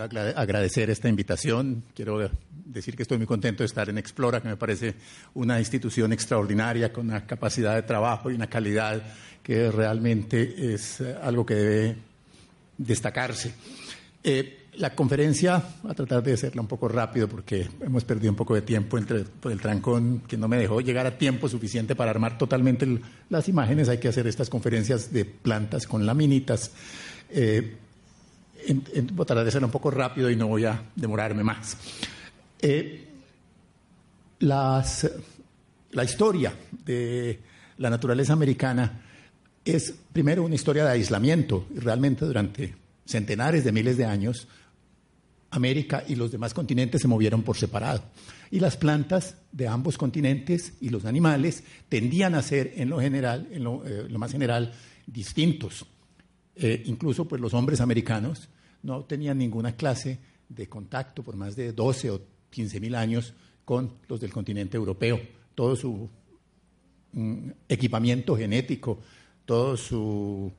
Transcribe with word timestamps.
Agradecer 0.00 0.90
esta 0.90 1.08
invitación. 1.08 1.84
Quiero 1.94 2.30
decir 2.64 2.96
que 2.96 3.02
estoy 3.02 3.18
muy 3.18 3.26
contento 3.26 3.62
de 3.62 3.66
estar 3.66 3.88
en 3.88 3.98
Explora, 3.98 4.40
que 4.40 4.48
me 4.48 4.56
parece 4.56 4.94
una 5.34 5.58
institución 5.58 6.12
extraordinaria 6.12 6.92
con 6.92 7.08
una 7.08 7.26
capacidad 7.26 7.74
de 7.74 7.82
trabajo 7.82 8.30
y 8.30 8.34
una 8.34 8.48
calidad 8.48 9.02
que 9.42 9.70
realmente 9.70 10.74
es 10.74 11.00
algo 11.00 11.44
que 11.44 11.54
debe 11.54 11.96
destacarse. 12.78 13.54
Eh, 14.22 14.56
la 14.76 14.94
conferencia, 14.94 15.62
a 15.88 15.94
tratar 15.94 16.22
de 16.22 16.32
hacerla 16.32 16.62
un 16.62 16.68
poco 16.68 16.88
rápido 16.88 17.28
porque 17.28 17.68
hemos 17.80 18.04
perdido 18.04 18.30
un 18.30 18.36
poco 18.36 18.54
de 18.54 18.62
tiempo 18.62 18.98
entre 18.98 19.24
por 19.24 19.50
el 19.52 19.60
trancón 19.60 20.22
que 20.26 20.36
no 20.36 20.48
me 20.48 20.56
dejó 20.56 20.80
llegar 20.80 21.06
a 21.06 21.18
tiempo 21.18 21.48
suficiente 21.48 21.96
para 21.96 22.10
armar 22.10 22.38
totalmente 22.38 22.86
las 23.28 23.48
imágenes. 23.48 23.88
Hay 23.88 23.98
que 23.98 24.08
hacer 24.08 24.26
estas 24.26 24.48
conferencias 24.48 25.12
de 25.12 25.24
plantas 25.24 25.86
con 25.86 26.06
laminitas. 26.06 26.70
Eh, 27.30 27.76
en, 28.66 28.84
en, 28.92 29.06
voy 29.08 29.24
a 29.24 29.26
tratar 29.26 29.44
de 29.44 29.48
hacerla 29.48 29.66
un 29.66 29.72
poco 29.72 29.90
rápido 29.90 30.30
y 30.30 30.36
no 30.36 30.48
voy 30.48 30.64
a 30.64 30.82
demorarme 30.94 31.42
más. 31.42 31.76
Eh, 32.60 33.06
las, 34.40 35.10
la 35.92 36.04
historia 36.04 36.54
de 36.84 37.40
la 37.78 37.90
naturaleza 37.90 38.32
americana 38.32 39.02
es 39.64 39.94
primero 40.12 40.44
una 40.44 40.54
historia 40.54 40.84
de 40.84 40.90
aislamiento 40.90 41.66
realmente 41.74 42.24
durante 42.24 42.74
centenares 43.04 43.64
de 43.64 43.72
miles 43.72 43.96
de 43.96 44.04
años 44.04 44.48
América 45.50 46.04
y 46.06 46.14
los 46.14 46.30
demás 46.30 46.54
continentes 46.54 47.02
se 47.02 47.08
movieron 47.08 47.42
por 47.42 47.56
separado. 47.56 48.02
Y 48.50 48.60
las 48.60 48.76
plantas 48.76 49.36
de 49.52 49.68
ambos 49.68 49.98
continentes 49.98 50.74
y 50.80 50.90
los 50.90 51.04
animales 51.04 51.64
tendían 51.88 52.34
a 52.34 52.42
ser, 52.42 52.72
en 52.76 52.88
lo 52.88 53.00
general, 53.00 53.48
en 53.50 53.64
lo, 53.64 53.84
eh, 53.86 54.06
lo 54.08 54.18
más 54.18 54.32
general, 54.32 54.72
distintos. 55.06 55.86
Eh, 56.62 56.82
incluso, 56.84 57.26
pues, 57.26 57.40
los 57.40 57.54
hombres 57.54 57.80
americanos 57.80 58.50
no 58.82 59.04
tenían 59.04 59.38
ninguna 59.38 59.76
clase 59.76 60.18
de 60.46 60.68
contacto 60.68 61.22
por 61.22 61.34
más 61.34 61.56
de 61.56 61.72
12 61.72 62.10
o 62.10 62.20
15 62.50 62.80
mil 62.80 62.94
años 62.94 63.32
con 63.64 63.94
los 64.08 64.20
del 64.20 64.30
continente 64.30 64.76
europeo. 64.76 65.18
Todo 65.54 65.74
su 65.74 66.10
mm, 67.12 67.50
equipamiento 67.66 68.36
genético, 68.36 68.98
todo 69.46 69.74
su 69.74 70.52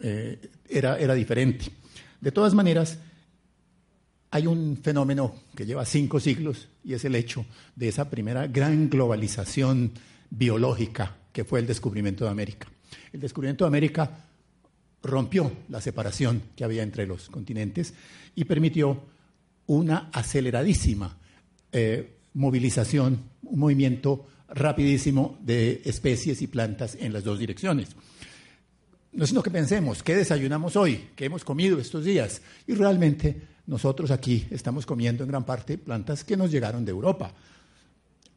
eh, 0.00 0.50
era, 0.68 0.98
era 0.98 1.14
diferente. 1.14 1.66
De 2.20 2.32
todas 2.32 2.52
maneras, 2.52 2.98
hay 4.30 4.46
un 4.46 4.76
fenómeno 4.76 5.34
que 5.56 5.64
lleva 5.64 5.86
cinco 5.86 6.20
siglos 6.20 6.68
y 6.84 6.92
es 6.92 7.04
el 7.06 7.14
hecho 7.14 7.46
de 7.74 7.88
esa 7.88 8.10
primera 8.10 8.46
gran 8.46 8.90
globalización 8.90 9.92
biológica 10.28 11.16
que 11.32 11.44
fue 11.44 11.60
el 11.60 11.66
descubrimiento 11.66 12.24
de 12.26 12.30
América. 12.30 12.68
El 13.10 13.20
descubrimiento 13.20 13.64
de 13.64 13.68
América 13.68 14.29
rompió 15.02 15.50
la 15.68 15.80
separación 15.80 16.42
que 16.56 16.64
había 16.64 16.82
entre 16.82 17.06
los 17.06 17.28
continentes 17.28 17.94
y 18.34 18.44
permitió 18.44 19.02
una 19.66 20.10
aceleradísima 20.12 21.16
eh, 21.72 22.16
movilización, 22.34 23.20
un 23.42 23.58
movimiento 23.58 24.26
rapidísimo 24.48 25.38
de 25.42 25.82
especies 25.84 26.42
y 26.42 26.46
plantas 26.46 26.96
en 26.98 27.12
las 27.12 27.24
dos 27.24 27.38
direcciones. 27.38 27.90
No 29.12 29.24
es 29.24 29.30
sino 29.30 29.42
que 29.42 29.50
pensemos, 29.50 30.02
¿qué 30.02 30.14
desayunamos 30.14 30.76
hoy? 30.76 31.08
¿Qué 31.16 31.24
hemos 31.24 31.44
comido 31.44 31.78
estos 31.78 32.04
días? 32.04 32.42
Y 32.66 32.74
realmente 32.74 33.40
nosotros 33.66 34.10
aquí 34.10 34.46
estamos 34.50 34.86
comiendo 34.86 35.24
en 35.24 35.30
gran 35.30 35.44
parte 35.44 35.78
plantas 35.78 36.24
que 36.24 36.36
nos 36.36 36.50
llegaron 36.50 36.84
de 36.84 36.90
Europa. 36.90 37.32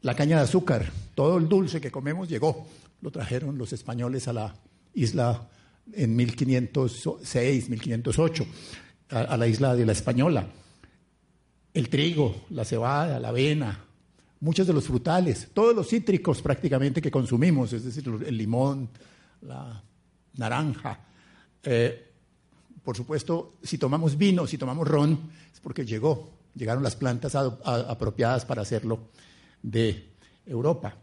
La 0.02 0.14
caña 0.14 0.36
de 0.36 0.44
azúcar, 0.44 0.90
todo 1.14 1.38
el 1.38 1.48
dulce 1.48 1.80
que 1.80 1.90
comemos 1.90 2.28
llegó. 2.28 2.66
Lo 3.00 3.10
trajeron 3.10 3.56
los 3.56 3.72
españoles 3.72 4.28
a 4.28 4.32
la 4.32 4.54
isla 4.94 5.48
en 5.92 6.16
1506, 6.16 7.68
1508, 7.68 8.46
a, 9.10 9.36
la 9.36 9.46
isla 9.46 9.74
de 9.74 9.86
la 9.86 9.92
Española. 9.92 10.48
El 11.72 11.88
trigo, 11.88 12.46
la 12.50 12.64
cebada, 12.64 13.18
la 13.18 13.28
avena, 13.28 13.84
muchos 14.40 14.66
de 14.66 14.72
los 14.72 14.84
frutales, 14.84 15.48
todos 15.52 15.74
los 15.74 15.88
cítricos 15.88 16.40
prácticamente 16.40 17.02
que 17.02 17.10
consumimos, 17.10 17.72
es 17.72 17.84
decir, 17.84 18.04
el 18.26 18.36
limón, 18.36 18.88
la 19.42 19.82
naranja. 20.36 21.00
Eh, 21.62 22.10
por 22.82 22.96
supuesto, 22.96 23.54
si 23.62 23.78
tomamos 23.78 24.16
vino, 24.16 24.46
si 24.46 24.58
tomamos 24.58 24.86
ron, 24.86 25.30
es 25.52 25.60
porque 25.60 25.84
llegó, 25.84 26.30
llegaron 26.54 26.82
las 26.82 26.96
plantas 26.96 27.34
apropiadas 27.34 28.44
para 28.44 28.62
hacerlo 28.62 29.08
de 29.62 30.10
Europa. 30.46 30.96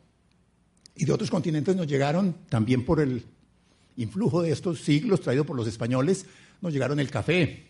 Y 0.95 1.05
de 1.05 1.13
otros 1.13 1.31
continentes 1.31 1.75
nos 1.75 1.87
llegaron 1.87 2.35
también 2.49 2.85
por 2.85 2.99
el 2.99 3.25
influjo 3.97 4.41
de 4.41 4.51
estos 4.51 4.81
siglos 4.81 5.21
traído 5.21 5.45
por 5.45 5.55
los 5.55 5.67
españoles, 5.67 6.25
nos 6.61 6.73
llegaron 6.73 6.99
el 6.99 7.09
café, 7.09 7.67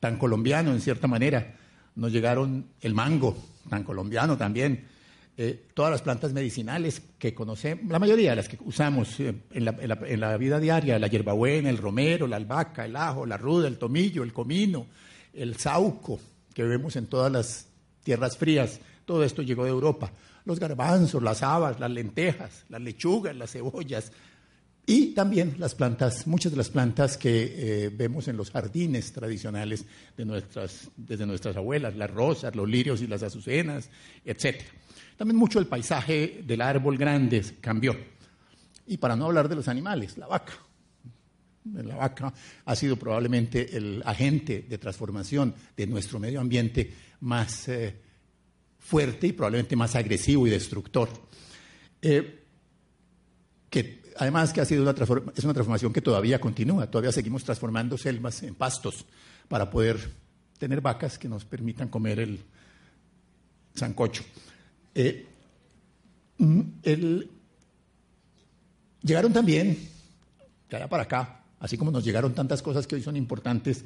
tan 0.00 0.18
colombiano 0.18 0.72
en 0.72 0.80
cierta 0.80 1.06
manera, 1.06 1.56
nos 1.94 2.12
llegaron 2.12 2.66
el 2.80 2.94
mango, 2.94 3.36
tan 3.68 3.82
colombiano 3.82 4.36
también, 4.36 4.86
eh, 5.38 5.66
todas 5.74 5.90
las 5.90 6.00
plantas 6.00 6.32
medicinales 6.32 7.02
que 7.18 7.34
conocemos, 7.34 7.90
la 7.90 7.98
mayoría 7.98 8.30
de 8.30 8.36
las 8.36 8.48
que 8.48 8.56
usamos 8.64 9.20
eh, 9.20 9.34
en, 9.52 9.64
la, 10.20 10.36
vida 10.38 10.58
diaria, 10.58 10.98
la 10.98 11.08
hierbabuena, 11.08 11.68
el 11.68 11.76
romero, 11.76 12.26
la 12.26 12.36
albahaca, 12.36 12.86
el 12.86 12.96
ajo, 12.96 13.26
la 13.26 13.36
ruda, 13.36 13.68
el 13.68 13.76
tomillo, 13.76 14.22
el 14.22 14.32
comino, 14.32 14.86
el 15.34 15.56
sauco, 15.56 16.18
que 16.54 16.62
vemos 16.62 16.96
en 16.96 17.06
todas 17.06 17.30
las 17.30 17.66
tierras 18.02 18.38
frías, 18.38 18.80
todo 19.04 19.24
esto 19.24 19.42
llegó 19.42 19.64
de 19.64 19.70
Europa. 19.70 20.10
Los 20.46 20.58
garbanzos, 20.58 21.22
las 21.22 21.42
habas, 21.42 21.80
las 21.80 21.90
lentejas, 21.90 22.64
las 22.70 22.80
lechugas, 22.80 23.36
las 23.36 23.50
cebollas, 23.50 24.12
y 24.88 25.06
también 25.14 25.56
las 25.58 25.74
plantas, 25.74 26.28
muchas 26.28 26.52
de 26.52 26.58
las 26.58 26.70
plantas 26.70 27.16
que 27.16 27.86
eh, 27.86 27.88
vemos 27.88 28.28
en 28.28 28.36
los 28.36 28.52
jardines 28.52 29.12
tradicionales 29.12 29.84
de 30.16 30.24
nuestras, 30.24 30.88
desde 30.96 31.26
nuestras 31.26 31.56
abuelas, 31.56 31.96
las 31.96 32.08
rosas, 32.08 32.54
los 32.54 32.68
lirios 32.68 33.02
y 33.02 33.08
las 33.08 33.24
azucenas, 33.24 33.90
etc. 34.24 34.62
También 35.16 35.36
mucho 35.36 35.58
el 35.58 35.66
paisaje 35.66 36.44
del 36.46 36.60
árbol 36.60 36.96
grande 36.96 37.44
cambió. 37.60 37.96
Y 38.86 38.98
para 38.98 39.16
no 39.16 39.26
hablar 39.26 39.48
de 39.48 39.56
los 39.56 39.66
animales, 39.66 40.16
la 40.18 40.28
vaca. 40.28 40.52
La 41.64 41.96
vaca 41.96 42.32
ha 42.64 42.76
sido 42.76 42.94
probablemente 42.94 43.76
el 43.76 44.00
agente 44.06 44.66
de 44.68 44.78
transformación 44.78 45.52
de 45.76 45.88
nuestro 45.88 46.20
medio 46.20 46.40
ambiente 46.40 46.92
más 47.20 47.66
eh, 47.66 47.92
fuerte 48.78 49.26
y 49.26 49.32
probablemente 49.32 49.74
más 49.74 49.96
agresivo 49.96 50.46
y 50.46 50.50
destructor. 50.50 51.08
Eh, 52.00 52.44
que 53.68 54.05
además 54.18 54.52
que 54.52 54.60
ha 54.60 54.64
sido 54.64 54.82
una 54.82 54.92
es 54.92 55.44
una 55.44 55.54
transformación 55.54 55.92
que 55.92 56.00
todavía 56.00 56.40
continúa, 56.40 56.90
todavía 56.90 57.12
seguimos 57.12 57.44
transformando 57.44 57.96
selvas 57.98 58.42
en 58.42 58.54
pastos 58.54 59.04
para 59.48 59.70
poder 59.70 59.98
tener 60.58 60.80
vacas 60.80 61.18
que 61.18 61.28
nos 61.28 61.44
permitan 61.44 61.88
comer 61.88 62.20
el 62.20 62.40
sancocho. 63.74 64.24
Eh, 64.94 65.26
mm, 66.38 66.60
llegaron 69.02 69.32
también, 69.32 69.78
de 70.68 70.76
allá 70.76 70.88
para 70.88 71.04
acá, 71.04 71.44
así 71.60 71.76
como 71.76 71.90
nos 71.90 72.04
llegaron 72.04 72.34
tantas 72.34 72.62
cosas 72.62 72.86
que 72.86 72.96
hoy 72.96 73.02
son 73.02 73.16
importantes, 73.16 73.84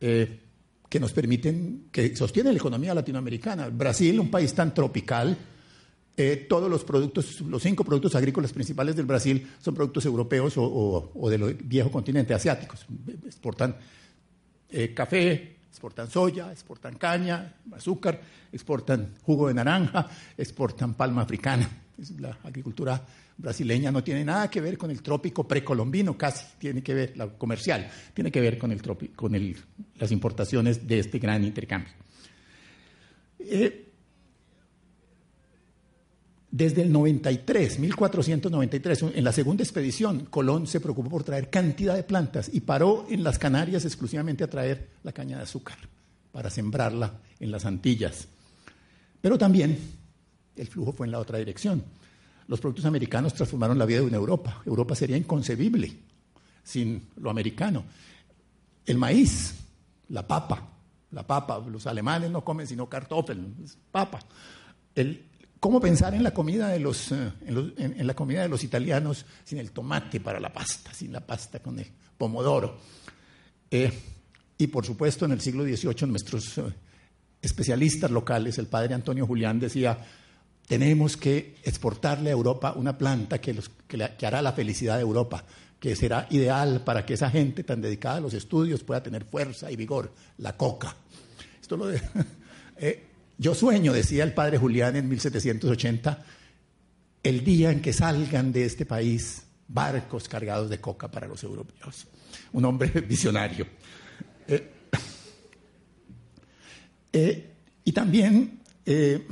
eh, 0.00 0.40
que 0.88 1.00
nos 1.00 1.12
permiten, 1.12 1.88
que 1.90 2.14
sostienen 2.14 2.52
la 2.52 2.58
economía 2.58 2.94
latinoamericana. 2.94 3.68
Brasil, 3.68 4.20
un 4.20 4.30
país 4.30 4.54
tan 4.54 4.72
tropical, 4.74 5.36
eh, 6.16 6.46
todos 6.48 6.70
los 6.70 6.84
productos, 6.84 7.40
los 7.40 7.62
cinco 7.62 7.84
productos 7.84 8.14
agrícolas 8.14 8.52
principales 8.52 8.94
del 8.94 9.06
Brasil 9.06 9.50
son 9.60 9.74
productos 9.74 10.04
europeos 10.06 10.56
o, 10.56 10.62
o, 10.62 11.12
o 11.14 11.30
del 11.30 11.54
viejo 11.54 11.90
continente 11.90 12.34
asiáticos. 12.34 12.86
Exportan 13.26 13.76
eh, 14.70 14.94
café, 14.94 15.56
exportan 15.68 16.08
soya, 16.08 16.52
exportan 16.52 16.96
caña, 16.96 17.54
azúcar, 17.72 18.20
exportan 18.52 19.14
jugo 19.22 19.48
de 19.48 19.54
naranja, 19.54 20.08
exportan 20.38 20.94
palma 20.94 21.22
africana. 21.22 21.68
La 22.18 22.38
agricultura 22.44 23.04
brasileña 23.36 23.90
no 23.90 24.02
tiene 24.02 24.24
nada 24.24 24.48
que 24.48 24.60
ver 24.60 24.78
con 24.78 24.90
el 24.90 25.02
trópico 25.02 25.46
precolombino, 25.46 26.16
casi 26.16 26.44
tiene 26.58 26.82
que 26.82 26.94
ver, 26.94 27.16
la 27.16 27.26
comercial, 27.28 27.90
tiene 28.12 28.30
que 28.30 28.40
ver 28.40 28.58
con, 28.58 28.72
el 28.72 28.82
con 29.14 29.34
el, 29.34 29.56
las 29.98 30.12
importaciones 30.12 30.86
de 30.86 31.00
este 31.00 31.18
gran 31.18 31.44
intercambio. 31.44 31.92
Eh, 33.38 33.93
Desde 36.56 36.82
el 36.82 36.92
93, 36.92 37.80
1493, 37.80 39.02
en 39.16 39.24
la 39.24 39.32
segunda 39.32 39.64
expedición, 39.64 40.26
Colón 40.26 40.68
se 40.68 40.78
preocupó 40.78 41.10
por 41.10 41.24
traer 41.24 41.50
cantidad 41.50 41.96
de 41.96 42.04
plantas 42.04 42.48
y 42.52 42.60
paró 42.60 43.08
en 43.10 43.24
las 43.24 43.40
Canarias 43.40 43.84
exclusivamente 43.84 44.44
a 44.44 44.48
traer 44.48 44.90
la 45.02 45.10
caña 45.10 45.36
de 45.36 45.42
azúcar 45.42 45.76
para 46.30 46.50
sembrarla 46.50 47.12
en 47.40 47.50
las 47.50 47.64
Antillas. 47.64 48.28
Pero 49.20 49.36
también 49.36 49.76
el 50.54 50.68
flujo 50.68 50.92
fue 50.92 51.08
en 51.08 51.10
la 51.10 51.18
otra 51.18 51.38
dirección. 51.38 51.82
Los 52.46 52.60
productos 52.60 52.84
americanos 52.84 53.34
transformaron 53.34 53.76
la 53.76 53.84
vida 53.84 54.02
de 54.02 54.14
Europa. 54.14 54.62
Europa 54.64 54.94
sería 54.94 55.16
inconcebible 55.16 55.92
sin 56.62 57.08
lo 57.16 57.30
americano. 57.30 57.82
El 58.86 58.98
maíz, 58.98 59.56
la 60.08 60.24
papa, 60.24 60.68
la 61.10 61.26
papa, 61.26 61.58
los 61.68 61.88
alemanes 61.88 62.30
no 62.30 62.44
comen 62.44 62.68
sino 62.68 62.88
kartoffel, 62.88 63.44
papa. 63.90 64.20
El, 64.94 65.33
¿Cómo 65.64 65.80
pensar 65.80 66.14
en 66.14 66.22
la 66.22 66.34
comida 66.34 66.68
de 66.68 66.78
los, 66.78 67.10
eh, 67.10 67.32
en, 67.46 68.06
la 68.06 68.12
comida 68.12 68.42
de 68.42 68.50
los 68.50 68.62
italianos 68.62 69.24
sin 69.44 69.56
el 69.56 69.70
tomate 69.70 70.20
para 70.20 70.38
la 70.38 70.52
pasta, 70.52 70.92
sin 70.92 71.10
la 71.10 71.20
pasta 71.20 71.60
con 71.60 71.78
el 71.78 71.86
pomodoro? 72.18 72.76
Eh, 73.70 73.90
y 74.58 74.66
por 74.66 74.84
supuesto, 74.84 75.24
en 75.24 75.32
el 75.32 75.40
siglo 75.40 75.64
XVIII 75.64 76.06
nuestros 76.06 76.58
eh, 76.58 76.64
especialistas 77.40 78.10
locales, 78.10 78.58
el 78.58 78.66
padre 78.66 78.92
Antonio 78.92 79.26
Julián 79.26 79.58
decía, 79.58 79.96
tenemos 80.66 81.16
que 81.16 81.54
exportarle 81.62 82.28
a 82.28 82.34
Europa 82.34 82.74
una 82.76 82.98
planta 82.98 83.40
que, 83.40 83.58
que 83.88 84.26
hará 84.26 84.42
la 84.42 84.52
felicidad 84.52 84.96
de 84.96 85.02
Europa, 85.02 85.46
que 85.80 85.96
será 85.96 86.26
ideal 86.28 86.84
para 86.84 87.06
que 87.06 87.14
esa 87.14 87.30
gente 87.30 87.64
tan 87.64 87.80
dedicada 87.80 88.18
a 88.18 88.20
los 88.20 88.34
estudios 88.34 88.84
pueda 88.84 89.02
tener 89.02 89.24
fuerza 89.24 89.70
y 89.70 89.76
vigor, 89.76 90.12
la 90.36 90.58
coca. 90.58 90.94
Esto 91.58 91.78
lo 91.78 91.86
de, 91.86 92.02
Yo 93.36 93.54
sueño, 93.54 93.92
decía 93.92 94.22
el 94.22 94.32
padre 94.32 94.58
Julián 94.58 94.94
en 94.94 95.08
1780, 95.08 96.24
el 97.22 97.44
día 97.44 97.72
en 97.72 97.82
que 97.82 97.92
salgan 97.92 98.52
de 98.52 98.64
este 98.64 98.86
país 98.86 99.42
barcos 99.66 100.28
cargados 100.28 100.70
de 100.70 100.80
coca 100.80 101.10
para 101.10 101.26
los 101.26 101.42
europeos. 101.42 102.06
Un 102.52 102.64
hombre 102.64 102.88
visionario. 103.08 103.66
Eh, 104.46 104.70
eh, 107.12 107.50
y 107.84 107.92
también, 107.92 108.60
eh, 108.86 109.26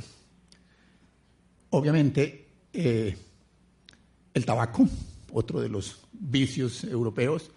obviamente, 1.69 2.47
el 2.73 4.45
tabaco, 4.45 4.87
otro 5.31 5.61
de 5.61 5.69
los 5.69 6.01
vicios 6.11 6.83
europeos. 6.83 7.51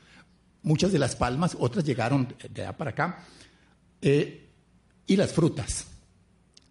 Muchas 0.62 0.92
de 0.92 0.98
las 0.98 1.16
palmas, 1.16 1.56
otras 1.58 1.84
llegaron 1.84 2.34
de 2.52 2.62
allá 2.62 2.76
para 2.76 2.90
acá. 2.90 3.24
y 4.00 5.16
las 5.16 5.32
frutas 5.32 5.86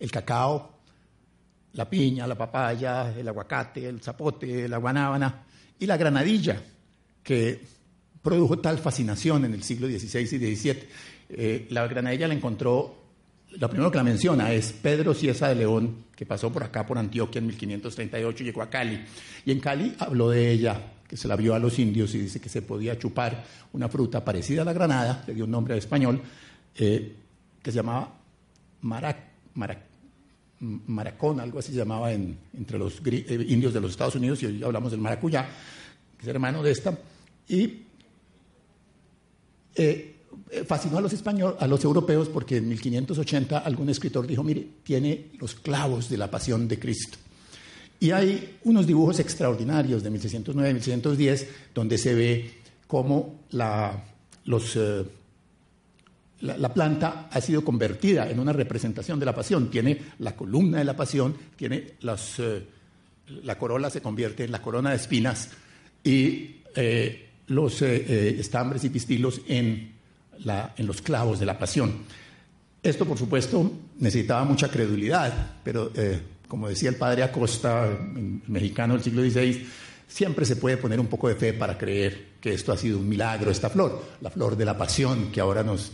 el 0.05 0.11
cacao, 0.11 0.71
la 1.73 1.89
piña, 1.89 2.27
la 2.27 2.35
papaya, 2.35 3.13
el 3.17 3.27
aguacate, 3.27 3.87
el 3.87 3.99
zapote, 4.01 4.67
la 4.69 4.77
guanábana 4.77 5.43
y 5.79 5.85
la 5.85 5.97
granadilla, 5.97 6.61
que 7.21 7.59
produjo 8.21 8.59
tal 8.59 8.77
fascinación 8.77 9.45
en 9.45 9.53
el 9.53 9.63
siglo 9.63 9.87
XVI 9.87 10.21
y 10.21 10.55
XVII. 10.55 10.83
Eh, 11.29 11.67
la 11.71 11.87
granadilla 11.87 12.27
la 12.27 12.35
encontró, 12.35 13.03
lo 13.49 13.69
primero 13.69 13.89
que 13.89 13.97
la 13.97 14.03
menciona 14.03 14.53
es 14.53 14.73
Pedro 14.73 15.13
Ciesa 15.13 15.49
de 15.49 15.55
León, 15.55 16.05
que 16.15 16.25
pasó 16.25 16.51
por 16.53 16.63
acá, 16.63 16.85
por 16.85 16.97
Antioquia 16.97 17.39
en 17.39 17.47
1538, 17.47 18.43
llegó 18.43 18.61
a 18.61 18.69
Cali. 18.69 19.03
Y 19.43 19.51
en 19.51 19.59
Cali 19.59 19.95
habló 19.99 20.29
de 20.29 20.51
ella, 20.51 20.79
que 21.07 21.17
se 21.17 21.27
la 21.27 21.35
vio 21.35 21.55
a 21.55 21.59
los 21.59 21.77
indios 21.79 22.13
y 22.13 22.19
dice 22.19 22.39
que 22.39 22.49
se 22.49 22.61
podía 22.61 22.97
chupar 22.97 23.43
una 23.73 23.89
fruta 23.89 24.23
parecida 24.23 24.61
a 24.61 24.65
la 24.65 24.73
granada, 24.73 25.23
le 25.27 25.33
dio 25.33 25.45
un 25.45 25.51
nombre 25.51 25.75
español, 25.77 26.21
eh, 26.75 27.15
que 27.61 27.71
se 27.71 27.77
llamaba 27.77 28.13
marac 28.81 29.94
maracón, 30.59 31.39
algo 31.39 31.59
así 31.59 31.71
se 31.71 31.77
llamaba 31.77 32.11
entre 32.11 32.77
los 32.77 33.01
eh, 33.05 33.45
indios 33.49 33.73
de 33.73 33.81
los 33.81 33.91
Estados 33.91 34.15
Unidos, 34.15 34.41
y 34.43 34.47
hoy 34.47 34.63
hablamos 34.63 34.91
del 34.91 35.01
maracuyá, 35.01 35.47
que 36.17 36.23
es 36.23 36.27
hermano 36.27 36.63
de 36.63 36.71
esta, 36.71 36.97
y 37.47 37.83
eh, 39.75 40.15
fascinó 40.67 40.97
a 40.97 41.01
los, 41.01 41.13
españoles, 41.13 41.57
a 41.59 41.67
los 41.67 41.83
europeos 41.83 42.29
porque 42.29 42.57
en 42.57 42.69
1580 42.69 43.59
algún 43.59 43.89
escritor 43.89 44.25
dijo, 44.25 44.43
mire, 44.43 44.65
tiene 44.83 45.31
los 45.39 45.55
clavos 45.55 46.09
de 46.09 46.17
la 46.17 46.29
pasión 46.31 46.67
de 46.67 46.79
Cristo. 46.79 47.17
Y 47.99 48.11
hay 48.11 48.57
unos 48.63 48.85
dibujos 48.85 49.19
extraordinarios 49.19 50.03
de 50.03 50.09
1609 50.09 50.73
1610 50.73 51.47
donde 51.73 51.97
se 51.97 52.13
ve 52.13 52.51
cómo 52.87 53.41
los... 54.45 54.75
Eh, 54.75 55.05
la, 56.41 56.73
planta 56.73 57.27
ha 57.31 57.41
sido 57.41 57.63
convertida 57.63 58.29
en 58.29 58.39
una 58.39 58.53
representación 58.53 59.19
de 59.19 59.25
la 59.25 59.33
pasión. 59.33 59.69
Tiene 59.69 59.99
la 60.19 60.35
columna 60.35 60.79
de 60.79 60.83
la 60.83 60.95
pasión, 60.95 61.35
tiene 61.55 61.75
eh, 62.01 62.67
la 63.43 63.57
corola 63.57 63.89
se 63.89 64.01
convierte 64.01 64.43
en 64.43 64.51
la 64.51 64.61
corona 64.61 64.91
de 64.91 64.97
espinas 64.97 65.49
y 66.03 66.57
eh, 66.75 67.29
los 67.47 67.81
eh, 67.81 68.39
estambres 68.39 68.83
y 68.83 68.89
pistilos 68.89 69.41
en 69.47 69.93
los 70.77 71.01
clavos 71.01 71.39
de 71.39 71.45
la 71.45 71.57
pasión. 71.57 71.93
Esto, 72.83 73.05
por 73.05 73.17
supuesto, 73.17 73.71
necesitaba 73.99 74.43
mucha 74.43 74.69
credulidad, 74.69 75.57
pero 75.63 75.91
como 76.47 76.69
decía 76.69 76.89
el 76.89 76.97
padre 76.97 77.23
Acosta, 77.23 77.97
mexicano 78.47 78.93
del 78.93 79.03
siglo 79.03 79.23
XVI, 79.23 79.65
siempre 80.07 80.45
se 80.45 80.57
puede 80.57 80.77
poner 80.77 80.99
un 80.99 81.07
poco 81.07 81.27
de 81.27 81.35
fe 81.35 81.53
para 81.53 81.77
creer 81.77 82.35
que 82.39 82.53
esto 82.53 82.71
ha 82.71 82.77
sido 82.77 82.99
un 82.99 83.09
milagro, 83.09 83.49
esta 83.49 83.69
flor, 83.69 84.03
la 84.21 84.29
flor 84.29 84.55
de 84.55 84.65
la 84.65 84.77
pasión 84.77 85.31
que 85.31 85.41
ahora 85.41 85.63
nos 85.63 85.91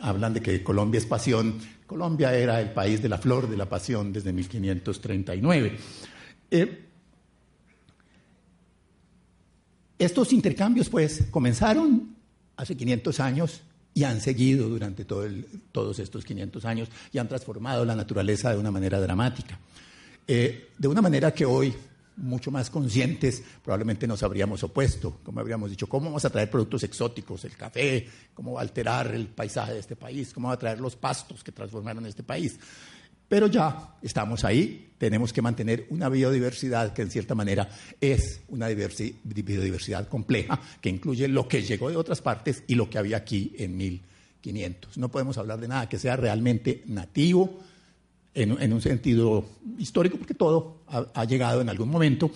hablan 0.00 0.34
de 0.34 0.42
que 0.42 0.62
Colombia 0.62 0.98
es 0.98 1.06
pasión. 1.06 1.58
Colombia 1.86 2.34
era 2.34 2.60
el 2.60 2.72
país 2.72 3.02
de 3.02 3.08
la 3.08 3.18
flor 3.18 3.48
de 3.48 3.56
la 3.56 3.68
pasión 3.68 4.12
desde 4.12 4.32
1539. 4.32 5.76
Eh, 6.50 6.84
estos 9.98 10.32
intercambios, 10.32 10.88
pues, 10.88 11.26
comenzaron 11.30 12.14
hace 12.56 12.76
500 12.76 13.20
años 13.20 13.62
y 13.94 14.04
han 14.04 14.20
seguido 14.20 14.68
durante 14.68 15.04
todos 15.04 15.98
estos 15.98 16.24
500 16.24 16.64
años 16.64 16.88
y 17.12 17.18
han 17.18 17.28
transformado 17.28 17.84
la 17.84 17.96
naturaleza 17.96 18.52
de 18.52 18.58
una 18.58 18.70
manera 18.70 19.00
dramática. 19.00 19.58
Eh, 20.26 20.68
de 20.76 20.88
una 20.88 21.00
manera 21.00 21.32
que 21.32 21.46
hoy 21.46 21.74
mucho 22.18 22.50
más 22.50 22.70
conscientes, 22.70 23.42
probablemente 23.64 24.06
nos 24.06 24.22
habríamos 24.22 24.62
opuesto, 24.62 25.18
como 25.22 25.40
habríamos 25.40 25.70
dicho, 25.70 25.88
¿cómo 25.88 26.06
vamos 26.06 26.24
a 26.24 26.30
traer 26.30 26.50
productos 26.50 26.82
exóticos, 26.82 27.44
el 27.44 27.56
café, 27.56 28.06
cómo 28.34 28.54
va 28.54 28.60
a 28.60 28.62
alterar 28.62 29.14
el 29.14 29.28
paisaje 29.28 29.74
de 29.74 29.80
este 29.80 29.96
país, 29.96 30.32
cómo 30.32 30.48
va 30.48 30.54
a 30.54 30.58
traer 30.58 30.80
los 30.80 30.96
pastos 30.96 31.42
que 31.42 31.52
transformaron 31.52 32.06
este 32.06 32.22
país? 32.22 32.58
Pero 33.28 33.46
ya 33.46 33.96
estamos 34.00 34.44
ahí, 34.44 34.92
tenemos 34.96 35.34
que 35.34 35.42
mantener 35.42 35.86
una 35.90 36.08
biodiversidad 36.08 36.94
que 36.94 37.02
en 37.02 37.10
cierta 37.10 37.34
manera 37.34 37.68
es 38.00 38.40
una 38.48 38.68
biodiversidad 38.68 40.08
compleja, 40.08 40.58
que 40.80 40.88
incluye 40.88 41.28
lo 41.28 41.46
que 41.46 41.62
llegó 41.62 41.90
de 41.90 41.96
otras 41.96 42.22
partes 42.22 42.64
y 42.66 42.74
lo 42.74 42.88
que 42.88 42.96
había 42.96 43.18
aquí 43.18 43.54
en 43.58 43.76
1500. 43.76 44.96
No 44.96 45.10
podemos 45.10 45.36
hablar 45.36 45.60
de 45.60 45.68
nada 45.68 45.88
que 45.90 45.98
sea 45.98 46.16
realmente 46.16 46.82
nativo, 46.86 47.58
en, 48.42 48.72
un 48.72 48.80
sentido 48.80 49.44
histórico, 49.78 50.16
porque 50.16 50.34
todo 50.34 50.82
ha, 50.86 51.24
llegado 51.24 51.60
en 51.60 51.68
algún 51.68 51.88
momento 51.88 52.30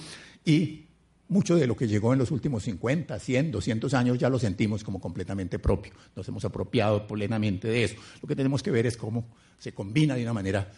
y 0.45 0.87
mucho 1.29 1.57
de 1.57 1.67
lo 1.67 1.77
que 1.77 1.87
llegó 1.87 2.13
en 2.13 2.19
los 2.19 2.31
últimos 2.31 2.65
50, 2.65 3.19
100, 3.19 3.53
200 3.53 3.95
años 3.95 4.19
ya 4.19 4.29
lo 4.29 4.39
sentimos 4.39 4.83
como 4.85 5.01
completamente 5.01 5.59
propio. 5.59 5.93
Nos 6.17 6.27
hemos 6.29 6.45
apropiado 6.45 7.07
plenamente 7.07 7.69
de 7.69 7.85
eso. 7.85 7.97
Lo 8.21 8.29
que 8.29 8.37
tenemos 8.37 8.63
que 8.63 8.71
ver 8.71 8.87
es 8.87 8.97
cómo 8.97 9.27
se 9.59 9.73
combina 9.73 10.15
de 10.15 10.23
una 10.23 10.33
manera 10.33 10.71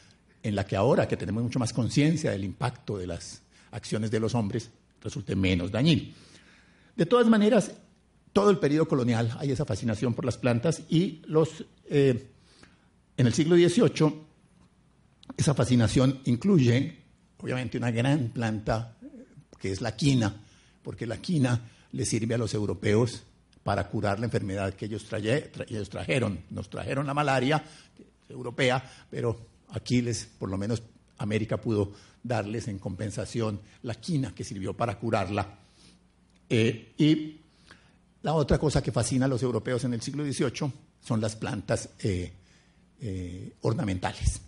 en 0.42 0.54
la 0.54 0.66
que 0.66 0.76
ahora 0.76 1.08
que 1.08 1.16
tenemos 1.16 1.42
mucho 1.42 1.58
más 1.58 1.72
conciencia 1.72 2.30
del 2.30 2.44
impacto 2.44 2.98
de 2.98 3.06
las 3.06 3.42
acciones 3.70 4.10
de 4.10 4.20
los 4.20 4.34
hombres, 4.34 4.70
resulte 5.00 5.34
menos 5.34 5.72
dañino. 5.72 6.12
De 6.94 7.06
todas 7.06 7.26
maneras, 7.26 7.72
todo 8.32 8.50
el 8.50 8.58
periodo 8.58 8.86
colonial 8.86 9.34
hay 9.38 9.50
esa 9.50 9.64
fascinación 9.64 10.14
por 10.14 10.26
las 10.26 10.36
plantas 10.36 10.82
y 10.88 11.22
los, 11.26 11.64
eh, 11.88 12.26
en 13.16 13.26
el 13.26 13.32
siglo 13.32 13.56
XVIII 13.56 14.33
esa 15.36 15.54
fascinación 15.54 16.20
incluye, 16.24 16.96
obviamente, 17.38 17.78
una 17.78 17.90
gran 17.90 18.28
planta 18.28 18.96
que 19.58 19.72
es 19.72 19.80
la 19.80 19.96
quina, 19.96 20.34
porque 20.82 21.06
la 21.06 21.18
quina 21.18 21.60
le 21.92 22.04
sirve 22.04 22.34
a 22.34 22.38
los 22.38 22.54
europeos 22.54 23.22
para 23.62 23.88
curar 23.88 24.18
la 24.18 24.26
enfermedad 24.26 24.74
que 24.74 24.86
ellos, 24.86 25.06
ellos 25.68 25.88
trajeron. 25.88 26.40
Nos 26.50 26.68
trajeron 26.68 27.06
la 27.06 27.14
malaria 27.14 27.64
europea, 28.28 28.84
pero 29.10 29.46
aquí 29.70 30.02
les, 30.02 30.26
por 30.26 30.50
lo 30.50 30.58
menos 30.58 30.82
América 31.18 31.56
pudo 31.56 31.92
darles 32.22 32.68
en 32.68 32.78
compensación 32.78 33.60
la 33.82 33.94
quina 33.94 34.34
que 34.34 34.44
sirvió 34.44 34.74
para 34.76 34.98
curarla. 34.98 35.58
Eh, 36.48 36.92
y 36.98 37.40
la 38.22 38.34
otra 38.34 38.58
cosa 38.58 38.82
que 38.82 38.92
fascina 38.92 39.24
a 39.24 39.28
los 39.28 39.42
europeos 39.42 39.82
en 39.84 39.94
el 39.94 40.02
siglo 40.02 40.24
XVIII 40.24 40.72
son 41.00 41.20
las 41.20 41.36
plantas 41.36 41.90
eh, 42.00 42.32
eh, 43.00 43.52
ornamentales 43.62 44.40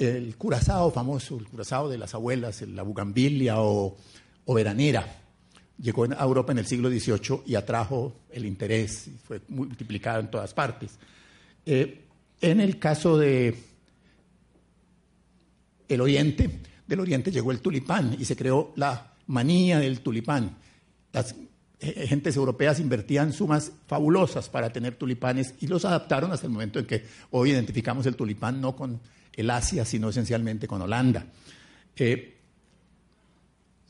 el 0.00 0.34
curazao 0.36 0.90
famoso, 0.90 1.38
el 1.38 1.46
curazao 1.46 1.88
de 1.88 1.98
las 1.98 2.14
abuelas, 2.14 2.62
la 2.62 2.82
bugambilia 2.82 3.56
o, 3.58 3.96
veranera, 4.46 5.06
llegó 5.78 6.04
a 6.04 6.24
Europa 6.24 6.52
en 6.52 6.58
el 6.58 6.66
siglo 6.66 6.88
XVIII 6.88 7.42
y 7.46 7.54
atrajo 7.54 8.22
el 8.30 8.46
interés 8.46 9.10
fue 9.24 9.42
multiplicado 9.48 10.20
en 10.20 10.30
todas 10.30 10.54
partes. 10.54 10.98
Eh, 11.66 12.06
en 12.40 12.60
el 12.60 12.78
caso 12.78 13.18
de 13.18 13.54
el 15.86 16.00
Oriente, 16.00 16.60
del 16.86 17.00
Oriente 17.00 17.30
llegó 17.30 17.52
el 17.52 17.60
tulipán 17.60 18.16
y 18.18 18.24
se 18.24 18.36
creó 18.36 18.72
la 18.76 19.12
manía 19.26 19.80
del 19.80 20.00
tulipán. 20.00 20.56
Las 21.12 21.34
eh, 21.78 22.06
gentes 22.06 22.36
europeas 22.36 22.80
invertían 22.80 23.34
sumas 23.34 23.72
fabulosas 23.86 24.48
para 24.48 24.72
tener 24.72 24.94
tulipanes 24.94 25.54
y 25.60 25.66
los 25.66 25.84
adaptaron 25.84 26.32
hasta 26.32 26.46
el 26.46 26.52
momento 26.52 26.78
en 26.78 26.86
que 26.86 27.04
hoy 27.30 27.50
identificamos 27.50 28.06
el 28.06 28.16
tulipán 28.16 28.62
no 28.62 28.74
con 28.74 28.98
el 29.40 29.50
Asia, 29.50 29.84
sino 29.84 30.08
esencialmente 30.10 30.66
con 30.66 30.82
Holanda. 30.82 31.26
Eh, 31.96 32.36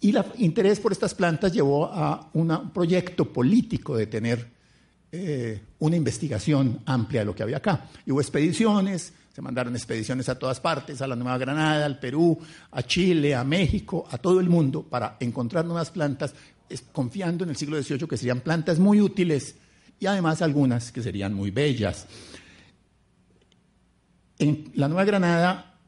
y 0.01 0.17
el 0.17 0.25
interés 0.39 0.81
por 0.81 0.93
estas 0.93 1.15
plantas 1.15 1.53
llevó 1.53 1.85
a 1.85 2.31
un 2.33 2.71
proyecto 2.73 3.31
político 3.31 3.97
de 3.97 4.07
tener 4.07 4.49
eh, 5.13 5.61
una 5.81 5.97
investigación 5.97 6.81
amplia 6.87 7.21
de 7.21 7.27
lo 7.27 7.35
que 7.35 7.43
había 7.43 7.59
acá. 7.59 7.87
Hubo 8.07 8.21
expediciones, 8.21 9.13
se 9.35 9.43
mandaron 9.43 9.75
expediciones 9.75 10.29
a 10.29 10.39
todas 10.39 10.61
partes, 10.61 11.03
a 11.03 11.07
la 11.07 11.17
Nueva 11.17 11.37
Granada, 11.37 11.85
al 11.85 11.99
Perú, 11.99 12.39
a 12.71 12.83
Chile, 12.83 13.35
a 13.35 13.45
México, 13.45 14.07
a 14.11 14.19
todo 14.19 14.41
el 14.41 14.49
mundo, 14.49 14.83
para 14.83 15.17
encontrar 15.21 15.67
nuevas 15.67 15.91
plantas, 15.91 16.35
confiando 16.93 17.45
en 17.45 17.51
el 17.51 17.57
siglo 17.57 17.81
XVIII 17.83 18.07
que 18.07 18.17
serían 18.17 18.41
plantas 18.41 18.79
muy 18.79 19.01
útiles 19.01 19.57
y 19.99 20.07
además 20.07 20.41
algunas 20.43 20.93
que 20.93 21.03
serían 21.03 21.35
muy 21.35 21.51
bellas. 21.51 22.07
En 24.41 24.73
la 24.75 24.89
Nueva 24.89 25.05
Granada, 25.05 25.79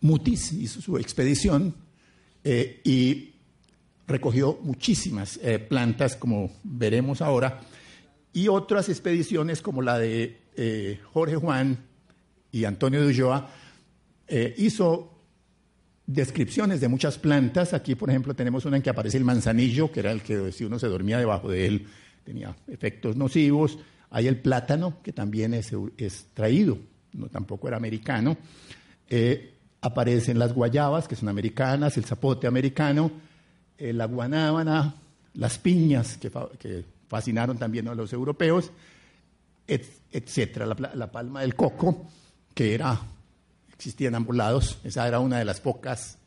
Mutis 0.00 0.52
hizo 0.52 0.80
su 0.80 0.98
expedición 0.98 1.76
eh, 2.42 2.80
y 2.82 3.34
recogió 4.08 4.58
muchísimas 4.64 5.38
eh, 5.44 5.60
plantas, 5.60 6.16
como 6.16 6.50
veremos 6.64 7.22
ahora, 7.22 7.60
y 8.32 8.48
otras 8.48 8.88
expediciones 8.88 9.62
como 9.62 9.80
la 9.80 9.96
de 9.96 10.40
eh, 10.56 10.98
Jorge 11.12 11.36
Juan 11.36 11.78
y 12.50 12.64
Antonio 12.64 13.00
de 13.00 13.06
Ulloa, 13.06 13.48
hizo 14.58 15.22
descripciones 16.04 16.80
de 16.80 16.88
muchas 16.88 17.16
plantas. 17.16 17.74
Aquí, 17.74 17.94
por 17.94 18.10
ejemplo, 18.10 18.34
tenemos 18.34 18.64
una 18.64 18.76
en 18.76 18.82
que 18.82 18.90
aparece 18.90 19.18
el 19.18 19.24
manzanillo, 19.24 19.92
que 19.92 20.00
era 20.00 20.10
el 20.10 20.20
que 20.20 20.50
si 20.50 20.64
uno 20.64 20.80
se 20.80 20.88
dormía 20.88 21.18
debajo 21.18 21.48
de 21.48 21.66
él 21.66 21.86
tenía 22.24 22.56
efectos 22.66 23.16
nocivos. 23.16 23.78
Hay 24.10 24.26
el 24.26 24.38
plátano, 24.40 25.00
que 25.02 25.12
también 25.12 25.54
es, 25.54 25.72
es 25.96 26.26
traído, 26.34 26.78
no 27.12 27.28
tampoco 27.28 27.68
era 27.68 27.76
americano. 27.76 28.36
Aparecen 29.80 30.38
las 30.38 30.52
guayabas, 30.52 31.06
que 31.06 31.14
son 31.14 31.28
americanas, 31.28 31.96
el 31.96 32.04
zapote 32.04 32.48
americano, 32.48 33.12
eh, 33.78 33.92
la 33.92 34.06
guanábana, 34.06 34.94
las 35.34 35.58
piñas, 35.58 36.18
que, 36.18 36.84
fascinaron 37.08 37.56
también 37.56 37.86
a 37.88 37.94
los 37.94 38.12
europeos, 38.12 38.72
etcétera. 39.66 40.66
La, 40.66 41.12
palma 41.12 41.42
del 41.42 41.54
coco, 41.54 42.06
que 42.54 42.74
era, 42.74 43.00
existía 43.72 44.08
en 44.08 44.16
ambos 44.16 44.36
lados, 44.36 44.78
esa 44.82 45.06
era 45.06 45.20
una 45.20 45.38
de 45.38 45.44
las 45.44 45.60
pocas 45.60 46.18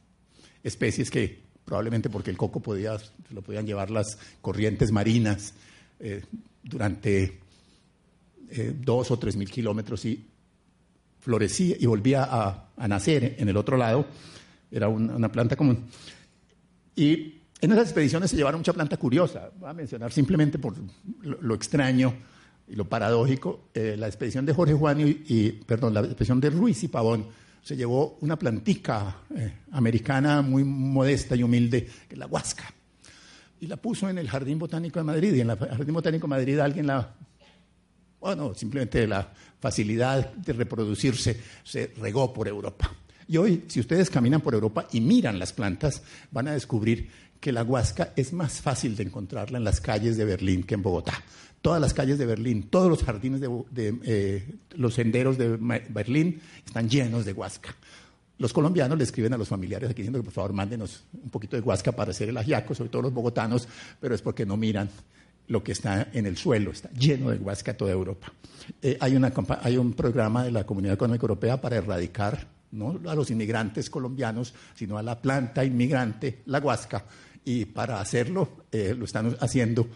especies 0.63 1.11
que, 1.11 1.41
probablemente 1.65 2.09
porque 2.09 2.31
el 2.31 2.38
coco 2.38 2.61
podía, 2.61 2.97
se 2.97 3.33
lo 3.33 3.41
podían 3.41 3.67
llevar 3.67 3.91
las 3.91 4.17
corrientes 4.41 4.91
marinas 4.91 5.53
eh, 6.00 6.23
durante 6.63 7.39
eh, 8.50 8.73
dos 8.79 9.11
o 9.11 9.19
tres 9.19 9.35
mil 9.35 9.51
kilómetros 9.51 10.05
y 10.05 10.25
florecía 11.21 11.75
y 11.79 11.85
volvía 11.85 12.27
a, 12.29 12.87
nacer 12.87 13.35
en 13.37 13.47
el 13.47 13.55
otro 13.55 13.77
lado. 13.77 14.05
Era 14.69 14.89
una, 14.89 15.31
planta 15.31 15.55
común. 15.55 15.85
Y 16.95 17.41
en 17.61 17.71
esas 17.71 17.85
expediciones 17.85 18.31
se 18.31 18.35
llevaron 18.35 18.59
mucha 18.59 18.73
planta 18.73 18.97
curiosa. 18.97 19.51
Voy 19.59 19.69
a 19.69 19.73
mencionar 19.73 20.11
simplemente 20.11 20.57
por 20.57 20.73
lo, 21.21 21.55
extraño 21.55 22.13
y 22.67 22.75
lo 22.75 22.85
paradójico. 22.85 23.69
Eh, 23.73 23.95
la 23.97 24.07
expedición 24.07 24.45
de 24.45 24.53
Jorge 24.53 24.73
Juan 24.73 24.97
y, 24.99 25.51
perdón, 25.51 25.93
la 25.93 26.01
expedición 26.01 26.41
de 26.41 26.49
Ruiz 26.49 26.83
y 26.83 26.87
Pavón 26.87 27.27
se 27.61 27.75
llevó 27.75 28.17
una 28.21 28.37
plantica 28.39 29.17
eh, 29.35 29.53
americana 29.71 30.41
muy 30.41 30.63
modesta 30.63 31.35
y 31.35 31.43
humilde, 31.43 31.85
que 32.07 32.15
es 32.15 32.17
la 32.17 32.25
huasca. 32.25 32.73
Y 33.59 33.67
la 33.67 33.77
puso 33.77 34.09
en 34.09 34.17
el 34.17 34.27
Jardín 34.27 34.57
Botánico 34.57 34.99
de 34.99 35.03
Madrid. 35.03 35.35
Y 35.35 35.41
en 35.41 35.51
el 35.51 35.57
Jardín 35.57 35.93
Botánico 35.93 36.25
de 36.25 36.29
Madrid 36.29 36.57
alguien 36.57 36.87
la 36.87 37.13
bueno, 38.21 38.53
simplemente 38.53 39.05
la 39.07 39.33
facilidad 39.59 40.33
de 40.33 40.53
reproducirse 40.53 41.41
se 41.63 41.91
regó 41.97 42.31
por 42.31 42.47
Europa. 42.47 42.93
Y 43.27 43.37
hoy, 43.37 43.65
si 43.67 43.79
ustedes 43.79 44.09
caminan 44.09 44.41
por 44.41 44.53
Europa 44.53 44.87
y 44.91 45.01
miran 45.01 45.39
las 45.39 45.53
plantas, 45.53 46.03
van 46.31 46.47
a 46.47 46.53
descubrir 46.53 47.09
que 47.39 47.51
la 47.51 47.63
huasca 47.63 48.13
es 48.15 48.31
más 48.33 48.61
fácil 48.61 48.95
de 48.95 49.03
encontrarla 49.03 49.57
en 49.57 49.63
las 49.63 49.81
calles 49.81 50.17
de 50.17 50.25
Berlín 50.25 50.63
que 50.63 50.75
en 50.75 50.83
Bogotá. 50.83 51.13
Todas 51.61 51.81
las 51.81 51.93
calles 51.93 52.19
de 52.19 52.25
Berlín, 52.25 52.63
todos 52.63 52.89
los 52.89 53.03
jardines 53.03 53.41
de, 53.41 53.99
eh, 54.03 54.47
los 54.75 54.93
senderos 54.93 55.37
de 55.37 55.57
Berlín 55.89 56.39
están 56.65 56.89
llenos 56.89 57.25
de 57.25 57.33
huasca. 57.33 57.75
Los 58.37 58.53
colombianos 58.53 58.97
le 58.97 59.03
escriben 59.03 59.33
a 59.33 59.37
los 59.37 59.47
familiares 59.47 59.89
aquí 59.89 60.01
diciendo 60.01 60.19
que 60.19 60.25
por 60.25 60.33
favor 60.33 60.53
mándenos 60.53 61.03
un 61.13 61.29
poquito 61.29 61.55
de 61.55 61.61
huasca 61.61 61.91
para 61.91 62.11
hacer 62.11 62.29
el 62.29 62.37
ajiaco, 62.37 62.75
sobre 62.75 62.89
todo 62.89 63.03
los 63.03 63.13
bogotanos, 63.13 63.67
pero 63.99 64.13
es 64.13 64.21
porque 64.21 64.45
no 64.45 64.57
miran 64.57 64.89
lo 65.48 65.63
que 65.63 65.74
está 65.74 66.07
en 66.13 66.25
el 66.25 66.38
suelo, 66.38 66.71
está 66.71 66.89
lleno 66.91 67.29
de 67.29 67.38
huasca 67.38 67.75
toda 67.75 67.91
Europa. 67.91 68.31
Eh, 68.81 68.98
hay, 69.00 69.19
hay 69.62 69.77
un 69.77 69.93
programa 69.93 70.43
de 70.43 70.51
la 70.51 70.65
Comunidad 70.65 70.93
Económica 70.93 71.24
Europea 71.24 71.60
para 71.60 71.77
erradicar 71.77 72.48
no 72.71 73.01
a 73.05 73.15
los 73.15 73.29
inmigrantes 73.31 73.89
colombianos, 73.89 74.53
sino 74.75 74.98
a 74.98 75.03
la 75.03 75.21
planta 75.21 75.65
inmigrante, 75.65 76.41
la 76.45 76.60
huasca, 76.60 77.03
y 77.43 77.65
para 77.65 78.00
hacerlo 78.00 78.65
eh, 78.71 78.95
lo 78.98 79.05
están 79.05 79.36
haciendo 79.41 79.88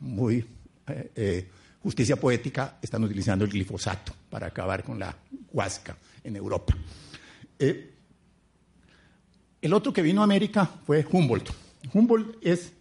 muy 0.00 0.44
eh, 0.88 1.48
justicia 1.80 2.16
poética, 2.16 2.78
están 2.82 3.04
utilizando 3.04 3.44
el 3.44 3.52
glifosato 3.52 4.12
para 4.28 4.48
acabar 4.48 4.82
con 4.82 4.98
la 4.98 5.14
huasca 5.52 5.96
en 6.24 6.34
Europa. 6.34 6.74
el 9.60 9.72
otro 9.72 9.92
que 9.92 10.02
vino 10.02 10.22
a 10.22 10.24
América 10.24 10.68
fue 10.84 11.06
Humboldt. 11.08 11.50
Humboldt 11.92 12.44
es 12.44 12.72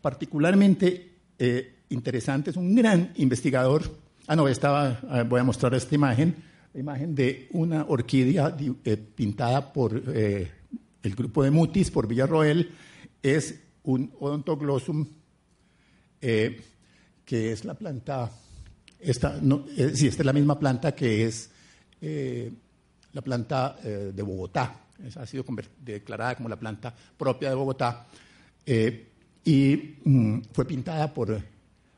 particularmente 0.00 1.09
eh, 1.42 1.84
interesante, 1.88 2.50
es 2.50 2.56
un 2.56 2.74
gran 2.74 3.14
investigador. 3.16 3.84
Ah, 4.26 4.36
no, 4.36 4.46
estaba, 4.46 5.00
ah, 5.08 5.22
voy 5.22 5.40
a 5.40 5.44
mostrar 5.44 5.72
esta 5.72 5.94
imagen, 5.94 6.36
imagen 6.74 7.14
de 7.14 7.48
una 7.52 7.86
orquídea 7.88 8.54
eh, 8.84 8.96
pintada 8.98 9.72
por 9.72 10.02
eh, 10.14 10.50
el 11.02 11.14
grupo 11.14 11.42
de 11.42 11.50
Mutis, 11.50 11.90
por 11.90 12.06
Villarroel, 12.06 12.70
es 13.22 13.58
un 13.84 14.12
odontoglossum, 14.20 15.06
que 16.20 16.62
es 17.24 17.64
la 17.64 17.72
planta, 17.72 18.30
esta, 18.98 19.40
sí, 19.94 20.08
esta 20.08 20.22
es 20.22 20.26
la 20.26 20.34
misma 20.34 20.58
planta 20.58 20.94
que 20.94 21.24
es 21.24 21.50
la 23.12 23.22
planta 23.22 23.78
de 23.82 24.22
Bogotá, 24.22 24.78
ha 25.16 25.26
sido 25.26 25.42
declarada 25.82 26.34
como 26.34 26.50
la 26.50 26.58
planta 26.58 26.94
propia 27.16 27.48
de 27.48 27.54
Bogotá 27.54 28.06
y 29.44 29.96
mm, 30.04 30.40
fue 30.52 30.64
pintada 30.64 31.12
por 31.12 31.42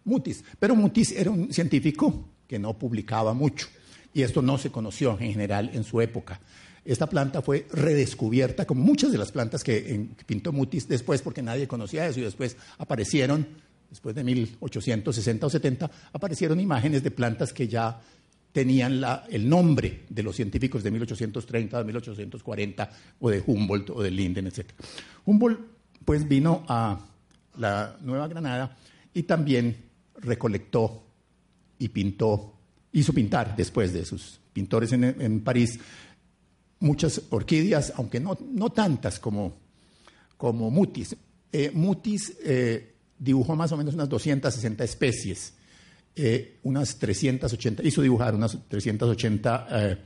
Mutis. 0.04 0.44
Pero 0.58 0.74
Mutis 0.74 1.12
era 1.12 1.30
un 1.30 1.52
científico 1.52 2.28
que 2.46 2.58
no 2.58 2.78
publicaba 2.78 3.34
mucho 3.34 3.68
y 4.14 4.22
esto 4.22 4.42
no 4.42 4.58
se 4.58 4.70
conoció 4.70 5.18
en 5.20 5.32
general 5.32 5.70
en 5.72 5.84
su 5.84 6.00
época. 6.00 6.40
Esta 6.84 7.08
planta 7.08 7.42
fue 7.42 7.66
redescubierta, 7.72 8.66
como 8.66 8.82
muchas 8.82 9.12
de 9.12 9.18
las 9.18 9.30
plantas 9.30 9.62
que, 9.62 10.08
pintó 10.26 10.52
Mutis 10.52 10.88
después, 10.88 11.22
porque 11.22 11.42
nadie 11.42 11.68
conocía 11.68 12.06
eso, 12.06 12.18
y 12.18 12.24
después 12.24 12.56
aparecieron, 12.78 13.46
después 13.88 14.14
de 14.16 14.24
1860 14.24 15.46
o 15.46 15.50
70, 15.50 15.90
aparecieron 16.12 16.58
imágenes 16.58 17.04
de 17.04 17.12
plantas 17.12 17.52
que 17.52 17.68
ya 17.68 18.00
tenían 18.50 19.00
el 19.30 19.48
nombre 19.48 20.02
de 20.08 20.22
los 20.22 20.34
científicos 20.34 20.82
de 20.82 20.90
1830, 20.90 21.78
de 21.78 21.84
1840, 21.84 22.90
o 23.20 23.30
de 23.30 23.42
Humboldt, 23.46 23.90
o 23.90 24.02
de 24.02 24.10
Linden, 24.10 24.48
etc. 24.48 24.66
Humboldt, 25.24 25.60
pues, 26.04 26.26
vino 26.26 26.64
a 26.68 26.98
la 27.56 27.96
Nueva 28.02 28.28
Granada, 28.28 28.76
y 29.14 29.24
también 29.24 29.76
recolectó 30.16 31.04
y 31.78 31.88
pintó, 31.88 32.54
hizo 32.92 33.12
pintar 33.12 33.56
después 33.56 33.92
de 33.92 34.04
sus 34.04 34.40
pintores 34.52 34.92
en, 34.92 35.40
París 35.40 35.78
muchas 36.80 37.22
orquídeas, 37.30 37.92
aunque 37.96 38.20
no, 38.20 38.36
no 38.40 38.70
tantas 38.70 39.18
como, 39.18 39.54
como 40.36 40.70
Mutis. 40.70 41.16
Eh, 41.50 41.70
Mutis 41.72 42.34
eh, 42.44 42.94
dibujó 43.18 43.56
más 43.56 43.72
o 43.72 43.76
menos 43.76 43.94
unas 43.94 44.08
260 44.08 44.84
especies, 44.84 45.54
eh, 46.14 46.58
unas 46.62 46.98
380, 46.98 47.82
hizo 47.82 48.02
dibujar 48.02 48.34
unas 48.34 48.58
380 48.68 49.98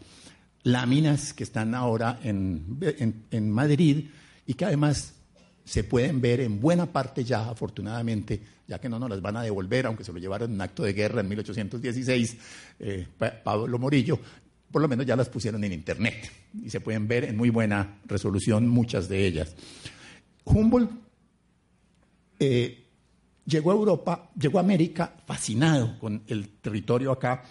láminas 0.63 1.33
que 1.33 1.45
están 1.45 1.75
ahora 1.75 2.21
en, 2.23 3.25
en 3.31 3.51
Madrid 3.51 4.09
y 4.47 4.55
que 4.55 4.65
además 4.65 5.16
se 5.67 5.83
pueden 5.83 6.21
ver 6.21 6.41
en 6.41 6.61
buena 6.61 6.87
parte 6.87 7.25
ya, 7.25 7.51
afortunadamente, 7.51 8.41
ya 8.69 8.79
que 8.79 8.89
no 8.89 9.01
nos 9.01 9.11
las 9.11 9.21
van 9.21 9.37
a 9.37 9.43
devolver, 9.43 9.87
aunque 9.87 10.05
se 10.05 10.13
lo 10.13 10.19
llevaron 10.21 10.51
en 10.51 10.55
un 10.55 10.61
acto 10.61 10.85
de 10.85 10.93
guerra 10.93 11.23
en 11.23 11.29
1816, 11.29 12.37
eh, 12.79 13.07
Pablo 13.43 13.77
Morillo, 13.77 14.17
por 14.71 14.81
lo 14.81 14.87
menos 14.87 15.05
ya 15.05 15.17
las 15.17 15.29
pusieron 15.29 15.65
en 15.65 15.73
Internet 15.73 16.31
y 16.63 16.71
se 16.71 16.81
pueden 16.81 17.09
ver 17.09 17.25
en 17.25 17.37
muy 17.37 17.51
buena 17.51 17.99
resolución 18.07 18.69
muchas 18.69 19.09
de 19.09 19.27
ellas. 19.27 19.57
Humboldt 20.45 20.93
eh, 22.39 22.85
llegó 23.45 23.73
a 23.73 23.75
Europa, 23.75 24.31
llegó 24.39 24.59
a 24.59 24.61
América 24.61 25.17
fascinado 25.27 25.99
con 25.99 26.23
el 26.29 26.49
territorio 26.61 27.11
acá, 27.11 27.43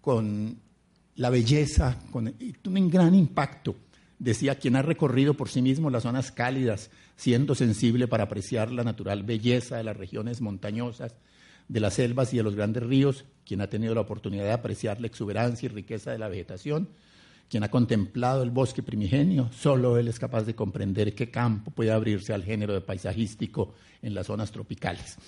con 0.00 0.58
la 1.16 1.28
belleza, 1.28 1.98
con 2.10 2.34
un 2.64 2.90
gran 2.90 3.14
impacto 3.14 3.76
decía, 4.20 4.54
quien 4.54 4.76
ha 4.76 4.82
recorrido 4.82 5.34
por 5.34 5.48
sí 5.48 5.62
mismo 5.62 5.90
las 5.90 6.04
zonas 6.04 6.30
cálidas, 6.30 6.90
siendo 7.20 7.54
sensible 7.54 8.08
para 8.08 8.24
apreciar 8.24 8.72
la 8.72 8.82
natural 8.82 9.24
belleza 9.24 9.76
de 9.76 9.84
las 9.84 9.94
regiones 9.94 10.40
montañosas, 10.40 11.14
de 11.68 11.78
las 11.78 11.92
selvas 11.92 12.32
y 12.32 12.38
de 12.38 12.42
los 12.42 12.54
grandes 12.54 12.82
ríos, 12.82 13.26
quien 13.44 13.60
ha 13.60 13.68
tenido 13.68 13.94
la 13.94 14.00
oportunidad 14.00 14.44
de 14.44 14.52
apreciar 14.52 15.02
la 15.02 15.06
exuberancia 15.06 15.66
y 15.66 15.68
riqueza 15.68 16.12
de 16.12 16.18
la 16.18 16.28
vegetación, 16.28 16.88
quien 17.50 17.62
ha 17.62 17.70
contemplado 17.70 18.42
el 18.42 18.50
bosque 18.50 18.82
primigenio, 18.82 19.50
solo 19.52 19.98
él 19.98 20.08
es 20.08 20.18
capaz 20.18 20.44
de 20.44 20.54
comprender 20.54 21.14
qué 21.14 21.30
campo 21.30 21.70
puede 21.72 21.92
abrirse 21.92 22.32
al 22.32 22.42
género 22.42 22.72
de 22.72 22.80
paisajístico 22.80 23.74
en 24.00 24.14
las 24.14 24.28
zonas 24.28 24.50
tropicales. 24.50 25.18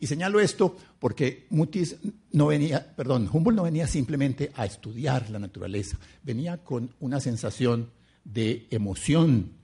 Y 0.00 0.06
señalo 0.06 0.40
esto 0.40 0.76
porque 0.98 1.46
Mutis 1.48 1.96
no 2.30 2.48
venía, 2.48 2.94
perdón, 2.94 3.26
Humboldt 3.32 3.56
no 3.56 3.62
venía 3.62 3.86
simplemente 3.86 4.52
a 4.54 4.66
estudiar 4.66 5.30
la 5.30 5.38
naturaleza, 5.38 5.98
venía 6.22 6.58
con 6.58 6.90
una 7.00 7.20
sensación 7.20 7.90
de 8.22 8.66
emoción 8.70 9.56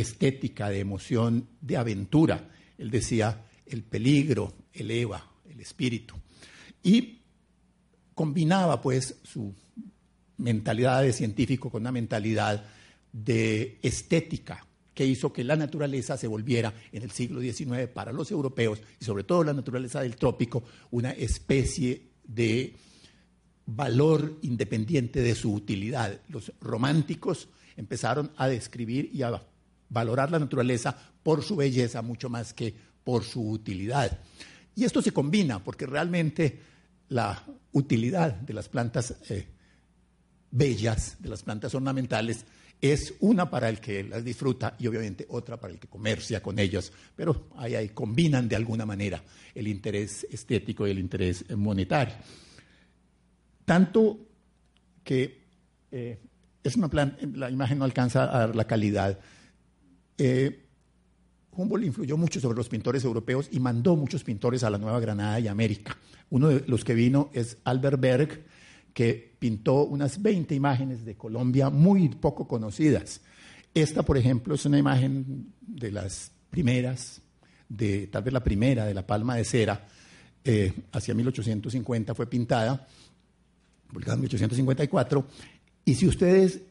estética, 0.00 0.68
de 0.70 0.80
emoción 0.80 1.48
de 1.60 1.76
aventura. 1.76 2.50
Él 2.76 2.90
decía, 2.90 3.44
el 3.66 3.82
peligro 3.82 4.54
eleva 4.72 5.30
el 5.48 5.60
espíritu. 5.60 6.14
Y 6.82 7.20
combinaba 8.14 8.80
pues 8.80 9.16
su 9.22 9.54
mentalidad 10.38 11.02
de 11.02 11.12
científico 11.12 11.70
con 11.70 11.82
una 11.82 11.92
mentalidad 11.92 12.64
de 13.12 13.78
estética 13.82 14.64
que 14.94 15.06
hizo 15.06 15.32
que 15.32 15.44
la 15.44 15.56
naturaleza 15.56 16.16
se 16.16 16.26
volviera 16.26 16.74
en 16.92 17.02
el 17.02 17.10
siglo 17.10 17.40
XIX 17.40 17.88
para 17.92 18.12
los 18.12 18.30
europeos 18.30 18.80
y 19.00 19.04
sobre 19.04 19.24
todo 19.24 19.44
la 19.44 19.52
naturaleza 19.52 20.00
del 20.00 20.16
trópico 20.16 20.64
una 20.90 21.12
especie 21.12 22.02
de 22.24 22.74
valor 23.66 24.38
independiente 24.42 25.22
de 25.22 25.34
su 25.34 25.52
utilidad. 25.52 26.20
Los 26.28 26.52
románticos 26.60 27.48
empezaron 27.76 28.32
a 28.36 28.48
describir 28.48 29.10
y 29.12 29.22
a 29.22 29.30
valorar 29.88 30.30
la 30.30 30.38
naturaleza 30.38 30.96
por 31.22 31.42
su 31.42 31.56
belleza 31.56 32.02
mucho 32.02 32.28
más 32.28 32.52
que 32.52 32.74
por 33.04 33.24
su 33.24 33.50
utilidad. 33.50 34.18
Y 34.74 34.84
esto 34.84 35.02
se 35.02 35.12
combina 35.12 35.62
porque 35.62 35.86
realmente 35.86 36.60
la 37.08 37.42
utilidad 37.72 38.32
de 38.34 38.54
las 38.54 38.68
plantas 38.68 39.16
eh, 39.28 39.46
bellas, 40.50 41.16
de 41.18 41.28
las 41.28 41.42
plantas 41.42 41.74
ornamentales, 41.74 42.44
es 42.80 43.14
una 43.20 43.50
para 43.50 43.68
el 43.68 43.80
que 43.80 44.04
las 44.04 44.24
disfruta 44.24 44.76
y 44.78 44.86
obviamente 44.86 45.26
otra 45.30 45.56
para 45.56 45.72
el 45.72 45.80
que 45.80 45.88
comercia 45.88 46.40
con 46.40 46.58
ellas, 46.58 46.92
pero 47.16 47.48
ahí, 47.56 47.74
ahí 47.74 47.88
combinan 47.88 48.48
de 48.48 48.54
alguna 48.54 48.86
manera 48.86 49.22
el 49.54 49.66
interés 49.66 50.26
estético 50.30 50.86
y 50.86 50.92
el 50.92 50.98
interés 51.00 51.44
monetario. 51.56 52.14
Tanto 53.64 54.28
que 55.02 55.44
eh, 55.90 56.18
es 56.62 56.76
una 56.76 56.88
la 57.34 57.50
imagen 57.50 57.78
no 57.78 57.84
alcanza 57.84 58.24
a 58.24 58.38
dar 58.38 58.56
la 58.56 58.66
calidad. 58.66 59.18
Eh, 60.18 60.64
Humboldt 61.52 61.86
influyó 61.86 62.16
mucho 62.16 62.40
sobre 62.40 62.56
los 62.56 62.68
pintores 62.68 63.04
europeos 63.04 63.48
y 63.50 63.58
mandó 63.58 63.96
muchos 63.96 64.22
pintores 64.22 64.62
a 64.62 64.70
la 64.70 64.78
Nueva 64.78 65.00
Granada 65.00 65.40
y 65.40 65.48
América. 65.48 65.96
Uno 66.30 66.48
de 66.48 66.64
los 66.66 66.84
que 66.84 66.94
vino 66.94 67.30
es 67.32 67.58
Albert 67.64 68.00
Berg, 68.00 68.44
que 68.92 69.34
pintó 69.38 69.84
unas 69.84 70.22
20 70.22 70.54
imágenes 70.54 71.04
de 71.04 71.16
Colombia 71.16 71.70
muy 71.70 72.08
poco 72.10 72.46
conocidas. 72.46 73.22
Esta, 73.74 74.02
por 74.02 74.16
ejemplo, 74.18 74.54
es 74.54 74.64
una 74.66 74.78
imagen 74.78 75.52
de 75.60 75.92
las 75.92 76.32
primeras, 76.50 77.22
de 77.68 78.06
tal 78.06 78.22
vez 78.22 78.32
la 78.32 78.42
primera 78.42 78.84
de 78.84 78.94
la 78.94 79.06
palma 79.06 79.36
de 79.36 79.44
cera, 79.44 79.86
eh, 80.44 80.72
hacia 80.92 81.14
1850 81.14 82.14
fue 82.14 82.26
pintada, 82.26 82.86
publicada 83.88 84.14
en 84.14 84.20
1854, 84.20 85.26
y 85.84 85.94
si 85.94 86.06
ustedes 86.06 86.62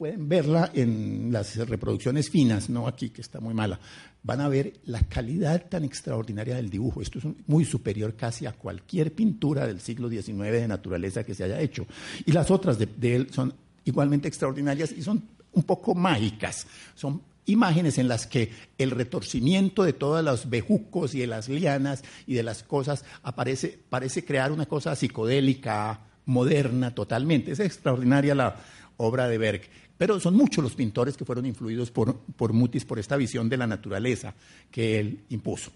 pueden 0.00 0.30
verla 0.30 0.70
en 0.72 1.30
las 1.30 1.56
reproducciones 1.68 2.30
finas, 2.30 2.70
no 2.70 2.88
aquí 2.88 3.10
que 3.10 3.20
está 3.20 3.38
muy 3.38 3.52
mala, 3.52 3.78
van 4.22 4.40
a 4.40 4.48
ver 4.48 4.80
la 4.86 5.02
calidad 5.02 5.66
tan 5.68 5.84
extraordinaria 5.84 6.56
del 6.56 6.70
dibujo. 6.70 7.02
Esto 7.02 7.18
es 7.18 7.26
muy 7.46 7.66
superior 7.66 8.14
casi 8.16 8.46
a 8.46 8.52
cualquier 8.52 9.12
pintura 9.12 9.66
del 9.66 9.78
siglo 9.78 10.08
XIX 10.08 10.38
de 10.52 10.68
naturaleza 10.68 11.22
que 11.22 11.34
se 11.34 11.44
haya 11.44 11.60
hecho. 11.60 11.86
Y 12.24 12.32
las 12.32 12.50
otras 12.50 12.78
de, 12.78 12.88
él 13.14 13.28
son 13.30 13.52
igualmente 13.84 14.26
extraordinarias 14.26 14.90
y 14.90 15.02
son 15.02 15.22
un 15.52 15.64
poco 15.64 15.94
mágicas. 15.94 16.66
Son 16.94 17.20
imágenes 17.44 17.98
en 17.98 18.08
las 18.08 18.26
que 18.26 18.50
el 18.78 18.92
retorcimiento 18.92 19.82
de 19.82 19.92
todos 19.92 20.24
los 20.24 20.48
bejucos 20.48 21.14
y 21.14 21.18
de 21.18 21.26
las 21.26 21.50
lianas 21.50 22.04
y 22.26 22.32
de 22.32 22.42
las 22.42 22.62
cosas 22.62 23.04
aparece, 23.22 23.78
parece 23.90 24.24
crear 24.24 24.50
una 24.50 24.64
cosa 24.64 24.96
psicodélica, 24.96 26.06
moderna 26.24 26.94
totalmente. 26.94 27.52
Es 27.52 27.60
extraordinaria 27.60 28.34
la 28.34 28.56
obra 28.96 29.28
de 29.28 29.36
Berg. 29.36 29.62
Pero 30.00 30.18
son 30.18 30.34
muchos 30.34 30.64
los 30.64 30.74
pintores 30.74 31.14
que 31.14 31.26
fueron 31.26 31.44
influidos 31.44 31.90
por, 31.90 32.16
por 32.20 32.54
Mutis, 32.54 32.86
por 32.86 32.98
esta 32.98 33.18
visión 33.18 33.50
de 33.50 33.58
la 33.58 33.66
naturaleza 33.66 34.34
que 34.70 34.98
él 34.98 35.24
impuso. 35.28 35.72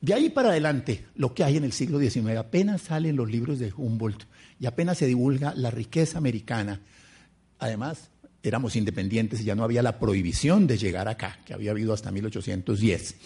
De 0.00 0.14
ahí 0.14 0.30
para 0.30 0.50
adelante, 0.50 1.06
lo 1.16 1.34
que 1.34 1.42
hay 1.42 1.56
en 1.56 1.64
el 1.64 1.72
siglo 1.72 1.98
XIX, 1.98 2.36
apenas 2.36 2.82
salen 2.82 3.16
los 3.16 3.28
libros 3.28 3.58
de 3.58 3.72
Humboldt 3.76 4.26
y 4.60 4.66
apenas 4.66 4.98
se 4.98 5.06
divulga 5.06 5.54
la 5.56 5.72
riqueza 5.72 6.18
americana. 6.18 6.82
Además, 7.58 8.10
éramos 8.44 8.76
independientes 8.76 9.40
y 9.40 9.44
ya 9.46 9.56
no 9.56 9.64
había 9.64 9.82
la 9.82 9.98
prohibición 9.98 10.68
de 10.68 10.78
llegar 10.78 11.08
acá, 11.08 11.40
que 11.44 11.52
había 11.52 11.72
habido 11.72 11.92
hasta 11.92 12.12
1810. 12.12 13.16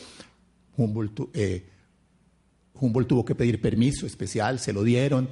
Humboldt, 0.79 1.29
eh, 1.35 1.69
Humboldt 2.73 3.09
tuvo 3.09 3.27
que 3.27 3.35
pedir 3.35 3.61
permiso 3.61 4.07
especial, 4.07 4.59
se 4.59 4.73
lo 4.73 4.83
dieron, 4.83 5.29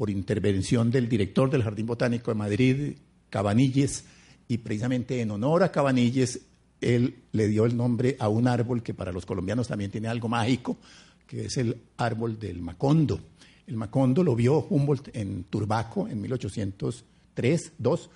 por 0.00 0.08
intervención 0.08 0.90
del 0.90 1.10
director 1.10 1.50
del 1.50 1.62
Jardín 1.62 1.84
Botánico 1.84 2.30
de 2.30 2.34
Madrid, 2.34 2.92
Cabanilles, 3.28 4.06
y 4.48 4.56
precisamente 4.56 5.20
en 5.20 5.30
honor 5.30 5.62
a 5.62 5.70
Cabanilles, 5.70 6.40
él 6.80 7.16
le 7.32 7.48
dio 7.48 7.66
el 7.66 7.76
nombre 7.76 8.16
a 8.18 8.30
un 8.30 8.48
árbol 8.48 8.82
que 8.82 8.94
para 8.94 9.12
los 9.12 9.26
colombianos 9.26 9.68
también 9.68 9.90
tiene 9.90 10.08
algo 10.08 10.26
mágico, 10.26 10.78
que 11.26 11.44
es 11.44 11.58
el 11.58 11.82
árbol 11.98 12.38
del 12.38 12.62
Macondo. 12.62 13.20
El 13.66 13.76
Macondo 13.76 14.24
lo 14.24 14.34
vio 14.34 14.66
Humboldt 14.70 15.14
en 15.14 15.44
Turbaco 15.44 16.08
en 16.08 16.22
1803, 16.22 17.72
2, 17.76 18.10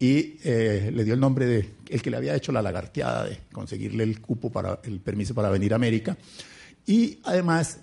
y 0.00 0.38
eh, 0.42 0.90
le 0.92 1.04
dio 1.04 1.14
el 1.14 1.20
nombre 1.20 1.46
de 1.46 1.70
el 1.88 2.02
que 2.02 2.10
le 2.10 2.16
había 2.16 2.34
hecho 2.34 2.50
la 2.50 2.62
lagarteada 2.62 3.26
de 3.26 3.38
conseguirle 3.52 4.02
el 4.02 4.20
cupo 4.20 4.50
para 4.50 4.80
el 4.82 4.98
permiso 4.98 5.36
para 5.36 5.50
venir 5.50 5.72
a 5.72 5.76
América. 5.76 6.18
Y 6.84 7.20
además, 7.22 7.78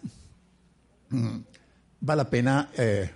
mm, 1.10 1.38
vale 2.02 2.18
la 2.18 2.30
pena 2.30 2.70
eh, 2.78 3.10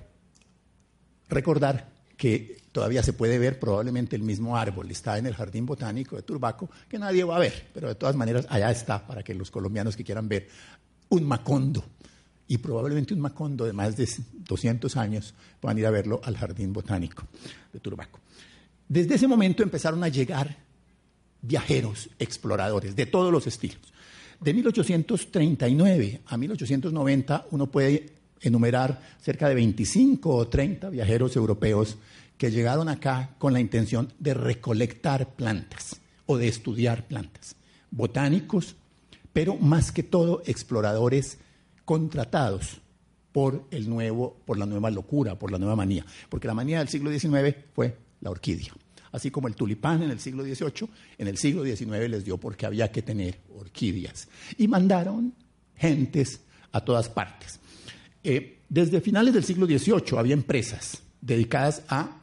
Recordar 1.29 1.89
que 2.17 2.57
todavía 2.71 3.01
se 3.03 3.13
puede 3.13 3.39
ver 3.39 3.59
probablemente 3.59 4.15
el 4.15 4.23
mismo 4.23 4.57
árbol, 4.57 4.91
está 4.91 5.17
en 5.17 5.25
el 5.25 5.35
Jardín 5.35 5.65
Botánico 5.65 6.15
de 6.15 6.23
Turbaco, 6.23 6.69
que 6.87 6.99
nadie 6.99 7.23
va 7.23 7.37
a 7.37 7.39
ver, 7.39 7.67
pero 7.73 7.87
de 7.87 7.95
todas 7.95 8.15
maneras 8.15 8.45
allá 8.49 8.71
está 8.71 9.05
para 9.05 9.23
que 9.23 9.33
los 9.33 9.49
colombianos 9.51 9.95
que 9.95 10.03
quieran 10.03 10.27
ver 10.27 10.49
un 11.09 11.23
macondo, 11.23 11.83
y 12.47 12.57
probablemente 12.57 13.13
un 13.13 13.21
macondo 13.21 13.65
de 13.65 13.73
más 13.73 13.95
de 13.95 14.09
200 14.39 14.97
años 14.97 15.35
puedan 15.59 15.77
ir 15.77 15.85
a 15.85 15.91
verlo 15.91 16.19
al 16.23 16.35
Jardín 16.35 16.73
Botánico 16.73 17.23
de 17.71 17.79
Turbaco. 17.79 18.19
Desde 18.87 19.15
ese 19.15 19.27
momento 19.27 19.61
empezaron 19.61 20.03
a 20.03 20.07
llegar 20.07 20.57
viajeros, 21.41 22.09
exploradores, 22.17 22.95
de 22.95 23.05
todos 23.05 23.31
los 23.31 23.45
estilos. 23.45 23.93
De 24.41 24.53
1839 24.53 26.21
a 26.25 26.37
1890 26.37 27.47
uno 27.51 27.67
puede 27.67 28.18
enumerar 28.41 29.01
cerca 29.21 29.49
de 29.49 29.55
25 29.55 30.29
o 30.29 30.47
30 30.47 30.89
viajeros 30.89 31.35
europeos 31.35 31.97
que 32.37 32.51
llegaron 32.51 32.87
acá 32.87 33.35
con 33.37 33.53
la 33.53 33.59
intención 33.59 34.13
de 34.19 34.33
recolectar 34.33 35.33
plantas 35.33 35.99
o 36.25 36.37
de 36.37 36.47
estudiar 36.47 37.07
plantas, 37.07 37.55
botánicos, 37.91 38.75
pero 39.33 39.55
más 39.55 39.91
que 39.91 40.03
todo 40.03 40.41
exploradores 40.45 41.37
contratados 41.85 42.81
por 43.31 43.65
el 43.71 43.89
nuevo, 43.89 44.37
por 44.45 44.57
la 44.57 44.65
nueva 44.65 44.89
locura, 44.89 45.37
por 45.37 45.51
la 45.51 45.57
nueva 45.57 45.75
manía, 45.75 46.05
porque 46.29 46.47
la 46.47 46.53
manía 46.53 46.79
del 46.79 46.87
siglo 46.87 47.11
XIX 47.11 47.55
fue 47.73 47.97
la 48.21 48.31
orquídea. 48.31 48.73
Así 49.11 49.31
como 49.31 49.47
el 49.47 49.55
tulipán 49.55 50.03
en 50.03 50.11
el 50.11 50.19
siglo 50.19 50.43
XVIII, 50.43 50.89
en 51.17 51.27
el 51.27 51.37
siglo 51.37 51.63
XIX 51.63 52.09
les 52.09 52.23
dio 52.23 52.37
porque 52.37 52.65
había 52.65 52.91
que 52.91 53.01
tener 53.01 53.39
orquídeas. 53.55 54.27
Y 54.57 54.67
mandaron 54.67 55.33
gentes 55.75 56.41
a 56.71 56.81
todas 56.81 57.09
partes. 57.09 57.59
Eh, 58.31 58.59
desde 58.69 59.01
finales 59.01 59.33
del 59.33 59.43
siglo 59.43 59.65
XVIII 59.65 60.19
había 60.19 60.35
empresas 60.35 61.01
dedicadas 61.19 61.81
a 61.87 62.21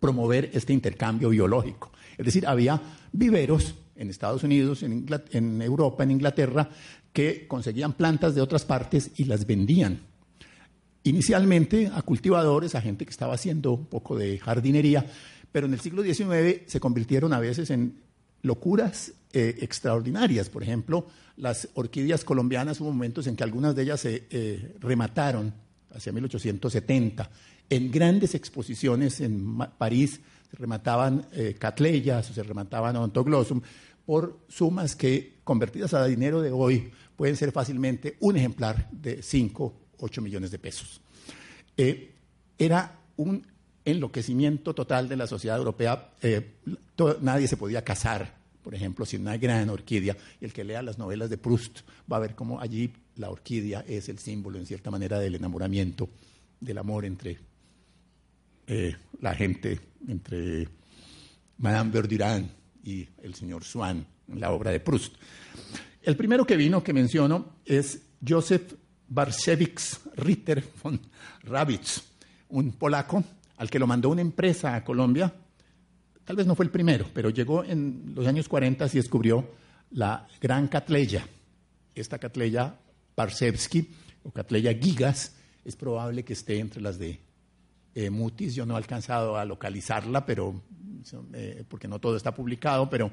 promover 0.00 0.50
este 0.52 0.72
intercambio 0.72 1.28
biológico. 1.28 1.92
Es 2.16 2.26
decir, 2.26 2.44
había 2.48 2.82
viveros 3.12 3.76
en 3.94 4.10
Estados 4.10 4.42
Unidos, 4.42 4.82
en, 4.82 5.06
en, 5.30 5.62
Europa, 5.62 6.02
en 6.02 6.10
Inglaterra, 6.10 6.68
que 7.12 7.46
conseguían 7.46 7.92
plantas 7.92 8.34
de 8.34 8.40
otras 8.40 8.64
partes 8.64 9.12
y 9.18 9.26
las 9.26 9.46
vendían. 9.46 10.00
Inicialmente 11.04 11.92
a 11.94 12.02
cultivadores, 12.02 12.74
a 12.74 12.80
gente 12.80 13.04
que 13.04 13.12
estaba 13.12 13.34
haciendo 13.34 13.74
un 13.74 13.86
poco 13.86 14.18
de 14.18 14.36
jardinería, 14.38 15.06
pero 15.52 15.68
en 15.68 15.74
el 15.74 15.80
siglo 15.80 16.02
XIX 16.02 16.62
se 16.66 16.80
convirtieron 16.80 17.32
a 17.32 17.38
veces 17.38 17.70
en 17.70 18.00
locuras 18.42 19.12
eh, 19.32 19.56
extraordinarias. 19.60 20.48
Por 20.48 20.62
ejemplo, 20.62 21.06
las 21.38 21.68
orquídeas 21.74 22.24
colombianas 22.24 22.80
hubo 22.80 22.90
momentos 22.92 23.26
en 23.26 23.36
que 23.36 23.44
algunas 23.44 23.74
de 23.74 23.82
ellas 23.82 24.00
se 24.00 24.26
eh, 24.30 24.74
remataron 24.80 25.54
hacia 25.94 26.12
1870. 26.12 27.30
En 27.70 27.90
grandes 27.90 28.34
exposiciones 28.34 29.20
en 29.20 29.56
París 29.78 30.20
se 30.50 30.56
remataban 30.56 31.26
eh, 31.32 31.54
catleyas 31.58 32.30
o 32.30 32.34
se 32.34 32.42
remataban 32.42 32.96
odontoglossum 32.96 33.60
por 34.04 34.40
sumas 34.48 34.96
que, 34.96 35.38
convertidas 35.44 35.94
a 35.94 36.06
dinero 36.06 36.40
de 36.40 36.50
hoy, 36.50 36.90
pueden 37.14 37.36
ser 37.36 37.52
fácilmente 37.52 38.16
un 38.20 38.36
ejemplar 38.36 38.88
de 38.90 39.22
5, 39.22 39.74
8 39.98 40.22
millones 40.22 40.50
de 40.50 40.58
pesos. 40.58 41.00
Eh, 41.76 42.14
era 42.58 42.98
un 43.16 43.46
enloquecimiento 43.84 44.74
total 44.74 45.08
de 45.08 45.16
la 45.16 45.26
sociedad 45.26 45.58
europea. 45.58 46.10
Nadie 47.20 47.48
se 47.48 47.56
podía 47.56 47.84
casar, 47.84 48.34
por 48.62 48.74
ejemplo, 48.74 49.06
sin 49.06 49.22
una 49.22 49.36
gran 49.36 49.68
orquídea. 49.70 50.16
Y 50.40 50.44
el 50.44 50.52
que 50.52 50.64
lea 50.64 50.82
las 50.82 50.98
novelas 50.98 51.30
de 51.30 51.38
Proust 51.38 51.80
va 52.10 52.16
a 52.16 52.20
ver 52.20 52.34
cómo 52.34 52.60
allí 52.60 52.92
la 53.16 53.30
orquídea 53.30 53.84
es 53.86 54.08
el 54.08 54.18
símbolo, 54.18 54.58
en 54.58 54.66
cierta 54.66 54.90
manera, 54.90 55.18
del 55.18 55.34
enamoramiento, 55.34 56.08
del 56.60 56.78
amor 56.78 57.04
entre 57.04 57.38
eh, 58.66 58.96
la 59.20 59.34
gente, 59.34 59.80
entre 60.06 60.68
Madame 61.58 61.90
Verdurin 61.90 62.50
y 62.84 63.08
el 63.22 63.34
señor 63.34 63.64
Swann, 63.64 64.06
en 64.28 64.40
la 64.40 64.50
obra 64.50 64.70
de 64.70 64.80
Proust. 64.80 65.14
El 66.02 66.16
primero 66.16 66.46
que 66.46 66.56
vino, 66.56 66.82
que 66.82 66.92
menciono, 66.92 67.56
es 67.64 68.02
Joseph 68.26 68.74
Barszewicz 69.08 70.00
Ritter 70.16 70.64
von 70.82 71.00
Rawitz, 71.42 72.02
un 72.50 72.72
polaco 72.72 73.24
al 73.56 73.70
que 73.70 73.78
lo 73.78 73.86
mandó 73.86 74.10
una 74.10 74.20
empresa 74.20 74.74
a 74.74 74.84
Colombia. 74.84 75.32
Tal 76.28 76.36
vez 76.36 76.46
no 76.46 76.54
fue 76.54 76.66
el 76.66 76.70
primero, 76.70 77.06
pero 77.14 77.30
llegó 77.30 77.64
en 77.64 78.12
los 78.14 78.26
años 78.26 78.50
40 78.50 78.84
y 78.84 78.90
descubrió 78.90 79.48
la 79.92 80.28
gran 80.42 80.68
catleya. 80.68 81.26
Esta 81.94 82.18
catleya 82.18 82.78
Barszewski 83.16 83.88
o 84.24 84.30
catleya 84.30 84.74
gigas 84.74 85.34
es 85.64 85.74
probable 85.74 86.26
que 86.26 86.34
esté 86.34 86.58
entre 86.58 86.82
las 86.82 86.98
de 86.98 87.18
eh, 87.94 88.10
Mutis. 88.10 88.54
Yo 88.54 88.66
no 88.66 88.74
he 88.74 88.76
alcanzado 88.76 89.38
a 89.38 89.46
localizarla, 89.46 90.26
pero 90.26 90.60
eh, 91.32 91.64
porque 91.66 91.88
no 91.88 91.98
todo 91.98 92.14
está 92.18 92.34
publicado, 92.34 92.90
pero 92.90 93.10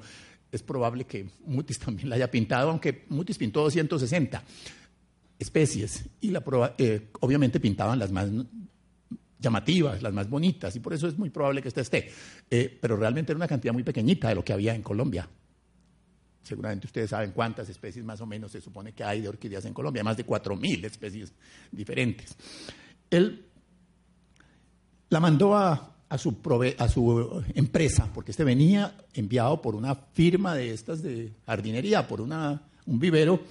es 0.52 0.62
probable 0.62 1.06
que 1.06 1.30
Mutis 1.46 1.80
también 1.86 2.10
la 2.10 2.18
haya 2.18 2.30
pintado, 2.30 2.70
aunque 2.70 3.06
Mutis 3.08 3.38
pintó 3.38 3.62
260 3.62 4.44
especies 5.40 6.04
y 6.20 6.32
la 6.32 6.44
eh, 6.78 7.08
obviamente 7.22 7.62
pintaban 7.62 7.98
las 7.98 8.12
más 8.12 8.28
llamativas, 9.40 10.02
las 10.02 10.14
más 10.14 10.30
bonitas, 10.30 10.76
y 10.76 10.80
por 10.80 10.94
eso 10.94 11.08
es 11.08 11.18
muy 11.18 11.30
probable 11.30 11.62
que 11.62 11.68
esta 11.68 11.82
esté. 11.82 12.10
Eh, 12.50 12.78
pero 12.82 12.96
realmente 12.96 13.32
era 13.32 13.38
una 13.38 13.48
cantidad 13.48 13.74
muy 13.74 13.84
pequeñita 13.84 14.30
de 14.30 14.36
lo 14.36 14.44
que 14.44 14.54
había 14.54 14.74
en 14.74 14.82
Colombia. 14.82 15.28
Seguramente 16.44 16.86
ustedes 16.86 17.10
saben 17.10 17.32
cuántas 17.32 17.68
especies 17.70 18.06
más 18.06 18.22
o 18.22 18.26
menos 18.26 18.52
se 18.52 18.62
supone 18.62 18.94
que 18.94 19.04
hay 19.04 19.22
de 19.22 19.30
orquídeas 19.30 19.66
en 19.66 19.74
Colombia, 19.74 20.04
más 20.04 20.16
de 20.16 20.26
4.000 20.26 20.86
especies 20.86 21.34
diferentes. 21.72 22.36
Él 23.10 23.46
la 25.10 25.20
mandó 25.20 25.56
a, 25.56 25.92
su 26.18 27.44
empresa, 27.56 28.10
porque 28.14 28.32
este 28.32 28.44
venía 28.46 28.96
enviado 29.14 29.62
por 29.62 29.76
una 29.76 29.96
firma 29.96 30.56
de 30.56 30.72
estas 30.72 31.02
de 31.02 31.34
jardinería, 31.46 32.08
por 32.08 32.22
una, 32.22 32.62
un 32.86 33.00
vivero, 33.00 33.42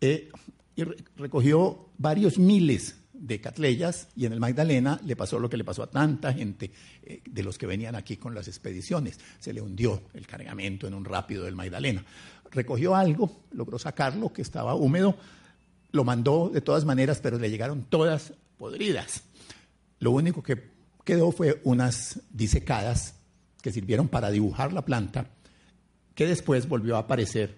eh, 0.00 0.28
y 0.74 0.82
recogió 1.16 1.88
varios 1.96 2.38
miles 2.38 2.96
de 3.18 3.40
Catleyas 3.40 4.08
y 4.16 4.26
en 4.26 4.32
el 4.32 4.40
Magdalena 4.40 5.00
le 5.04 5.16
pasó 5.16 5.38
lo 5.38 5.48
que 5.48 5.56
le 5.56 5.64
pasó 5.64 5.82
a 5.82 5.90
tanta 5.90 6.32
gente 6.32 6.70
eh, 7.02 7.22
de 7.24 7.42
los 7.42 7.58
que 7.58 7.66
venían 7.66 7.94
aquí 7.94 8.16
con 8.16 8.34
las 8.34 8.48
expediciones. 8.48 9.18
Se 9.38 9.52
le 9.52 9.60
hundió 9.60 10.02
el 10.14 10.26
cargamento 10.26 10.86
en 10.86 10.94
un 10.94 11.04
rápido 11.04 11.44
del 11.44 11.54
Magdalena. 11.54 12.04
Recogió 12.50 12.94
algo, 12.94 13.44
logró 13.52 13.78
sacarlo 13.78 14.32
que 14.32 14.42
estaba 14.42 14.74
húmedo, 14.74 15.16
lo 15.92 16.04
mandó 16.04 16.50
de 16.52 16.60
todas 16.60 16.84
maneras, 16.84 17.20
pero 17.22 17.38
le 17.38 17.50
llegaron 17.50 17.84
todas 17.88 18.34
podridas. 18.58 19.24
Lo 19.98 20.10
único 20.10 20.42
que 20.42 20.70
quedó 21.04 21.32
fue 21.32 21.60
unas 21.64 22.20
disecadas 22.30 23.14
que 23.62 23.72
sirvieron 23.72 24.08
para 24.08 24.30
dibujar 24.30 24.72
la 24.72 24.84
planta, 24.84 25.30
que 26.14 26.26
después 26.26 26.68
volvió 26.68 26.96
a 26.96 27.00
aparecer 27.00 27.56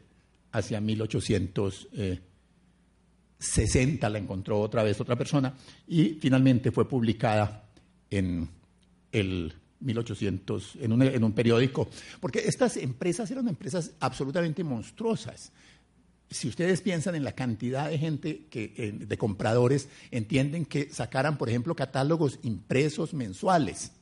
hacia 0.53 0.81
1800. 0.81 1.88
60 3.38 4.09
la 4.09 4.18
encontró 4.18 4.61
otra 4.61 4.83
vez 4.83 5.01
otra 5.01 5.16
persona 5.16 5.55
y 5.87 6.18
finalmente 6.20 6.70
fue 6.70 6.88
publicada 6.88 7.64
en 8.11 8.48
el 9.12 9.55
1800 9.81 10.77
en 10.81 10.92
un, 10.92 11.03
en 11.03 11.22
un 11.22 11.33
periódico, 11.33 11.88
porque 12.20 12.40
estas 12.40 12.77
empresas 12.77 13.31
eran 13.31 13.48
empresas 13.48 13.92
absolutamente 14.01 14.64
monstruosas. 14.64 15.53
Si 16.31 16.48
ustedes 16.48 16.83
piensan 16.83 17.14
en 17.14 17.24
la 17.24 17.33
cantidad 17.33 17.88
de 17.88 17.96
gente 17.96 18.46
que, 18.51 18.92
de 18.98 19.18
compradores, 19.18 19.88
entienden 20.11 20.66
que 20.66 20.90
sacaran, 20.90 21.38
por 21.38 21.48
ejemplo, 21.48 21.74
catálogos 21.74 22.38
impresos 22.42 23.14
mensuales 23.14 23.92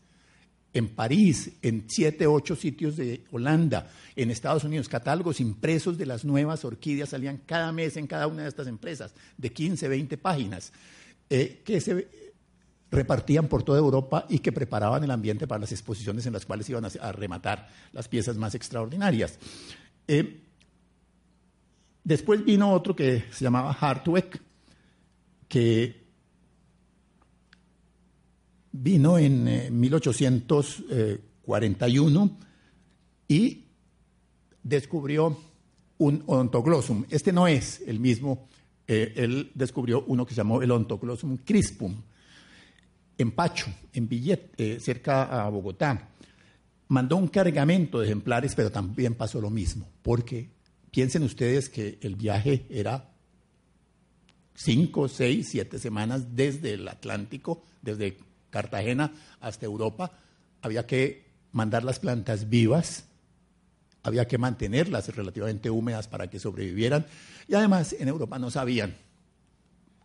en 0.76 0.88
París, 0.88 1.52
en 1.62 1.84
siete, 1.86 2.26
ocho 2.26 2.54
sitios 2.54 2.96
de 2.96 3.24
Holanda, 3.30 3.90
en 4.14 4.30
Estados 4.30 4.62
Unidos, 4.64 4.90
catálogos 4.90 5.40
impresos 5.40 5.96
de 5.96 6.04
las 6.04 6.22
nuevas 6.22 6.66
orquídeas 6.66 7.08
salían 7.08 7.40
cada 7.46 7.72
mes 7.72 7.96
en 7.96 8.06
cada 8.06 8.26
una 8.26 8.42
de 8.42 8.48
estas 8.48 8.66
empresas, 8.66 9.14
de 9.38 9.50
15, 9.50 9.88
20 9.88 10.18
páginas, 10.18 10.74
eh, 11.30 11.62
que 11.64 11.80
se 11.80 12.08
repartían 12.90 13.48
por 13.48 13.62
toda 13.62 13.78
Europa 13.78 14.26
y 14.28 14.40
que 14.40 14.52
preparaban 14.52 15.02
el 15.02 15.10
ambiente 15.10 15.46
para 15.46 15.60
las 15.60 15.72
exposiciones 15.72 16.26
en 16.26 16.34
las 16.34 16.44
cuales 16.44 16.68
iban 16.68 16.84
a, 16.84 17.12
rematar 17.12 17.70
las 17.92 18.06
piezas 18.06 18.36
más 18.36 18.54
extraordinarias. 18.54 19.38
Eh, 20.06 20.42
después 22.04 22.44
vino 22.44 22.70
otro 22.70 22.94
que 22.94 23.24
se 23.30 23.44
llamaba 23.44 23.72
Hartweg, 23.72 24.42
que 25.48 26.05
vino 28.82 29.18
en 29.18 29.80
1841 29.80 32.24
eh, 32.24 32.30
y 33.28 33.64
descubrió 34.62 35.38
un 35.98 36.22
odontoglossum. 36.26 37.04
Este 37.10 37.32
no 37.32 37.46
es 37.46 37.82
el 37.86 38.00
mismo, 38.00 38.48
eh, 38.86 39.12
él 39.16 39.50
descubrió 39.54 40.04
uno 40.06 40.26
que 40.26 40.34
se 40.34 40.38
llamó 40.38 40.60
el 40.62 40.70
odontoglossum 40.70 41.38
crispum, 41.38 41.94
en 43.18 43.32
Pacho, 43.32 43.66
en 43.94 44.08
Billet, 44.08 44.52
eh, 44.58 44.78
cerca 44.78 45.44
a 45.44 45.48
Bogotá. 45.48 46.10
Mandó 46.88 47.16
un 47.16 47.28
cargamento 47.28 47.98
de 47.98 48.04
ejemplares, 48.06 48.54
pero 48.54 48.70
también 48.70 49.14
pasó 49.14 49.40
lo 49.40 49.48
mismo, 49.50 49.88
porque 50.02 50.50
piensen 50.90 51.22
ustedes 51.22 51.70
que 51.70 51.98
el 52.02 52.16
viaje 52.16 52.66
era 52.68 53.10
cinco, 54.54 55.08
seis, 55.08 55.48
siete 55.50 55.78
semanas 55.78 56.36
desde 56.36 56.74
el 56.74 56.86
Atlántico, 56.88 57.64
desde 57.82 58.18
Cartagena 58.56 59.12
hasta 59.40 59.66
Europa, 59.66 60.12
había 60.62 60.86
que 60.86 61.26
mandar 61.52 61.84
las 61.84 61.98
plantas 61.98 62.48
vivas, 62.48 63.04
había 64.02 64.26
que 64.26 64.38
mantenerlas 64.38 65.14
relativamente 65.14 65.68
húmedas 65.68 66.08
para 66.08 66.30
que 66.30 66.38
sobrevivieran 66.38 67.04
y 67.48 67.54
además 67.54 67.94
en 67.98 68.08
Europa 68.08 68.38
no 68.38 68.50
sabían 68.50 68.94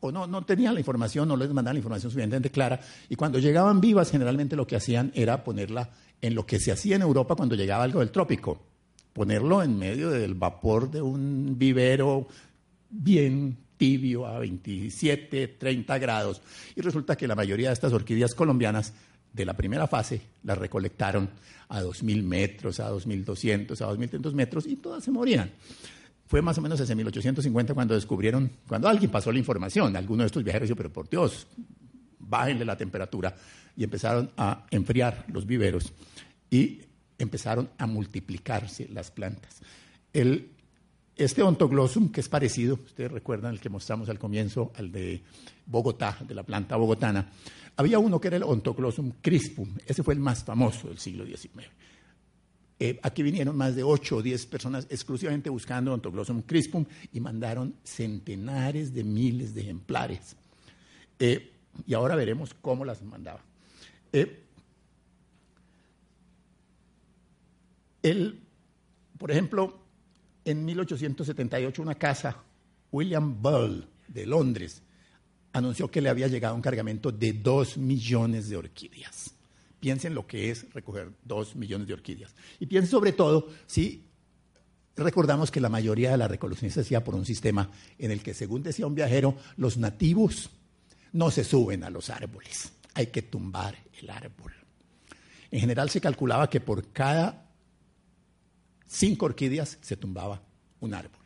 o 0.01 0.11
no, 0.11 0.27
no 0.27 0.43
tenían 0.43 0.73
la 0.73 0.81
información, 0.81 1.29
no 1.29 1.37
les 1.37 1.47
mandaban 1.53 1.75
la 1.75 1.79
información 1.79 2.11
suficientemente 2.11 2.51
clara 2.51 2.81
y 3.07 3.15
cuando 3.15 3.39
llegaban 3.39 3.79
vivas 3.79 4.11
generalmente 4.11 4.57
lo 4.57 4.67
que 4.67 4.75
hacían 4.75 5.13
era 5.15 5.45
ponerla 5.45 5.91
en 6.19 6.35
lo 6.35 6.45
que 6.45 6.59
se 6.59 6.73
hacía 6.73 6.97
en 6.97 7.03
Europa 7.03 7.35
cuando 7.35 7.55
llegaba 7.55 7.85
algo 7.85 8.01
del 8.01 8.11
trópico, 8.11 8.59
ponerlo 9.13 9.63
en 9.63 9.77
medio 9.77 10.09
del 10.09 10.33
vapor 10.33 10.91
de 10.91 11.01
un 11.01 11.57
vivero 11.57 12.27
bien 12.89 13.57
tibio 13.81 14.27
a 14.27 14.37
27, 14.37 15.47
30 15.57 15.97
grados. 15.97 16.39
Y 16.75 16.81
resulta 16.81 17.15
que 17.15 17.27
la 17.27 17.33
mayoría 17.33 17.69
de 17.69 17.73
estas 17.73 17.91
orquídeas 17.93 18.35
colombianas 18.35 18.93
de 19.33 19.43
la 19.43 19.57
primera 19.57 19.87
fase 19.87 20.21
las 20.43 20.55
recolectaron 20.55 21.27
a 21.67 21.81
2.000 21.81 22.21
metros, 22.21 22.79
a 22.79 22.91
2.200, 22.91 23.71
a 23.81 23.91
2.300 23.91 24.33
metros 24.33 24.67
y 24.67 24.75
todas 24.75 25.03
se 25.03 25.09
morían. 25.09 25.49
Fue 26.27 26.43
más 26.43 26.59
o 26.59 26.61
menos 26.61 26.79
hacia 26.79 26.95
1850 26.95 27.73
cuando 27.73 27.95
descubrieron, 27.95 28.51
cuando 28.67 28.87
alguien 28.87 29.09
pasó 29.09 29.31
la 29.31 29.39
información, 29.39 29.95
alguno 29.95 30.21
de 30.21 30.27
estos 30.27 30.43
viajeros 30.43 30.69
dijo, 30.69 30.77
pero 30.77 30.93
por 30.93 31.09
Dios, 31.09 31.47
bájenle 32.19 32.65
la 32.65 32.77
temperatura 32.77 33.35
y 33.75 33.83
empezaron 33.83 34.29
a 34.37 34.67
enfriar 34.69 35.25
los 35.33 35.47
viveros 35.47 35.91
y 36.51 36.81
empezaron 37.17 37.67
a 37.79 37.87
multiplicarse 37.87 38.87
las 38.89 39.09
plantas. 39.09 39.59
El 40.13 40.51
este 41.23 41.43
ontoglossum, 41.43 42.11
que 42.11 42.21
es 42.21 42.29
parecido, 42.29 42.75
ustedes 42.75 43.11
recuerdan 43.11 43.53
el 43.53 43.59
que 43.59 43.69
mostramos 43.69 44.09
al 44.09 44.19
comienzo, 44.19 44.71
al 44.75 44.91
de 44.91 45.21
Bogotá, 45.65 46.17
de 46.27 46.35
la 46.35 46.43
planta 46.43 46.75
bogotana, 46.75 47.31
había 47.75 47.99
uno 47.99 48.19
que 48.19 48.27
era 48.27 48.37
el 48.37 48.43
ontoglossum 48.43 49.13
crispum, 49.21 49.69
ese 49.85 50.03
fue 50.03 50.13
el 50.13 50.19
más 50.19 50.43
famoso 50.43 50.87
del 50.87 50.97
siglo 50.97 51.25
XIX. 51.25 51.67
Eh, 52.79 52.99
aquí 53.03 53.21
vinieron 53.21 53.55
más 53.55 53.75
de 53.75 53.83
8 53.83 54.17
o 54.17 54.21
10 54.21 54.45
personas 54.47 54.87
exclusivamente 54.89 55.51
buscando 55.51 55.93
ontoglossum 55.93 56.41
crispum 56.41 56.83
y 57.13 57.19
mandaron 57.19 57.75
centenares 57.83 58.93
de 58.93 59.03
miles 59.03 59.53
de 59.53 59.61
ejemplares. 59.61 60.35
Eh, 61.19 61.51
y 61.85 61.93
ahora 61.93 62.15
veremos 62.15 62.55
cómo 62.59 62.83
las 62.83 63.03
mandaba. 63.03 63.41
Eh, 64.11 64.43
el, 68.01 68.39
por 69.17 69.29
ejemplo, 69.29 69.80
en 70.45 70.65
1878 70.65 71.81
una 71.81 71.95
casa, 71.95 72.37
William 72.91 73.41
Bull, 73.41 73.87
de 74.07 74.25
Londres, 74.25 74.81
anunció 75.53 75.89
que 75.89 76.01
le 76.01 76.09
había 76.09 76.27
llegado 76.27 76.55
un 76.55 76.61
cargamento 76.61 77.11
de 77.11 77.33
dos 77.33 77.77
millones 77.77 78.49
de 78.49 78.57
orquídeas. 78.57 79.31
Piensen 79.79 80.13
lo 80.13 80.27
que 80.27 80.51
es 80.51 80.71
recoger 80.73 81.11
dos 81.23 81.55
millones 81.55 81.87
de 81.87 81.93
orquídeas. 81.93 82.33
Y 82.59 82.67
piensen 82.67 82.91
sobre 82.91 83.13
todo 83.13 83.49
si 83.65 84.05
recordamos 84.95 85.49
que 85.51 85.61
la 85.61 85.69
mayoría 85.69 86.11
de 86.11 86.17
la 86.17 86.27
recolección 86.27 86.71
se 86.71 86.81
hacía 86.81 87.03
por 87.03 87.15
un 87.15 87.25
sistema 87.25 87.69
en 87.97 88.11
el 88.11 88.21
que, 88.21 88.33
según 88.33 88.63
decía 88.63 88.87
un 88.87 88.95
viajero, 88.95 89.35
los 89.57 89.77
nativos 89.77 90.49
no 91.13 91.31
se 91.31 91.43
suben 91.43 91.83
a 91.83 91.89
los 91.89 92.09
árboles, 92.09 92.71
hay 92.93 93.07
que 93.07 93.21
tumbar 93.21 93.75
el 94.01 94.09
árbol. 94.09 94.53
En 95.49 95.59
general 95.59 95.89
se 95.89 95.99
calculaba 95.99 96.49
que 96.49 96.61
por 96.61 96.91
cada 96.93 97.40
cinco 98.91 99.25
orquídeas 99.25 99.77
se 99.81 99.95
tumbaba 99.95 100.41
un 100.81 100.93
árbol. 100.93 101.21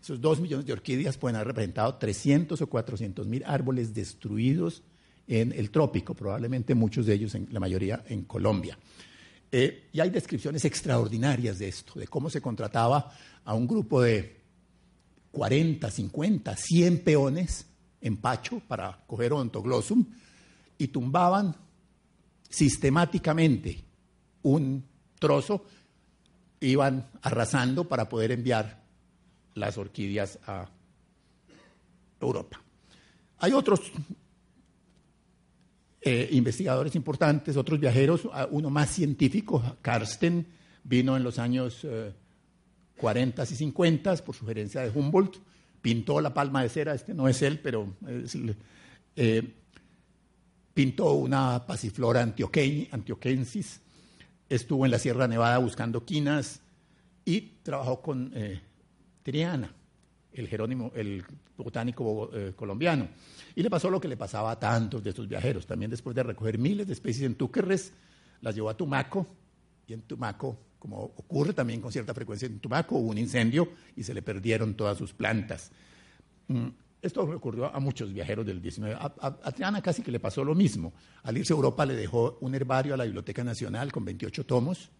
Esos 0.00 0.20
dos 0.20 0.40
millones 0.40 0.64
de 0.64 0.72
orquídeas 0.72 1.18
pueden 1.18 1.36
haber 1.36 1.48
representado 1.48 1.96
300 1.96 2.60
o 2.62 2.66
400 2.68 3.26
mil 3.26 3.42
árboles 3.44 3.92
destruidos 3.92 4.82
en 5.26 5.52
el 5.52 5.70
trópico, 5.70 6.14
probablemente 6.14 6.74
muchos 6.74 7.04
de 7.06 7.14
ellos, 7.14 7.34
en, 7.34 7.48
la 7.50 7.60
mayoría 7.60 8.04
en 8.08 8.22
Colombia. 8.22 8.78
Eh, 9.50 9.88
y 9.92 10.00
hay 10.00 10.10
descripciones 10.10 10.64
extraordinarias 10.64 11.58
de 11.58 11.68
esto, 11.68 11.98
de 11.98 12.06
cómo 12.06 12.30
se 12.30 12.40
contrataba 12.40 13.10
a 13.44 13.54
un 13.54 13.66
grupo 13.66 14.00
de 14.00 14.40
40, 15.32 15.90
50, 15.90 16.56
100 16.56 17.04
peones 17.04 17.66
en 18.00 18.16
Pacho 18.18 18.62
para 18.66 19.04
coger 19.06 19.32
ontoglossum 19.32 20.06
y 20.78 20.88
tumbaban 20.88 21.54
sistemáticamente 22.48 23.84
un 24.42 24.84
trozo, 25.18 25.64
iban 26.60 27.08
arrasando 27.22 27.88
para 27.88 28.08
poder 28.08 28.32
enviar 28.32 28.82
las 29.54 29.78
orquídeas 29.78 30.38
a 30.46 30.68
Europa. 32.20 32.62
Hay 33.38 33.52
otros 33.52 33.80
eh, 36.00 36.28
investigadores 36.32 36.94
importantes, 36.94 37.56
otros 37.56 37.78
viajeros, 37.78 38.28
uno 38.50 38.70
más 38.70 38.90
científico, 38.90 39.76
Karsten, 39.82 40.46
vino 40.84 41.16
en 41.16 41.22
los 41.22 41.38
años 41.38 41.86
40 42.96 43.42
eh, 43.42 43.46
y 43.50 43.54
50 43.54 44.16
por 44.16 44.34
sugerencia 44.34 44.80
de 44.80 44.90
Humboldt, 44.90 45.36
pintó 45.80 46.20
la 46.20 46.34
palma 46.34 46.62
de 46.62 46.68
cera, 46.68 46.94
este 46.94 47.14
no 47.14 47.28
es 47.28 47.42
él, 47.42 47.60
pero 47.60 47.94
eh, 49.16 49.54
pintó 50.74 51.12
una 51.12 51.64
pasiflora 51.66 52.22
antioquensis, 52.22 53.80
estuvo 54.48 54.84
en 54.84 54.90
la 54.90 54.98
Sierra 54.98 55.28
Nevada 55.28 55.58
buscando 55.58 56.04
quinas 56.04 56.60
y 57.24 57.40
trabajó 57.62 58.00
con 58.00 58.32
Triana, 59.22 59.74
el 60.32 60.48
Jerónimo, 60.48 60.92
el 60.94 61.24
botánico 61.56 62.30
colombiano. 62.56 63.08
Y 63.54 63.62
le 63.62 63.70
pasó 63.70 63.90
lo 63.90 64.00
que 64.00 64.08
le 64.08 64.16
pasaba 64.16 64.52
a 64.52 64.58
tantos 64.58 65.02
de 65.02 65.10
estos 65.10 65.28
viajeros. 65.28 65.66
También 65.66 65.90
después 65.90 66.16
de 66.16 66.22
recoger 66.22 66.58
miles 66.58 66.86
de 66.86 66.92
especies 66.94 67.26
en 67.26 67.34
Túquerres, 67.34 67.92
las 68.40 68.54
llevó 68.54 68.70
a 68.70 68.76
Tumaco 68.76 69.26
y 69.86 69.94
en 69.94 70.02
Tumaco, 70.02 70.56
como 70.78 71.02
ocurre 71.02 71.52
también 71.52 71.80
con 71.80 71.90
cierta 71.90 72.14
frecuencia 72.14 72.46
en 72.46 72.60
Tumaco, 72.60 72.96
hubo 72.96 73.10
un 73.10 73.18
incendio 73.18 73.68
y 73.96 74.02
se 74.02 74.14
le 74.14 74.22
perdieron 74.22 74.74
todas 74.74 74.96
sus 74.98 75.12
plantas. 75.12 75.72
Mm, 76.46 76.68
esto 77.00 77.22
ocurrió 77.22 77.74
a 77.74 77.78
muchos 77.80 78.12
viajeros 78.12 78.44
del 78.44 78.60
19. 78.60 78.96
A, 78.98 79.52
Triana 79.52 79.80
casi 79.80 80.02
que 80.02 80.10
le 80.10 80.20
pasó 80.20 80.44
lo 80.44 80.54
mismo. 80.54 80.92
Al 81.22 81.38
irse 81.38 81.52
a 81.52 81.56
Europa 81.56 81.86
le 81.86 81.94
dejó 81.94 82.38
un 82.40 82.54
herbario 82.54 82.94
a 82.94 82.96
la 82.96 83.04
Biblioteca 83.04 83.44
Nacional 83.44 83.92
con 83.92 84.04
28 84.04 84.44
tomos 84.44 84.90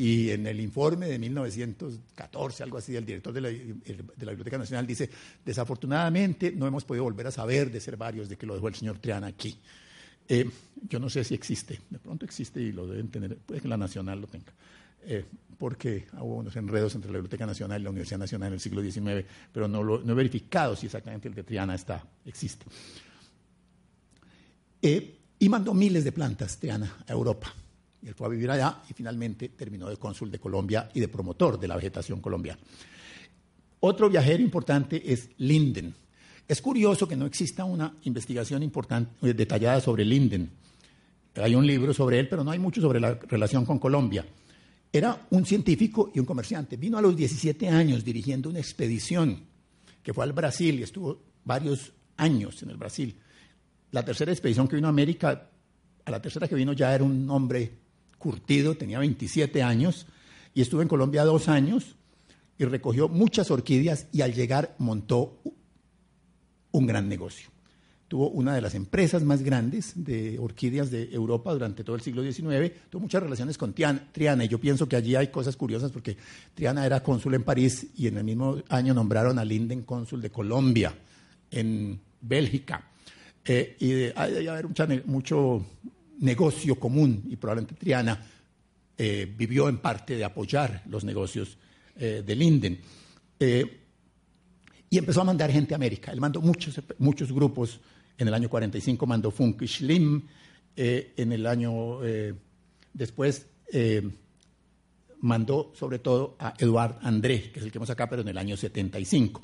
y 0.00 0.30
en 0.30 0.46
el 0.46 0.60
informe 0.60 1.06
de 1.08 1.18
1914, 1.18 2.62
algo 2.62 2.78
así, 2.78 2.94
el 2.94 3.04
director 3.04 3.32
de 3.32 3.40
la, 3.40 3.48
Biblioteca 3.48 4.56
Nacional 4.56 4.86
dice, 4.86 5.10
desafortunadamente 5.44 6.52
no 6.52 6.68
hemos 6.68 6.84
podido 6.84 7.02
volver 7.02 7.26
a 7.26 7.32
saber 7.32 7.70
de 7.70 7.80
ser 7.80 7.96
varios 7.96 8.28
de 8.28 8.36
que 8.36 8.46
lo 8.46 8.54
dejó 8.54 8.68
el 8.68 8.76
señor 8.76 8.98
Triana 9.00 9.26
aquí. 9.26 9.58
Eh, 10.28 10.48
yo 10.88 11.00
no 11.00 11.10
sé 11.10 11.24
si 11.24 11.34
existe, 11.34 11.80
de 11.90 11.98
pronto 11.98 12.24
existe 12.24 12.60
y 12.60 12.70
lo 12.70 12.86
deben 12.86 13.08
tener, 13.08 13.38
puede 13.38 13.60
que 13.60 13.66
la 13.66 13.76
Nacional 13.76 14.20
lo 14.20 14.28
tenga, 14.28 14.52
eh, 15.02 15.24
porque 15.58 16.06
hubo 16.20 16.36
unos 16.36 16.54
enredos 16.56 16.94
entre 16.94 17.10
la 17.10 17.18
Biblioteca 17.18 17.46
Nacional 17.46 17.80
y 17.80 17.84
la 17.84 17.90
Universidad 17.90 18.18
Nacional 18.18 18.48
en 18.48 18.54
el 18.54 18.60
siglo 18.60 18.82
XIX, 18.82 19.26
pero 19.52 19.66
no, 19.66 19.82
lo, 19.82 20.00
he 20.00 20.14
verificado 20.14 20.76
si 20.76 20.86
exactamente 20.86 21.28
el 21.28 21.34
de 21.34 21.42
Triana 21.42 21.74
está, 21.74 22.04
existe. 22.24 22.66
Eh, 24.80 25.16
y 25.40 25.48
mandó 25.48 25.74
miles 25.74 26.04
de 26.04 26.12
plantas 26.12 26.58
Triana 26.58 26.98
a 27.06 27.12
Europa 27.12 27.52
y 28.02 28.08
él 28.08 28.14
fue 28.14 28.26
a 28.26 28.30
vivir 28.30 28.50
allá 28.50 28.82
y 28.88 28.92
finalmente 28.92 29.48
terminó 29.50 29.88
de 29.88 29.96
cónsul 29.96 30.30
de 30.30 30.38
Colombia 30.38 30.88
y 30.94 31.00
de 31.00 31.08
promotor 31.08 31.58
de 31.58 31.68
la 31.68 31.76
vegetación 31.76 32.20
colombiana. 32.20 32.60
Otro 33.80 34.08
viajero 34.08 34.42
importante 34.42 35.12
es 35.12 35.30
Linden. 35.38 35.94
Es 36.46 36.62
curioso 36.62 37.06
que 37.06 37.16
no 37.16 37.26
exista 37.26 37.64
una 37.64 37.94
investigación 38.04 38.62
importante, 38.62 39.28
eh, 39.28 39.34
detallada 39.34 39.80
sobre 39.80 40.04
Linden. 40.04 40.50
Hay 41.36 41.54
un 41.54 41.66
libro 41.66 41.92
sobre 41.92 42.18
él, 42.18 42.28
pero 42.28 42.42
no 42.42 42.50
hay 42.50 42.58
mucho 42.58 42.80
sobre 42.80 43.00
la 43.00 43.14
relación 43.14 43.64
con 43.64 43.78
Colombia. 43.78 44.24
Era 44.92 45.26
un 45.30 45.44
científico 45.44 46.10
y 46.14 46.18
un 46.18 46.24
comerciante. 46.24 46.76
Vino 46.76 46.98
a 46.98 47.02
los 47.02 47.16
17 47.16 47.68
años 47.68 48.04
dirigiendo 48.04 48.48
una 48.48 48.58
expedición 48.58 49.44
que 50.02 50.14
fue 50.14 50.24
al 50.24 50.32
Brasil 50.32 50.78
y 50.78 50.82
estuvo 50.82 51.22
varios 51.44 51.92
años 52.16 52.62
en 52.62 52.70
el 52.70 52.76
Brasil. 52.76 53.16
La 53.90 54.04
tercera 54.04 54.32
expedición 54.32 54.68
que 54.68 54.76
vino 54.76 54.88
a 54.88 54.90
América, 54.90 55.50
a 56.04 56.10
la 56.10 56.22
tercera 56.22 56.48
que 56.48 56.54
vino 56.54 56.72
ya 56.72 56.94
era 56.94 57.04
un 57.04 57.28
hombre 57.30 57.72
curtido, 58.18 58.76
tenía 58.76 58.98
27 58.98 59.62
años 59.62 60.06
y 60.54 60.62
estuvo 60.62 60.82
en 60.82 60.88
Colombia 60.88 61.24
dos 61.24 61.48
años 61.48 61.96
y 62.58 62.64
recogió 62.64 63.08
muchas 63.08 63.50
orquídeas 63.50 64.08
y 64.12 64.22
al 64.22 64.34
llegar 64.34 64.74
montó 64.78 65.40
un 66.72 66.86
gran 66.86 67.08
negocio. 67.08 67.50
Tuvo 68.08 68.30
una 68.30 68.54
de 68.54 68.62
las 68.62 68.74
empresas 68.74 69.22
más 69.22 69.42
grandes 69.42 69.92
de 69.94 70.38
orquídeas 70.38 70.90
de 70.90 71.12
Europa 71.12 71.52
durante 71.52 71.84
todo 71.84 71.94
el 71.94 72.02
siglo 72.02 72.22
XIX, 72.22 72.72
tuvo 72.88 73.02
muchas 73.02 73.22
relaciones 73.22 73.58
con 73.58 73.74
Triana 73.74 74.44
y 74.44 74.48
yo 74.48 74.58
pienso 74.58 74.88
que 74.88 74.96
allí 74.96 75.14
hay 75.14 75.28
cosas 75.28 75.56
curiosas 75.56 75.92
porque 75.92 76.16
Triana 76.54 76.86
era 76.86 77.02
cónsul 77.02 77.34
en 77.34 77.42
París 77.42 77.88
y 77.96 78.06
en 78.06 78.16
el 78.16 78.24
mismo 78.24 78.56
año 78.70 78.94
nombraron 78.94 79.38
a 79.38 79.44
Linden 79.44 79.82
cónsul 79.82 80.22
de 80.22 80.30
Colombia 80.30 80.94
en 81.50 82.00
Bélgica. 82.20 82.82
Eh, 83.44 83.76
y 83.78 84.18
hay, 84.18 84.46
haber 84.46 84.68
mucho 85.06 85.64
negocio 86.20 86.76
común 86.76 87.24
y 87.28 87.36
probablemente 87.36 87.74
Triana 87.74 88.20
eh, 88.96 89.32
vivió 89.36 89.68
en 89.68 89.78
parte 89.78 90.16
de 90.16 90.24
apoyar 90.24 90.82
los 90.88 91.04
negocios 91.04 91.56
eh, 91.96 92.22
de 92.26 92.34
Linden. 92.34 92.80
Eh, 93.38 93.80
y 94.90 94.98
empezó 94.98 95.20
a 95.20 95.24
mandar 95.24 95.52
gente 95.52 95.74
a 95.74 95.76
América. 95.76 96.10
Él 96.10 96.20
mandó 96.20 96.40
muchos, 96.40 96.80
muchos 96.98 97.30
grupos. 97.30 97.80
En 98.18 98.28
el 98.28 98.34
año 98.34 98.50
45 98.50 99.06
mandó 99.06 99.30
Funke 99.30 99.66
Schlim. 99.66 100.22
en 100.76 101.32
el 101.32 101.46
año 101.46 102.00
después 102.92 103.46
mandó 105.20 105.72
sobre 105.74 105.98
todo 106.00 106.36
a 106.38 106.54
Eduard 106.58 106.98
André, 107.02 107.50
que 107.50 107.60
es 107.60 107.64
el 107.64 107.72
que 107.72 107.78
vemos 107.78 107.90
acá, 107.90 108.08
pero 108.08 108.22
en 108.22 108.28
el 108.28 108.38
año 108.38 108.56
75. 108.56 109.40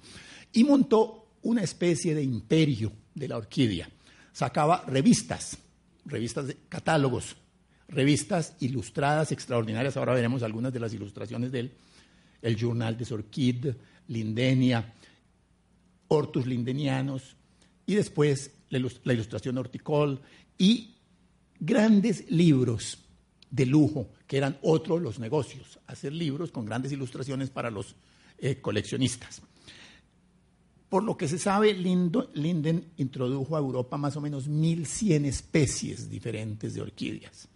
Y 0.52 0.64
montó 0.64 1.28
una 1.42 1.62
especie 1.62 2.14
de 2.14 2.22
imperio 2.22 2.92
de 3.14 3.28
la 3.28 3.36
orquídea. 3.36 3.88
Sacaba 4.32 4.84
revistas 4.86 5.58
revistas 6.04 6.46
de 6.46 6.56
catálogos, 6.68 7.36
revistas 7.88 8.56
ilustradas 8.60 9.32
extraordinarias. 9.32 9.96
Ahora 9.96 10.14
veremos 10.14 10.42
algunas 10.42 10.72
de 10.72 10.80
las 10.80 10.92
ilustraciones 10.92 11.52
de 11.52 11.60
él. 11.60 11.72
El 12.42 12.56
Journal 12.56 12.96
des 12.96 13.10
Orchides, 13.10 13.76
Lindenia, 14.08 14.92
Hortus 16.08 16.46
Lindenianos, 16.46 17.36
y 17.86 17.94
después 17.94 18.52
la 18.70 19.12
ilustración 19.12 19.58
horticol 19.58 20.20
y 20.58 20.94
grandes 21.60 22.30
libros 22.30 22.98
de 23.50 23.66
lujo, 23.66 24.08
que 24.26 24.36
eran 24.36 24.58
otros 24.62 25.00
los 25.00 25.18
negocios, 25.18 25.78
hacer 25.86 26.12
libros 26.12 26.50
con 26.50 26.64
grandes 26.64 26.92
ilustraciones 26.92 27.50
para 27.50 27.70
los 27.70 27.94
eh, 28.38 28.60
coleccionistas. 28.60 29.42
Por 30.88 31.02
lo 31.04 31.16
que 31.16 31.28
se 31.28 31.38
sabe, 31.38 31.74
Linden 31.74 32.92
introdujo 32.96 33.56
a 33.56 33.60
Europa 33.60 33.96
más 33.96 34.16
o 34.16 34.20
menos 34.20 34.48
1.100 34.48 35.24
especies 35.24 36.10
diferentes 36.10 36.74
de 36.74 36.82
orquídeas. 36.82 37.48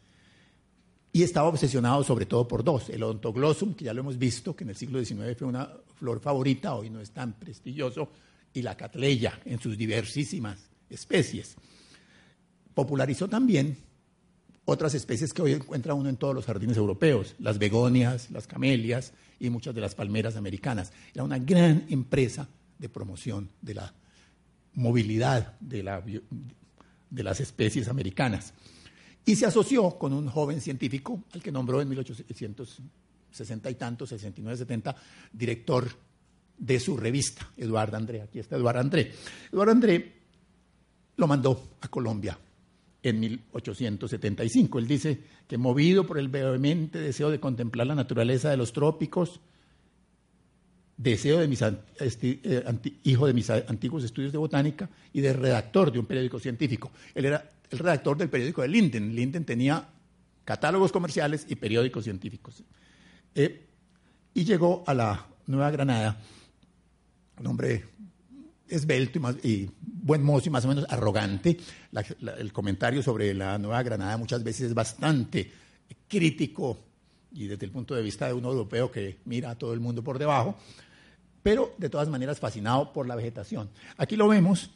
Y 1.13 1.23
estaba 1.23 1.49
obsesionado 1.49 2.05
sobre 2.05 2.27
todo 2.27 2.47
por 2.47 2.63
dos, 2.63 2.91
el 2.91 3.03
Ontoglossum, 3.03 3.75
que 3.75 3.85
ya 3.85 3.95
lo 3.95 4.01
hemos 4.01 4.19
visto, 4.19 4.55
que 4.55 4.65
en 4.65 4.71
el 4.71 4.77
siglo 4.77 5.05
XIX 5.05 5.37
fue 5.37 5.49
una 5.49 5.69
flor 5.97 6.21
favorita, 6.21 6.75
hoy 6.75 6.91
no 6.91 7.01
es 7.01 7.11
tan 7.11 7.33
prestigioso, 7.33 8.09
y 8.53 8.63
la 8.63 8.77
Catleya 8.77 9.41
en 9.45 9.61
sus 9.61 9.77
diversísimas 9.77 10.59
especies. 10.91 11.57
Popularizó 12.75 13.29
también 13.29 13.77
otras 14.65 14.95
especies 14.95 15.33
que 15.33 15.43
hoy 15.43 15.53
encuentra 15.53 15.95
uno 15.95 16.09
en 16.09 16.17
todos 16.17 16.35
los 16.35 16.45
jardines 16.45 16.77
europeos, 16.77 17.35
las 17.39 17.59
begonias, 17.59 18.31
las 18.31 18.47
camelias 18.47 19.13
y 19.41 19.51
muchas 19.51 19.75
de 19.75 19.81
las 19.81 19.95
palmeras 19.95 20.37
americanas. 20.37 20.93
Era 21.15 21.25
una 21.25 21.39
gran 21.39 21.87
empresa 21.89 22.49
de 22.79 22.89
promoción 22.89 23.51
de 23.63 23.75
la 23.75 23.95
movilidad 24.75 25.59
de, 25.61 25.83
la, 25.83 26.03
de 26.03 27.23
las 27.23 27.41
especies 27.41 27.89
americanas. 27.89 28.53
Y 29.25 29.37
se 29.37 29.47
asoció 29.47 29.99
con 29.99 30.13
un 30.13 30.29
joven 30.29 30.61
científico, 30.61 31.25
al 31.33 31.43
que 31.43 31.53
nombró 31.53 31.81
en 31.81 31.89
1860 31.89 33.71
y 33.71 33.75
tanto, 33.75 34.07
69, 34.07 34.57
70, 34.57 34.97
director 35.33 35.89
de 36.59 36.81
su 36.81 36.97
revista, 36.97 37.51
Eduardo 37.57 37.97
André. 37.97 38.23
Aquí 38.23 38.39
está 38.39 38.57
Eduardo 38.57 38.81
André. 38.81 39.13
Eduardo 39.53 39.73
André 39.73 40.13
lo 41.17 41.27
mandó 41.27 41.77
a 41.81 41.89
Colombia 41.89 42.39
en 43.03 43.21
1875. 43.21 44.79
Él 44.79 44.87
dice 44.87 45.19
que 45.47 45.59
movido 45.59 46.07
por 46.07 46.19
el 46.19 46.29
vehemente 46.29 46.99
deseo 46.99 47.31
de 47.31 47.41
contemplar 47.41 47.87
la 47.87 47.95
naturaleza 47.95 48.51
de 48.51 48.57
los 48.57 48.73
trópicos, 48.73 49.41
deseo 50.97 51.39
de 51.39 51.49
mis 51.49 51.63
eh, 51.63 52.65
hijo 53.05 53.27
de 53.27 53.33
mis 53.33 53.51
antiguos 53.51 54.05
estudios 54.05 54.33
de 54.33 54.39
botánica 54.39 54.91
y 55.13 55.21
de 55.21 55.33
redactor 55.33 55.93
de 55.93 56.01
un 56.01 56.07
periódico 56.07 56.41
científico. 56.41 56.91
Él 57.15 57.27
era 57.27 57.51
el 57.71 57.79
redactor 57.79 58.17
del 58.17 58.29
periódico 58.29 58.63
de 58.63 58.69
Linden. 58.69 59.15
Linden 59.15 59.45
tenía 59.45 59.89
catálogos 60.45 60.93
comerciales 60.93 61.47
y 61.49 61.55
periódicos 61.55 62.05
científicos. 62.05 62.65
Eh, 63.35 63.67
y 64.35 64.45
llegó 64.45 64.83
a 64.87 64.95
la 64.95 65.27
Nueva 65.47 65.71
Granada, 65.71 66.21
un 67.41 67.47
hombre 67.47 67.85
esbelto 68.69 69.19
y, 69.19 69.21
más, 69.21 69.37
y 69.45 69.71
buen 69.81 70.23
mozo 70.23 70.49
y 70.49 70.51
más 70.51 70.65
o 70.65 70.69
menos 70.69 70.87
arrogante. 70.89 71.57
el 72.39 72.53
comentario 72.53 73.03
sobre 73.03 73.35
la 73.35 73.59
Nueva 73.59 73.83
Granada 73.83 74.17
muchas 74.17 74.43
veces 74.43 74.69
es 74.69 74.75
bastante 74.75 75.51
crítico 76.07 76.79
y 77.33 77.47
desde 77.47 77.67
el 77.67 77.73
punto 77.73 77.95
de 77.95 78.03
vista 78.03 78.27
de 78.27 78.33
un 78.33 78.45
europeo 78.45 78.91
que 78.91 79.19
mira 79.25 79.51
a 79.51 79.59
todo 79.59 79.73
el 79.73 79.81
mundo 79.81 80.03
por 80.03 80.19
debajo, 80.19 80.57
pero 81.43 81.75
de 81.79 81.89
todas 81.89 82.09
maneras 82.09 82.41
fascinado 82.41 82.93
por 82.93 83.07
la 83.07 83.15
vegetación. 83.15 83.71
Aquí 83.97 84.17
lo 84.17 84.29
vemos, 84.29 84.71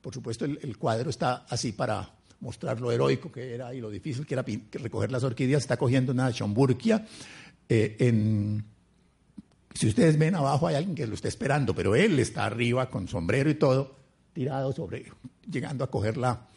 por 0.00 0.12
supuesto 0.12 0.44
el, 0.44 0.76
cuadro 0.76 1.10
está 1.10 1.46
así 1.48 1.72
para 1.72 2.14
mostrar 2.40 2.80
lo 2.80 2.92
heroico 2.92 3.32
que 3.32 3.54
era 3.54 3.74
y 3.74 3.80
lo 3.80 3.90
difícil 3.90 4.26
que 4.26 4.34
era 4.34 4.44
recoger 4.72 5.10
las 5.10 5.24
orquídeas. 5.24 5.62
Está 5.62 5.76
cogiendo 5.76 6.12
una 6.12 6.30
Schomburgia 6.30 7.06
eh, 7.68 7.96
en 8.00 8.64
si 9.74 9.88
ustedes 9.88 10.16
ven 10.16 10.36
abajo 10.36 10.68
hay 10.68 10.76
alguien 10.76 10.94
que 10.94 11.06
lo 11.06 11.14
está 11.14 11.28
esperando, 11.28 11.74
pero 11.74 11.96
él 11.96 12.18
está 12.20 12.46
arriba 12.46 12.88
con 12.88 13.08
sombrero 13.08 13.50
y 13.50 13.56
todo, 13.56 13.96
tirado 14.32 14.72
sobre, 14.72 15.04
llegando 15.50 15.82
a 15.82 15.90
coger 15.90 16.16
la, 16.16 16.48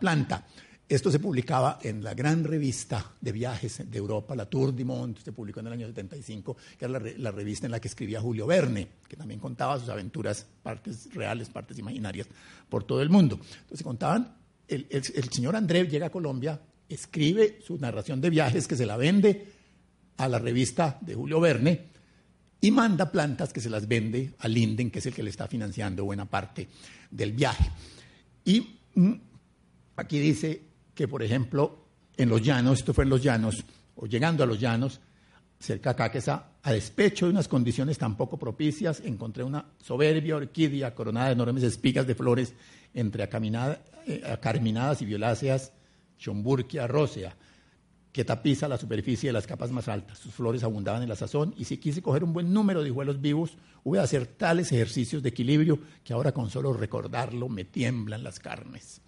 planta. 0.00 0.46
Esto 0.88 1.10
se 1.10 1.18
publicaba 1.18 1.78
en 1.82 2.02
la 2.02 2.14
gran 2.14 2.42
revista 2.44 3.12
de 3.20 3.32
viajes 3.32 3.90
de 3.90 3.98
Europa, 3.98 4.34
la 4.34 4.46
Tour 4.46 4.74
du 4.74 4.84
Monde, 4.84 5.20
se 5.22 5.32
publicó 5.32 5.60
en 5.60 5.66
el 5.66 5.72
año 5.74 5.86
75, 5.86 6.56
que 6.78 6.84
era 6.84 7.00
la, 7.18 7.30
revista 7.30 7.66
en 7.66 7.72
la 7.72 7.80
que 7.80 7.88
escribía 7.88 8.20
Julio 8.20 8.46
Verne, 8.46 8.88
que 9.08 9.16
también 9.16 9.40
contaba 9.40 9.78
sus 9.78 9.88
aventuras, 9.88 10.46
partes 10.62 11.12
reales, 11.14 11.50
partes 11.50 11.78
imaginarias, 11.78 12.26
por 12.68 12.84
todo 12.84 13.02
el 13.02 13.10
mundo. 13.10 13.38
Entonces 13.60 13.82
contaban, 13.82 14.36
el, 14.68 14.86
el 14.90 15.30
señor 15.30 15.56
André 15.56 15.86
llega 15.86 16.06
a 16.06 16.10
Colombia, 16.10 16.60
escribe 16.88 17.60
su 17.62 17.78
narración 17.78 18.20
de 18.22 18.30
viajes 18.30 18.66
que 18.66 18.76
se 18.76 18.86
la 18.86 18.96
vende 18.96 19.52
a 20.16 20.28
la 20.28 20.38
revista 20.38 20.98
de 21.00 21.14
Julio 21.14 21.40
Verne, 21.40 21.93
y 22.64 22.70
manda 22.70 23.12
plantas 23.12 23.52
que 23.52 23.60
se 23.60 23.68
las 23.68 23.86
vende 23.86 24.32
a 24.38 24.48
Linden, 24.48 24.90
que 24.90 24.98
es 25.00 25.04
el 25.04 25.12
que 25.12 25.22
le 25.22 25.28
está 25.28 25.46
financiando 25.46 26.02
buena 26.02 26.24
parte 26.24 26.66
del 27.10 27.32
viaje. 27.32 27.70
Y 28.42 28.78
mm, 28.94 29.12
aquí 29.96 30.18
dice 30.18 30.62
que, 30.94 31.06
por 31.06 31.22
ejemplo, 31.22 31.84
en 32.16 32.30
los 32.30 32.40
llanos, 32.40 32.78
esto 32.78 32.94
fue 32.94 33.04
en 33.04 33.10
los 33.10 33.22
llanos, 33.22 33.62
o 33.96 34.06
llegando 34.06 34.42
a 34.42 34.46
los 34.46 34.58
llanos, 34.58 34.98
cerca 35.60 35.90
de 35.90 35.96
Caquesa, 35.96 36.52
a 36.62 36.72
despecho 36.72 37.26
de 37.26 37.32
unas 37.32 37.48
condiciones 37.48 37.98
tan 37.98 38.16
poco 38.16 38.38
propicias, 38.38 39.02
encontré 39.04 39.44
una 39.44 39.66
soberbia 39.82 40.36
orquídea 40.36 40.94
coronada 40.94 41.26
de 41.26 41.32
enormes 41.34 41.64
espigas 41.64 42.06
de 42.06 42.14
flores 42.14 42.54
entre 42.94 43.24
eh, 43.24 44.22
acarminadas 44.24 45.02
y 45.02 45.04
violáceas, 45.04 45.70
Schomburgia 46.18 46.86
rósea, 46.86 47.36
que 48.14 48.24
tapiza 48.24 48.68
la 48.68 48.78
superficie 48.78 49.30
de 49.30 49.32
las 49.32 49.44
capas 49.44 49.72
más 49.72 49.88
altas. 49.88 50.20
Sus 50.20 50.32
flores 50.32 50.62
abundaban 50.62 51.02
en 51.02 51.08
la 51.08 51.16
sazón 51.16 51.52
y 51.58 51.64
si 51.64 51.78
quise 51.78 52.00
coger 52.00 52.22
un 52.22 52.32
buen 52.32 52.52
número 52.52 52.80
de 52.80 52.88
hijuelos 52.88 53.20
vivos, 53.20 53.58
voy 53.82 53.98
a 53.98 54.02
hacer 54.02 54.24
tales 54.28 54.70
ejercicios 54.70 55.20
de 55.20 55.30
equilibrio 55.30 55.80
que 56.04 56.12
ahora 56.12 56.30
con 56.30 56.48
solo 56.48 56.72
recordarlo 56.72 57.48
me 57.48 57.64
tiemblan 57.64 58.22
las 58.22 58.38
carnes. 58.38 59.00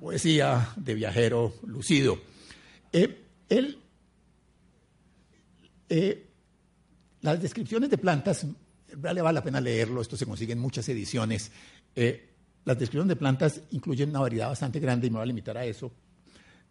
Poesía 0.00 0.70
de 0.76 0.94
viajero 0.94 1.52
lucido. 1.66 2.18
Eh, 2.94 3.24
él, 3.50 3.78
eh, 5.90 6.30
las 7.20 7.42
descripciones 7.42 7.90
de 7.90 7.98
plantas, 7.98 8.46
vale, 8.96 9.20
vale 9.20 9.34
la 9.34 9.44
pena 9.44 9.60
leerlo, 9.60 10.00
esto 10.00 10.16
se 10.16 10.24
consigue 10.24 10.54
en 10.54 10.60
muchas 10.60 10.88
ediciones. 10.88 11.52
Eh, 11.94 12.26
las 12.64 12.78
descripciones 12.78 13.10
de 13.10 13.16
plantas 13.16 13.60
incluyen 13.72 14.08
una 14.08 14.20
variedad 14.20 14.48
bastante 14.48 14.80
grande 14.80 15.08
y 15.08 15.10
me 15.10 15.16
voy 15.16 15.24
a 15.24 15.26
limitar 15.26 15.58
a 15.58 15.66
eso 15.66 15.92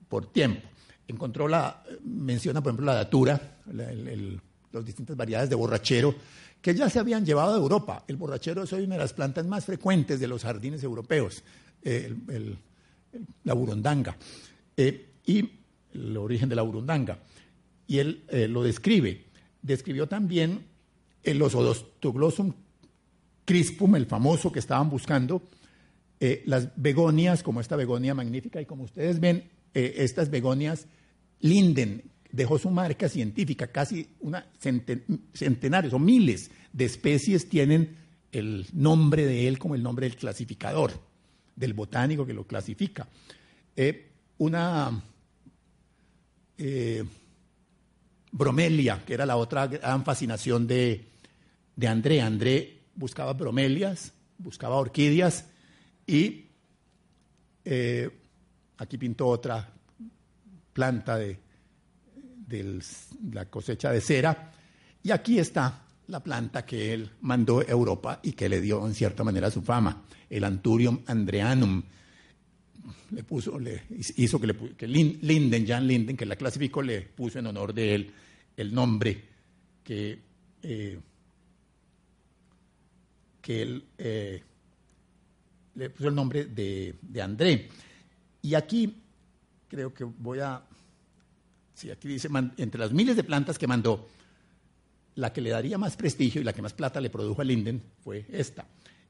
por 0.10 0.32
tiempo 0.32 0.68
encontró 1.08 1.48
la, 1.48 1.84
menciona 2.04 2.62
por 2.62 2.72
ejemplo 2.72 2.86
la 2.86 2.96
datura, 2.96 3.60
las 3.72 4.86
distintas 4.86 5.16
variedades 5.16 5.50
de 5.50 5.56
borrachero, 5.56 6.16
que 6.62 6.74
ya 6.74 6.90
se 6.90 7.00
habían 7.00 7.26
llevado 7.26 7.54
a 7.54 7.58
Europa. 7.58 8.04
El 8.08 8.18
borrachero 8.18 8.64
es 8.64 8.74
hoy 8.74 8.84
una 8.84 8.96
de 8.96 9.02
las 9.02 9.14
plantas 9.14 9.46
más 9.46 9.66
frecuentes 9.66 10.20
de 10.20 10.28
los 10.28 10.44
jardines 10.44 10.84
europeos, 10.84 11.44
eh, 11.84 12.14
la 13.44 13.54
burundanga, 13.54 14.18
eh, 14.76 15.12
y 15.26 15.50
el 15.94 16.18
origen 16.18 16.50
de 16.50 16.56
la 16.56 16.64
burundanga. 16.64 17.20
Y 17.88 18.00
él 18.00 18.24
eh, 18.30 18.48
lo 18.48 18.64
describe. 18.64 19.26
Describió 19.62 20.08
también 20.08 20.66
el 21.24 21.42
Osodostoglossum 21.42 22.54
crispum, 23.46 23.96
el 23.96 24.08
famoso 24.08 24.52
que 24.52 24.60
estaban 24.60 24.90
buscando, 24.90 25.44
las 26.46 26.70
begonias, 26.76 27.44
como 27.44 27.62
esta 27.62 27.76
begonia 27.76 28.16
magnífica, 28.16 28.60
y 28.60 28.66
como 28.66 28.86
ustedes 28.86 29.20
ven, 29.20 29.48
estas 29.76 30.30
begonias 30.30 30.88
Linden 31.42 32.04
dejó 32.32 32.58
su 32.58 32.70
marca 32.70 33.08
científica, 33.08 33.68
casi 33.68 34.08
una 34.20 34.46
centenares 35.34 35.94
o 35.94 36.00
miles 36.00 36.50
de 36.74 36.86
especies 36.86 37.48
tienen 37.48 37.96
el 38.32 38.68
nombre 38.74 39.26
de 39.26 39.48
él 39.48 39.58
como 39.58 39.76
el 39.76 39.84
nombre 39.84 40.08
del 40.10 40.18
clasificador, 40.18 40.92
del 41.56 41.74
botánico 41.74 42.26
que 42.26 42.34
lo 42.34 42.46
clasifica. 42.46 43.08
Eh, 43.76 44.12
una 44.38 45.02
eh, 46.58 47.04
bromelia, 48.32 49.04
que 49.06 49.14
era 49.14 49.26
la 49.26 49.38
otra 49.38 49.68
gran 49.68 50.04
fascinación 50.04 50.68
de, 50.68 51.06
André. 51.88 52.22
André 52.22 52.80
buscaba 52.96 53.34
bromelias, 53.34 54.12
buscaba 54.38 54.76
orquídeas 54.76 55.46
y 56.06 56.46
eh, 57.64 58.10
aquí 58.78 58.98
pintó 58.98 59.28
otra 59.28 59.68
planta 60.74 61.18
de, 61.18 61.40
la 63.32 63.46
cosecha 63.50 63.92
de 63.92 64.02
cera. 64.02 64.52
Y 65.02 65.12
aquí 65.12 65.40
está 65.40 65.84
la 66.08 66.20
planta 66.22 66.66
que 66.66 66.94
él 66.94 67.10
mandó 67.22 67.60
a 67.60 67.64
Europa 67.64 68.20
y 68.22 68.34
que 68.34 68.50
le 68.50 68.62
dio 68.62 68.86
en 68.86 68.94
cierta 68.94 69.24
manera 69.24 69.50
su 69.50 69.62
fama, 69.62 70.04
el 70.30 70.44
Anturium 70.44 71.02
andreanum. 71.08 71.82
Le 73.12 73.24
puso, 73.24 73.58
le 73.58 73.84
hizo 74.18 74.40
que, 74.40 74.48
le, 74.48 74.56
que 74.76 74.88
Linden, 74.88 75.66
Jan 75.66 75.88
Linden, 75.88 76.18
que 76.18 76.26
la 76.26 76.36
clasificó, 76.36 76.82
le 76.82 77.02
puso 77.02 77.40
en 77.40 77.48
honor 77.48 77.74
de 77.74 77.96
él 77.96 78.12
el 78.58 78.74
nombre 78.74 79.24
que, 79.84 80.20
eh, 80.62 81.00
él 83.48 83.84
eh, 83.98 84.44
le 85.76 85.90
puso 85.90 86.10
el 86.10 86.16
nombre 86.16 86.46
de, 86.46 86.96
de 87.02 87.22
André. 87.22 87.70
Y 88.46 88.54
aquí 88.54 89.02
creo 89.68 89.92
que 89.92 90.04
voy 90.04 90.38
a... 90.38 90.62
Sí, 91.74 91.90
aquí 91.90 92.08
dice, 92.08 92.30
entre 92.58 92.80
las 92.80 92.94
miles 92.94 93.16
de 93.16 93.24
plantas 93.24 93.58
que 93.58 93.66
mandó, 93.66 94.08
la 95.16 95.34
que 95.34 95.42
le 95.42 95.50
daría 95.50 95.80
más 95.80 95.98
prestigio 95.98 96.42
y 96.42 96.44
la 96.44 96.54
que 96.54 96.62
más 96.62 96.74
plata 96.74 97.02
le 97.02 97.10
produjo 97.10 97.42
a 97.42 97.44
Linden 97.44 97.82
fue 98.04 98.24
esta. 98.30 98.68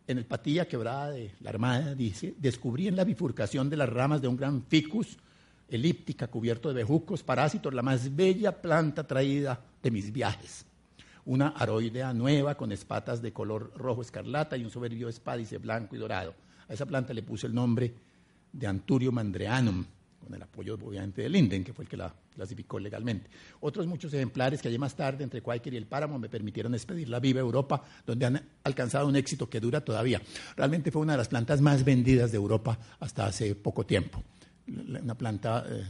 En 0.07 0.19
el 0.19 0.25
Patilla 0.25 0.69
Quebrada 0.69 1.09
de 1.09 1.33
la 1.41 1.49
Armada, 1.49 1.95
dice, 1.95 2.33
descubrí 2.37 2.87
en 2.87 2.95
la 2.95 3.03
bifurcación 3.03 3.69
de 3.69 3.75
las 3.75 3.89
ramas 3.89 4.21
de 4.21 4.29
un 4.29 4.37
gran 4.37 4.63
ficus 4.63 5.17
elíptica 5.67 6.27
cubierto 6.27 6.69
de 6.69 6.75
bejucos, 6.75 7.21
parásitos, 7.21 7.73
la 7.73 7.81
más 7.81 8.15
bella 8.15 8.61
planta 8.61 9.05
traída 9.05 9.59
de 9.83 9.91
mis 9.91 10.13
viajes. 10.13 10.65
Una 11.25 11.49
aroidea 11.49 12.13
nueva 12.13 12.55
con 12.55 12.71
espatas 12.71 13.21
de 13.21 13.33
color 13.33 13.73
rojo 13.75 14.01
escarlata 14.01 14.55
y 14.55 14.63
un 14.63 14.71
soberbio 14.71 15.09
espádice 15.09 15.57
blanco 15.57 15.93
y 15.93 15.99
dorado. 15.99 16.33
A 16.69 16.73
esa 16.73 16.85
planta 16.85 17.13
le 17.13 17.21
puse 17.21 17.47
el 17.47 17.53
nombre 17.53 18.14
de 18.55 18.67
Anturio 18.67 19.11
mandreanum, 19.11 19.83
con 20.19 20.33
el 20.33 20.41
apoyo 20.41 20.75
obviamente 20.75 21.21
de 21.21 21.29
Linden, 21.29 21.63
que 21.63 21.73
fue 21.73 21.83
el 21.83 21.89
que 21.89 21.97
la 21.97 22.13
clasificó 22.33 22.79
legalmente. 22.79 23.29
Otros 23.59 23.85
muchos 23.85 24.13
ejemplares 24.13 24.61
que 24.61 24.69
allí 24.69 24.77
más 24.77 24.95
tarde, 24.95 25.23
entre 25.23 25.41
Quaker 25.41 25.73
y 25.73 25.77
el 25.77 25.85
Páramo, 25.85 26.17
me 26.17 26.29
permitieron 26.29 26.73
expedirla 26.73 27.19
viva 27.19 27.39
Europa, 27.39 27.83
donde 28.05 28.25
han 28.25 28.41
alcanzado 28.63 29.07
un 29.07 29.15
éxito 29.15 29.49
que 29.49 29.59
dura 29.59 29.81
todavía. 29.81 30.21
Realmente 30.55 30.91
fue 30.91 31.01
una 31.01 31.13
de 31.13 31.17
las 31.17 31.27
plantas 31.27 31.61
más 31.61 31.83
vendidas 31.83 32.31
de 32.31 32.37
Europa 32.37 32.79
hasta 32.99 33.27
hace 33.27 33.55
poco 33.55 33.85
tiempo. 33.85 34.23
Una 34.67 35.15
planta, 35.15 35.63
eh, 35.69 35.85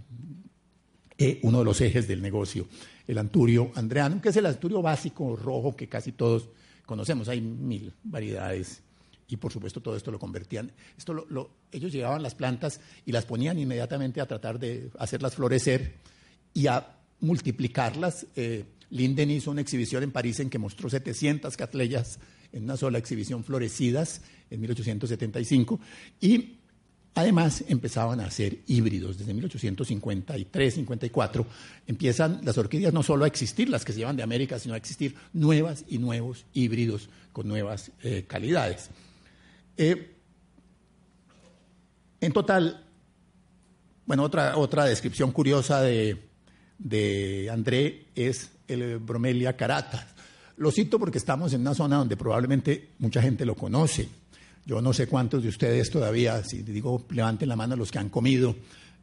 eh, 1.17 1.39
uno 1.43 1.59
de 1.59 1.65
los 1.65 1.79
ejes 1.79 2.07
del 2.07 2.21
negocio, 2.21 2.67
el 3.07 3.17
anturio 3.17 3.71
andreanum, 3.75 4.19
que 4.19 4.29
es 4.29 4.37
el 4.37 4.47
anturio 4.47 4.81
básico 4.81 5.35
rojo 5.35 5.75
que 5.75 5.87
casi 5.87 6.11
todos 6.11 6.49
conocemos. 6.85 7.29
Hay 7.29 7.39
mil 7.39 7.93
variedades 8.03 8.81
y 9.27 9.37
por 9.37 9.51
supuesto 9.51 9.81
todo 9.81 9.95
esto 9.95 10.11
lo 10.11 10.19
convertían, 10.19 10.71
esto 10.97 11.13
lo, 11.13 11.49
ellos 11.71 11.91
llevaban 11.91 12.21
las 12.21 12.35
plantas 12.35 12.79
y 13.05 13.11
las 13.11 13.25
ponían 13.25 13.57
inmediatamente 13.57 14.21
a 14.21 14.27
tratar 14.27 14.59
de 14.59 14.91
hacerlas 14.99 15.35
florecer 15.35 15.95
y 16.53 16.67
a 16.67 16.97
multiplicarlas. 17.21 18.27
Eh, 18.35 18.65
Linden 18.91 19.31
hizo 19.31 19.51
una 19.51 19.61
exhibición 19.61 20.03
en 20.03 20.11
París 20.11 20.39
en 20.39 20.49
que 20.49 20.59
mostró 20.59 20.89
700 20.89 21.57
catleyas 21.57 22.19
en 22.53 22.63
una 22.63 22.77
sola 22.77 22.97
exhibición 22.97 23.43
florecidas 23.43 24.21
en 24.49 24.61
1875 24.61 25.79
y 26.21 26.59
Además, 27.17 27.63
empezaban 27.69 28.19
a 28.19 28.29
ser 28.29 28.57
híbridos. 28.67 29.17
Desde 29.17 29.33
1853-54 29.33 31.45
empiezan 31.87 32.41
las 32.43 32.57
orquídeas 32.57 32.93
no 32.93 33.03
solo 33.03 33.23
a 33.23 33.27
existir, 33.27 33.69
las 33.69 33.85
que 33.85 33.93
se 33.93 33.99
llevan 33.99 34.17
de 34.17 34.23
América, 34.23 34.59
sino 34.59 34.73
a 34.73 34.77
existir 34.77 35.15
nuevas 35.31 35.85
y 35.87 35.97
nuevos 35.97 36.45
híbridos 36.53 37.07
con 37.31 37.47
nuevas 37.47 37.93
eh, 38.03 38.25
calidades. 38.27 38.89
Eh, 39.77 40.15
en 42.21 42.31
total, 42.31 42.85
bueno, 44.05 44.23
otra, 44.23 44.57
otra 44.57 44.85
descripción 44.85 45.31
curiosa 45.31 45.81
de, 45.81 46.29
de 46.77 47.49
André 47.51 48.07
es 48.15 48.51
el 48.67 48.99
Bromelia 48.99 49.55
carata. 49.55 50.07
Lo 50.57 50.71
cito 50.71 50.97
porque 50.97 51.17
estamos 51.17 51.53
en 51.53 51.61
una 51.61 51.73
zona 51.73 51.97
donde 51.97 52.15
probablemente 52.15 52.91
mucha 52.99 53.21
gente 53.21 53.45
lo 53.45 53.55
conoce. 53.55 54.07
Yo 54.65 54.81
no 54.81 54.93
sé 54.93 55.07
cuántos 55.07 55.43
de 55.43 55.49
ustedes 55.49 55.91
todavía, 55.91 56.43
si 56.43 56.63
digo, 56.63 57.05
levanten 57.09 57.49
la 57.49 57.55
mano 57.55 57.75
los 57.75 57.91
que 57.91 57.99
han 57.99 58.09
comido 58.09 58.55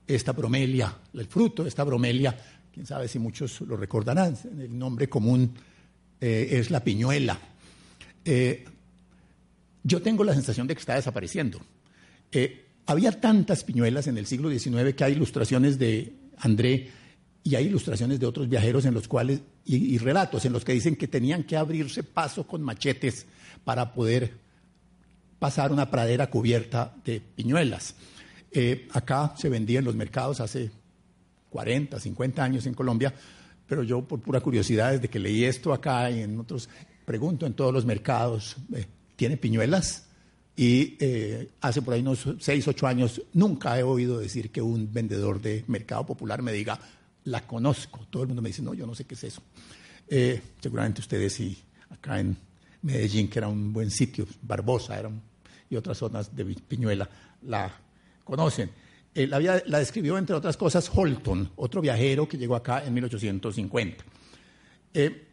esta 0.06 0.32
bromelia, 0.32 0.96
el 1.14 1.26
fruto 1.26 1.62
de 1.62 1.68
esta 1.68 1.84
bromelia, 1.84 2.36
quién 2.72 2.86
sabe 2.86 3.06
si 3.06 3.18
muchos 3.18 3.60
lo 3.60 3.76
recordarán, 3.76 4.36
el 4.58 4.76
nombre 4.76 5.08
común 5.08 5.54
eh, 6.20 6.48
es 6.52 6.70
la 6.70 6.82
piñuela. 6.82 7.38
Eh, 8.24 8.64
yo 9.84 10.02
tengo 10.02 10.24
la 10.24 10.34
sensación 10.34 10.66
de 10.66 10.74
que 10.74 10.80
está 10.80 10.94
desapareciendo. 10.94 11.60
Eh, 12.30 12.66
había 12.86 13.20
tantas 13.20 13.64
piñuelas 13.64 14.06
en 14.06 14.18
el 14.18 14.26
siglo 14.26 14.50
XIX 14.50 14.94
que 14.94 15.04
hay 15.04 15.12
ilustraciones 15.12 15.78
de 15.78 16.12
André 16.38 16.90
y 17.44 17.54
hay 17.54 17.66
ilustraciones 17.66 18.20
de 18.20 18.26
otros 18.26 18.48
viajeros 18.48 18.84
en 18.84 18.94
los 18.94 19.08
cuales, 19.08 19.40
y 19.64 19.98
relatos 19.98 20.44
en 20.44 20.52
los 20.52 20.64
que 20.64 20.72
dicen 20.72 20.96
que 20.96 21.08
tenían 21.08 21.44
que 21.44 21.56
abrirse 21.56 22.02
paso 22.02 22.46
con 22.46 22.62
machetes 22.62 23.26
para 23.64 23.92
poder 23.92 24.32
pasar 25.42 25.72
una 25.72 25.90
pradera 25.90 26.30
cubierta 26.30 26.94
de 27.04 27.20
piñuelas. 27.20 27.96
Eh, 28.52 28.86
acá 28.92 29.34
se 29.36 29.48
vendía 29.48 29.80
en 29.80 29.84
los 29.84 29.96
mercados 29.96 30.40
hace 30.40 30.70
40, 31.50 31.98
50 31.98 32.44
años 32.44 32.66
en 32.66 32.74
Colombia, 32.74 33.12
pero 33.66 33.82
yo 33.82 34.02
por 34.02 34.20
pura 34.20 34.40
curiosidad, 34.40 34.92
desde 34.92 35.08
que 35.08 35.18
leí 35.18 35.44
esto 35.44 35.72
acá 35.72 36.10
y 36.12 36.20
en 36.20 36.38
otros, 36.38 36.68
pregunto 37.04 37.44
en 37.44 37.54
todos 37.54 37.72
los 37.72 37.84
mercados, 37.84 38.56
eh, 38.72 38.86
¿tiene 39.22 39.36
piñuelas? 39.36 40.08
Y 40.56 40.96
eh, 40.98 41.50
hace 41.60 41.80
por 41.80 41.94
ahí 41.94 42.00
unos 42.00 42.26
6, 42.40 42.66
8 42.66 42.86
años 42.88 43.22
nunca 43.34 43.78
he 43.78 43.84
oído 43.84 44.18
decir 44.18 44.50
que 44.50 44.60
un 44.60 44.92
vendedor 44.92 45.40
de 45.40 45.62
mercado 45.68 46.04
popular 46.04 46.42
me 46.42 46.50
diga, 46.50 46.80
la 47.22 47.46
conozco. 47.46 48.04
Todo 48.10 48.24
el 48.24 48.26
mundo 48.30 48.42
me 48.42 48.48
dice, 48.48 48.62
no, 48.62 48.74
yo 48.74 48.84
no 48.84 48.96
sé 48.96 49.04
qué 49.04 49.14
es 49.14 49.22
eso. 49.22 49.40
seguramente 50.60 51.02
ustedes 51.02 51.34
sí, 51.34 51.56
acá 51.88 52.18
en 52.18 52.36
Medellín, 52.82 53.28
que 53.28 53.38
era 53.38 53.46
un 53.46 53.72
buen 53.72 53.92
sitio, 53.92 54.26
Barbosa 54.42 54.98
era 54.98 55.08
y 55.70 55.76
otras 55.76 55.98
zonas 55.98 56.34
de 56.34 56.44
Piñuela 56.44 57.08
la 57.42 57.72
conocen. 58.24 58.72
Eh, 59.14 59.28
la, 59.28 59.38
la, 59.38 59.78
describió, 59.78 60.18
entre 60.18 60.34
otras 60.34 60.56
cosas, 60.56 60.90
Holton, 60.92 61.48
otro 61.54 61.80
viajero 61.80 62.28
que 62.28 62.38
llegó 62.38 62.56
acá 62.56 62.84
en 62.84 62.92
1850. 62.94 64.04
Eh, 64.94 65.28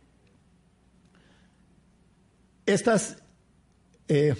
estas, 2.67 3.17
eh, 4.09 4.35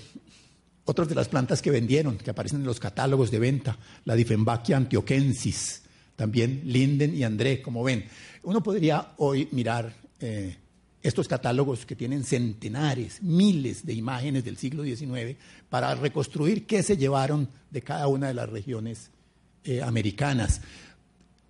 otras 0.84 1.07
de 1.07 1.15
las 1.15 1.30
plantas 1.30 1.61
que 1.61 1.72
vendieron, 1.72 2.17
que 2.17 2.32
aparecen 2.32 2.59
en 2.59 2.65
los 2.65 2.80
catálogos 2.80 3.32
de 3.32 3.39
venta, 3.39 3.78
la 4.03 4.15
Diffenbachia 4.15 4.76
antioquensis, 4.76 5.84
también 6.17 6.63
Linden 6.65 7.15
y 7.15 7.24
André, 7.24 7.61
como 7.61 7.84
ven. 7.84 8.05
Uno 8.43 8.61
podría 8.61 9.13
hoy 9.17 9.47
mirar 9.51 9.93
estos 11.01 11.28
catálogos 11.28 11.86
que 11.86 11.95
tienen 11.95 12.24
centenares, 12.24 13.22
miles 13.22 13.86
de 13.86 13.93
imágenes 13.93 14.43
del 14.43 14.57
siglo 14.57 14.84
XIX 14.84 15.38
para 15.70 15.95
reconstruir 15.95 16.65
qué 16.65 16.84
se 16.84 16.97
llevaron 16.97 17.47
de 17.72 17.82
cada 17.82 18.07
una 18.07 18.28
de 18.28 18.34
las 18.34 18.49
regiones 18.49 19.11
eh, 19.63 19.82
americanas. 19.82 20.61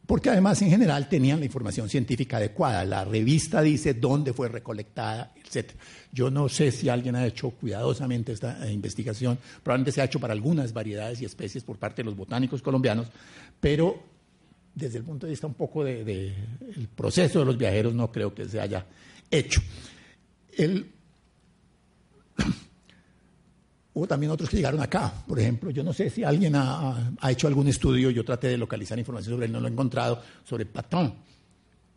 Porque 0.09 0.31
además 0.31 0.59
en 0.63 0.71
general 0.71 1.07
tenían 1.07 1.37
la 1.37 1.45
información 1.45 1.87
científica 1.87 2.37
adecuada. 2.37 2.83
La 2.83 3.05
revista 3.05 3.61
dice 3.61 3.93
dónde 3.93 4.33
fue 4.33 4.49
recolectada, 4.49 5.35
etc. 5.35 5.73
Yo 6.11 6.31
no 6.31 6.49
sé 6.49 6.71
si 6.71 6.89
alguien 6.89 7.15
ha 7.15 7.27
hecho 7.27 7.51
cuidadosamente 7.51 8.31
esta 8.31 8.67
eh, 8.67 8.71
investigación. 8.71 9.37
Probablemente 9.61 9.91
se 9.91 10.01
ha 10.01 10.05
hecho 10.05 10.19
para 10.19 10.33
algunas 10.33 10.73
variedades 10.73 11.21
y 11.21 11.25
especies 11.25 11.63
por 11.63 11.77
parte 11.77 12.01
de 12.01 12.05
los 12.05 12.15
botánicos 12.15 12.63
colombianos, 12.63 13.05
pero 13.59 14.01
desde 14.73 14.97
el 14.97 15.03
punto 15.03 15.27
de 15.27 15.29
vista 15.29 15.45
un 15.45 15.53
poco 15.53 15.83
del 15.83 16.03
de, 16.03 16.33
proceso 16.95 17.37
de 17.37 17.45
los 17.45 17.55
viajeros 17.55 17.93
no 17.93 18.11
creo 18.11 18.33
que 18.33 18.45
se 18.45 18.59
haya 18.59 18.87
hecho. 19.29 19.61
Hubo 23.99 24.07
también 24.07 24.31
otros 24.31 24.49
que 24.49 24.55
llegaron 24.55 24.81
acá, 24.81 25.13
por 25.27 25.37
ejemplo, 25.39 25.69
yo 25.71 25.83
no 25.83 25.91
sé 25.91 26.09
si 26.09 26.23
alguien 26.23 26.55
ha, 26.55 27.11
hecho 27.29 27.47
algún 27.47 27.67
estudio, 27.67 28.09
yo 28.09 28.23
traté 28.23 28.47
de 28.47 28.57
localizar 28.57 28.97
información 28.97 29.35
sobre 29.35 29.47
él, 29.47 29.51
no 29.51 29.59
lo 29.59 29.67
he 29.67 29.71
encontrado, 29.71 30.23
sobre 30.45 30.65
Patin, 30.65 31.13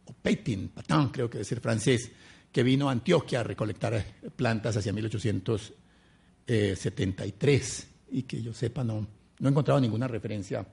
o 0.04 0.12
Pétin, 0.20 0.66
Patin 0.68 1.10
creo 1.10 1.30
que 1.30 1.38
debe 1.38 1.44
ser 1.44 1.60
francés, 1.60 2.10
que 2.50 2.64
vino 2.64 2.88
a 2.88 2.92
Antioquia 2.92 3.38
a 3.40 3.44
recolectar 3.44 4.04
plantas 4.34 4.76
hacia 4.76 4.92
1873 4.92 7.86
y 8.10 8.24
que 8.24 8.42
yo 8.42 8.52
sepa 8.52 8.82
no, 8.82 9.06
no 9.38 9.48
he 9.48 9.50
encontrado 9.50 9.80
ninguna 9.80 10.08
referencia 10.08 10.66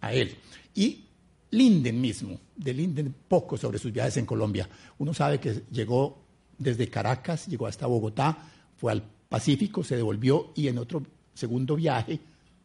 a 0.00 0.12
él. 0.12 0.36
Y 0.74 1.04
Linden 1.52 2.00
mismo, 2.00 2.40
de 2.56 2.74
Linden 2.74 3.14
poco 3.28 3.56
sobre 3.56 3.78
sus 3.78 3.92
viajes 3.92 4.16
en 4.16 4.26
Colombia. 4.26 4.68
Uno 4.98 5.14
sabe 5.14 5.38
que 5.38 5.62
llegó 5.70 6.24
desde 6.58 6.88
Caracas, 6.88 7.46
llegó 7.46 7.66
hasta 7.66 7.86
Bogotá, 7.86 8.50
fue 8.76 8.92
al 8.92 9.02
Pacífico, 9.30 9.82
se 9.82 9.96
devolvió 9.96 10.52
y 10.56 10.68
en 10.68 10.76
otro 10.76 11.02
segundo 11.32 11.76
viaje, 11.76 12.18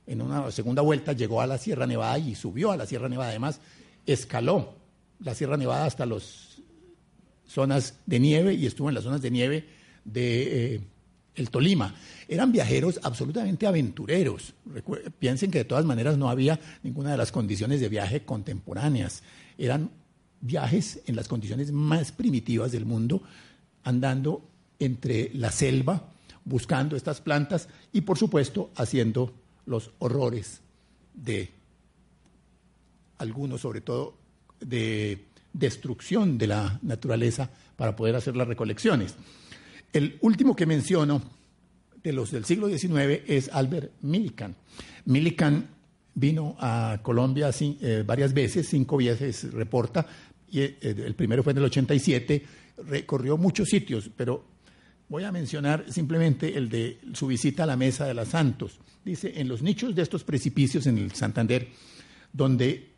en 0.08 0.22
una 0.22 0.52
segunda 0.52 0.82
vuelta, 0.82 1.14
llegó 1.14 1.40
a 1.40 1.48
la 1.48 1.58
Sierra 1.58 1.88
Nevada 1.88 2.18
y 2.18 2.36
subió 2.36 2.72
a 2.72 2.78
la 2.78 2.86
Sierra 2.86 3.08
Nevada. 3.08 3.30
Además, 3.30 3.62
escaló 4.06 4.74
la 5.20 5.34
Sierra 5.34 5.58
Nevada 5.58 5.86
hasta 5.86 6.06
las 6.06 6.58
zonas 7.46 8.00
de 8.06 8.20
nieve 8.20 8.56
y 8.56 8.66
estuvo 8.66 8.90
en 8.90 8.96
las 8.96 9.04
zonas 9.04 9.22
de 9.22 9.32
nieve 9.32 9.66
de... 10.04 10.76
Eh, 10.76 10.82
el 11.36 11.50
Tolima. 11.50 11.94
Eran 12.28 12.52
viajeros 12.52 13.00
absolutamente 13.04 13.68
aventureros. 13.68 14.54
piensen 15.20 15.52
que 15.52 15.60
de 15.60 15.66
todas 15.66 15.86
maneras 15.86 16.18
no 16.18 16.30
había 16.30 16.60
ninguna 16.82 17.12
de 17.12 17.18
las 17.18 17.32
condiciones 17.32 17.82
de 17.82 17.90
viaje 17.90 18.24
contemporáneas. 18.24 19.22
Eran 19.58 19.92
viajes 20.42 21.02
en 21.06 21.16
las 21.16 21.28
condiciones 21.28 21.72
más 21.72 22.12
primitivas 22.12 22.72
del 22.72 22.86
mundo, 22.86 23.22
andando 23.84 24.48
entre 24.80 25.30
la 25.34 25.52
selva, 25.52 26.10
buscando 26.46 26.96
estas 26.96 27.20
plantas 27.22 27.68
y, 27.92 28.02
por 28.02 28.18
supuesto, 28.18 28.72
haciendo 28.76 29.34
los 29.66 29.92
horrores 30.00 30.62
de 31.14 31.50
algunos, 33.18 33.62
sobre 33.62 33.82
todo 33.82 34.16
de 34.60 35.26
destrucción 35.52 36.38
de 36.38 36.48
la 36.48 36.80
naturaleza 36.84 37.50
para 37.76 37.96
poder 37.96 38.16
hacer 38.16 38.36
las 38.36 38.48
recolecciones. 38.48 39.16
El 39.92 40.18
último 40.22 40.56
que 40.56 40.66
menciono 40.66 41.22
de 42.04 42.14
los 42.14 42.32
del 42.32 42.46
siglo 42.46 42.68
XIX 42.68 43.22
es 43.26 43.50
Albert 43.50 43.92
Millikan. 44.02 44.56
Millikan 45.06 45.68
vino 46.14 46.56
a 46.60 47.00
Colombia 47.02 47.50
eh, 47.60 48.04
varias 48.06 48.34
veces, 48.34 48.68
cinco 48.70 48.98
veces 48.98 49.52
reporta, 49.52 50.06
y 50.50 50.62
eh, 50.62 50.78
el 50.82 51.16
primero 51.16 51.44
fue 51.44 51.52
en 51.52 51.58
el 51.58 51.66
87, 51.66 52.46
recorrió 52.86 53.38
muchos 53.38 53.70
sitios, 53.70 54.10
pero 54.16 54.55
voy 55.10 55.24
a 55.24 55.32
mencionar 55.32 55.86
simplemente 55.92 56.58
el 56.58 56.70
de 56.70 57.00
su 57.14 57.28
visita 57.28 57.64
a 57.64 57.68
la 57.68 57.78
Mesa 57.78 58.06
de 58.06 58.14
las 58.14 58.30
Santos. 58.30 58.80
Dice, 59.04 59.40
en 59.40 59.48
los 59.48 59.62
nichos 59.62 59.94
de 59.96 60.02
estos 60.02 60.24
precipicios 60.24 60.88
en 60.88 60.98
el 60.98 61.12
Santander, 61.12 61.68
donde 62.34 62.96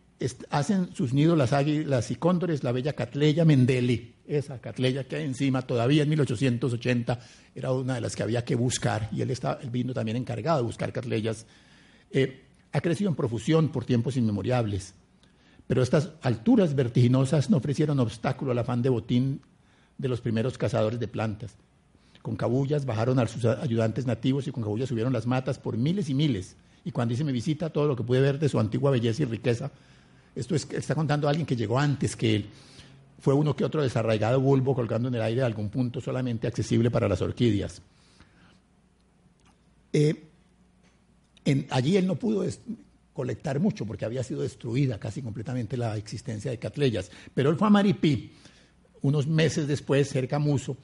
hacen 0.49 0.95
sus 0.95 1.13
nidos 1.13 1.37
las 1.37 1.53
águilas 1.53 2.09
y 2.11 2.15
cóndores, 2.15 2.63
la 2.63 2.71
bella 2.71 2.93
Catleya 2.93 3.45
Mendeli, 3.45 4.15
esa 4.25 4.59
Catleya 4.59 5.05
que 5.05 5.17
hay 5.17 5.25
encima 5.25 5.61
todavía 5.61 6.03
en 6.03 6.09
1880 6.09 7.19
era 7.55 7.71
una 7.71 7.95
de 7.95 8.01
las 8.01 8.15
que 8.15 8.23
había 8.23 8.43
que 8.43 8.55
buscar 8.55 9.09
y 9.11 9.21
él, 9.21 9.31
está, 9.31 9.55
vino 9.71 9.93
también 9.93 10.17
encargado 10.17 10.59
de 10.59 10.63
buscar 10.63 10.91
Catleyas. 10.91 11.45
Eh, 12.11 12.43
ha 12.71 12.81
crecido 12.81 13.09
en 13.09 13.15
profusión 13.15 13.69
por 13.69 13.85
tiempos 13.85 14.17
inmemoriales, 14.17 14.93
pero 15.67 15.81
estas 15.81 16.11
alturas 16.21 16.75
vertiginosas 16.75 17.49
no 17.49 17.57
ofrecieron 17.57 17.99
obstáculo 17.99 18.51
al 18.51 18.59
afán 18.59 18.81
de 18.81 18.89
botín 18.89 19.41
de 19.97 20.07
los 20.07 20.21
primeros 20.21 20.57
cazadores 20.57 20.99
de 20.99 21.07
plantas. 21.07 21.55
Con 22.27 22.35
cabullas 22.35 22.85
bajaron 22.85 23.19
a 23.19 23.25
sus 23.25 23.45
ayudantes 23.45 24.05
nativos 24.05 24.49
y 24.49 24.51
con 24.51 24.61
cabullas 24.61 24.89
subieron 24.89 25.13
las 25.13 25.25
matas 25.25 25.59
por 25.59 25.77
miles 25.77 26.09
y 26.09 26.13
miles. 26.13 26.57
Y 26.83 26.91
cuando 26.91 27.13
hice 27.13 27.23
mi 27.23 27.31
visita, 27.31 27.69
todo 27.69 27.87
lo 27.87 27.95
que 27.95 28.03
pude 28.03 28.19
ver 28.19 28.37
de 28.37 28.49
su 28.49 28.59
antigua 28.59 28.91
belleza 28.91 29.23
y 29.23 29.25
riqueza 29.27 29.71
esto 30.35 30.53
está 30.55 30.93
contando 30.93 31.29
alguien 31.29 31.45
que 31.45 31.55
llegó 31.55 31.79
antes 31.79 32.17
que 32.17 32.35
él. 32.35 32.49
Fue 33.21 33.33
uno 33.33 33.55
que 33.55 33.63
otro 33.63 33.81
desarraigado 33.81 34.41
bulbo 34.41 34.75
colgando 34.75 35.07
en 35.07 35.15
el 35.15 35.21
aire 35.21 35.39
de 35.39 35.45
algún 35.45 35.69
punto 35.69 36.01
solamente 36.01 36.47
accesible 36.47 36.91
para 36.91 37.07
las 37.07 37.21
orquídeas. 37.21 37.81
Eh, 39.93 40.27
allí 41.69 41.95
él 41.95 42.07
no 42.07 42.17
pudo 42.17 42.45
colectar 43.13 43.61
mucho 43.61 43.85
porque 43.85 44.03
había 44.03 44.21
sido 44.21 44.41
destruida 44.41 44.99
casi 44.99 45.21
completamente 45.21 45.77
la 45.77 45.95
existencia 45.95 46.51
de 46.51 46.59
Catleyas. 46.59 47.09
Pero 47.33 47.51
él 47.51 47.55
fue 47.55 47.69
a 47.69 47.71
Maripí 47.71 48.33
unos 49.01 49.27
meses 49.27 49.65
después, 49.65 50.09
cerca 50.09 50.35
a 50.35 50.39
Muso, 50.39 50.75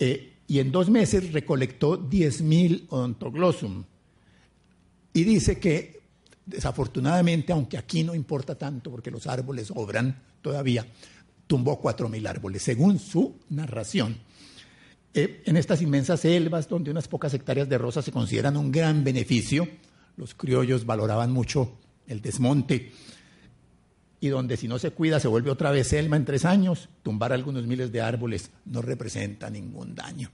eh, 0.00 0.35
y 0.48 0.60
en 0.60 0.70
dos 0.70 0.90
meses 0.90 1.32
recolectó 1.32 1.98
10.000 1.98 2.86
odontoglossum. 2.88 3.84
Y 5.12 5.24
dice 5.24 5.58
que, 5.58 6.00
desafortunadamente, 6.44 7.52
aunque 7.52 7.78
aquí 7.78 8.04
no 8.04 8.14
importa 8.14 8.54
tanto 8.54 8.90
porque 8.90 9.10
los 9.10 9.26
árboles 9.26 9.72
obran 9.74 10.22
todavía, 10.42 10.86
tumbó 11.46 11.80
4.000 11.80 12.28
árboles, 12.28 12.62
según 12.62 12.98
su 12.98 13.36
narración. 13.48 14.18
Eh, 15.14 15.42
en 15.46 15.56
estas 15.56 15.80
inmensas 15.80 16.20
selvas, 16.20 16.68
donde 16.68 16.90
unas 16.90 17.08
pocas 17.08 17.32
hectáreas 17.32 17.68
de 17.68 17.78
rosas 17.78 18.04
se 18.04 18.12
consideran 18.12 18.56
un 18.56 18.70
gran 18.70 19.02
beneficio, 19.02 19.66
los 20.16 20.34
criollos 20.34 20.84
valoraban 20.84 21.32
mucho 21.32 21.78
el 22.06 22.20
desmonte, 22.20 22.92
y 24.20 24.28
donde 24.28 24.56
si 24.56 24.68
no 24.68 24.78
se 24.78 24.90
cuida 24.90 25.20
se 25.20 25.28
vuelve 25.28 25.50
otra 25.50 25.70
vez 25.70 25.88
selva 25.88 26.16
en 26.16 26.24
tres 26.24 26.44
años, 26.44 26.88
tumbar 27.02 27.32
algunos 27.32 27.66
miles 27.66 27.92
de 27.92 28.00
árboles 28.00 28.50
no 28.64 28.82
representa 28.82 29.50
ningún 29.50 29.94
daño. 29.94 30.30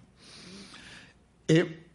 Eh, 1.49 1.87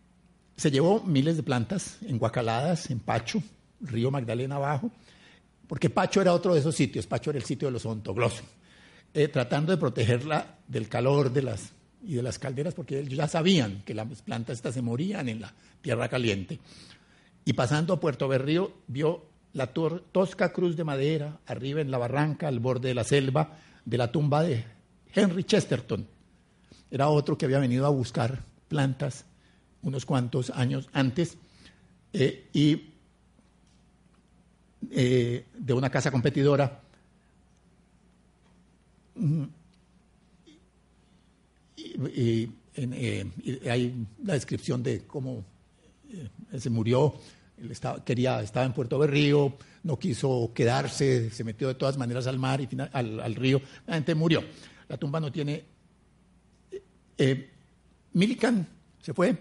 se 0.56 0.72
llevó 0.72 1.02
miles 1.04 1.38
de 1.38 1.44
plantas 1.44 1.98
en 2.06 2.18
Guacaladas, 2.18 2.90
en 2.90 3.00
Pacho, 3.00 3.42
Río 3.80 4.12
Magdalena 4.12 4.56
abajo, 4.56 4.92
porque 5.68 5.90
Pacho 5.90 6.22
era 6.22 6.34
otro 6.34 6.54
de 6.54 6.60
esos 6.60 6.76
sitios, 6.76 7.08
Pacho 7.08 7.30
era 7.30 7.40
el 7.40 7.46
sitio 7.46 7.68
de 7.68 7.74
los 7.74 7.86
ontoglosos, 7.86 8.44
eh, 9.14 9.28
tratando 9.28 9.72
de 9.72 9.78
protegerla 9.78 10.58
del 10.68 10.90
calor 10.90 11.32
de 11.32 11.44
las, 11.44 11.72
y 12.04 12.16
de 12.16 12.24
las 12.24 12.40
calderas, 12.40 12.74
porque 12.74 13.00
ellos 13.00 13.18
ya 13.18 13.28
sabían 13.28 13.84
que 13.86 13.94
las 13.94 14.22
plantas 14.22 14.58
estas 14.58 14.74
se 14.74 14.82
morían 14.82 15.30
en 15.30 15.42
la 15.42 15.54
tierra 15.82 16.10
caliente. 16.10 16.60
Y 17.46 17.54
pasando 17.54 17.94
a 17.94 18.00
Puerto 18.00 18.28
Berrío, 18.28 18.74
vio 18.88 19.24
la 19.54 19.68
tosca 19.68 20.52
cruz 20.52 20.76
de 20.76 20.84
madera 20.84 21.40
arriba 21.46 21.82
en 21.82 21.92
la 21.92 21.98
barranca, 21.98 22.48
al 22.48 22.60
borde 22.60 22.90
de 22.90 22.94
la 22.94 23.04
selva, 23.04 23.58
de 23.86 23.98
la 23.98 24.12
tumba 24.12 24.44
de 24.44 24.64
Henry 25.14 25.44
Chesterton. 25.44 26.08
Era 26.92 27.10
otro 27.10 27.38
que 27.38 27.46
había 27.46 27.60
venido 27.60 27.86
a 27.86 27.90
buscar 27.90 28.44
plantas 28.68 29.26
unos 29.82 30.06
cuantos 30.06 30.50
años 30.50 30.90
antes 30.94 31.38
eh, 32.14 32.50
y 32.54 32.94
eh, 34.92 35.46
de 35.58 35.74
una 35.74 35.90
casa 35.90 36.12
competidora. 36.12 36.82
Mm, 39.16 39.44
y, 42.14 42.50
eh, 42.76 43.26
hay 43.70 44.06
la 44.24 44.34
descripción 44.34 44.84
de 44.84 45.06
cómo 45.08 45.44
se 46.58 46.70
murió 46.70 47.16
él 47.58 47.72
estaba, 47.72 48.04
quería, 48.04 48.42
estaba 48.42 48.66
en 48.66 48.74
Puerto 48.74 49.00
Berrío, 49.00 49.58
no 49.84 49.98
quiso 49.98 50.52
quedarse, 50.54 51.30
se 51.32 51.44
metió 51.44 51.68
de 51.68 51.76
todas 51.76 51.98
maneras 51.98 52.28
al 52.28 52.38
mar 52.38 52.62
y 52.62 52.70
al, 52.92 53.36
río. 53.36 53.62
La 53.86 53.96
gente 53.96 54.16
murió. 54.16 54.44
La 54.88 54.98
tumba 54.98 55.20
no 55.20 55.32
tiene. 55.32 55.64
Eh, 56.72 56.82
eh 57.18 57.50
se 59.02 59.14
fue, 59.14 59.38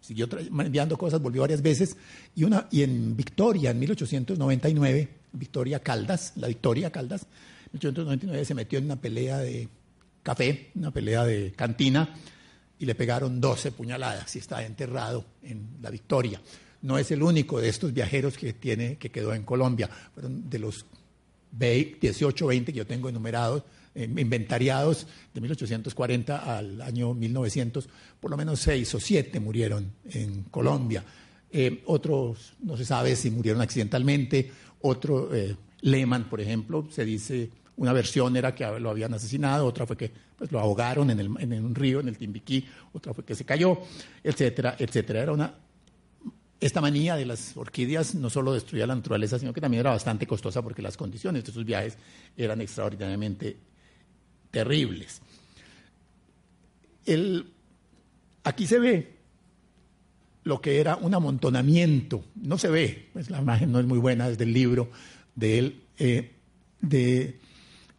siguió 0.00 0.28
enviando 0.38 0.96
cosas, 0.96 1.20
volvió 1.20 1.42
varias 1.42 1.62
veces. 1.62 1.96
Y, 2.34 2.44
una, 2.44 2.66
y 2.70 2.82
en 2.82 3.16
Victoria, 3.16 3.70
en 3.70 3.78
1899, 3.78 5.08
Victoria 5.32 5.80
Caldas, 5.80 6.32
la 6.36 6.48
Victoria 6.48 6.90
Caldas, 6.90 7.22
en 7.22 7.72
1899 7.74 8.44
se 8.44 8.54
metió 8.54 8.78
en 8.78 8.86
una 8.86 8.96
pelea 8.96 9.38
de 9.38 9.68
café, 10.22 10.70
una 10.74 10.90
pelea 10.90 11.24
de 11.24 11.52
cantina, 11.52 12.08
y 12.78 12.86
le 12.86 12.94
pegaron 12.94 13.40
12 13.40 13.72
puñaladas 13.72 14.34
y 14.34 14.38
está 14.38 14.64
enterrado 14.64 15.24
en 15.42 15.78
la 15.80 15.90
Victoria 15.90 16.40
no 16.82 16.98
es 16.98 17.10
el 17.10 17.22
único 17.22 17.60
de 17.60 17.68
estos 17.68 17.92
viajeros 17.92 18.36
que, 18.36 18.52
tiene, 18.52 18.96
que 18.96 19.10
quedó 19.10 19.32
en 19.34 19.44
Colombia. 19.44 19.88
Fueron 20.14 20.50
de 20.50 20.58
los 20.58 20.84
18 21.52 22.46
20 22.46 22.72
que 22.72 22.78
yo 22.78 22.86
tengo 22.86 23.08
enumerados, 23.08 23.62
eh, 23.94 24.04
inventariados 24.04 25.06
de 25.32 25.40
1840 25.40 26.58
al 26.58 26.80
año 26.82 27.14
1900, 27.14 27.88
por 28.20 28.30
lo 28.30 28.36
menos 28.36 28.60
seis 28.60 28.94
o 28.94 29.00
siete 29.00 29.38
murieron 29.38 29.92
en 30.10 30.44
Colombia. 30.44 31.04
Eh, 31.50 31.82
otros 31.86 32.54
no 32.62 32.76
se 32.76 32.84
sabe 32.84 33.14
si 33.14 33.30
murieron 33.30 33.60
accidentalmente. 33.60 34.50
Otro, 34.80 35.34
eh, 35.34 35.54
Lehman, 35.82 36.28
por 36.28 36.40
ejemplo, 36.40 36.88
se 36.90 37.04
dice, 37.04 37.50
una 37.76 37.92
versión 37.92 38.36
era 38.36 38.54
que 38.54 38.64
lo 38.80 38.90
habían 38.90 39.12
asesinado, 39.12 39.66
otra 39.66 39.86
fue 39.86 39.96
que 39.96 40.10
pues, 40.36 40.50
lo 40.50 40.58
ahogaron 40.58 41.10
en, 41.10 41.20
el, 41.20 41.30
en 41.38 41.64
un 41.64 41.74
río, 41.74 42.00
en 42.00 42.08
el 42.08 42.16
Timbiquí, 42.16 42.66
otra 42.94 43.12
fue 43.12 43.24
que 43.24 43.34
se 43.34 43.44
cayó, 43.44 43.78
etcétera, 44.24 44.76
etcétera. 44.78 45.22
Era 45.22 45.32
una 45.32 45.54
esta 46.62 46.80
manía 46.80 47.16
de 47.16 47.26
las 47.26 47.56
orquídeas 47.56 48.14
no 48.14 48.30
solo 48.30 48.52
destruía 48.52 48.86
la 48.86 48.94
naturaleza, 48.94 49.36
sino 49.36 49.52
que 49.52 49.60
también 49.60 49.80
era 49.80 49.90
bastante 49.90 50.28
costosa 50.28 50.62
porque 50.62 50.80
las 50.80 50.96
condiciones 50.96 51.44
de 51.44 51.50
sus 51.50 51.64
viajes 51.64 51.98
eran 52.36 52.60
extraordinariamente 52.60 53.56
terribles. 54.52 55.20
aquí 58.44 58.66
se 58.68 58.78
ve 58.78 59.16
lo 60.44 60.60
que 60.60 60.78
era 60.78 60.94
un 60.94 61.14
amontonamiento, 61.14 62.24
no 62.36 62.56
se 62.58 62.68
ve, 62.68 63.08
pues 63.12 63.28
la 63.28 63.40
imagen 63.40 63.72
no 63.72 63.80
es 63.80 63.86
muy 63.86 63.98
buena 63.98 64.28
desde 64.28 64.44
el 64.44 64.52
libro 64.52 64.88
de 65.34 65.58
él, 65.58 65.82
eh, 65.98 66.30
de 66.80 67.40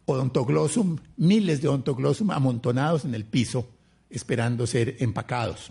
odontoglossum, 0.06 0.96
miles 1.18 1.60
de 1.60 1.68
odontoglossum 1.68 2.30
amontonados 2.30 3.04
en 3.04 3.14
el 3.14 3.26
piso 3.26 3.68
esperando 4.08 4.66
ser 4.66 4.96
empacados. 5.00 5.70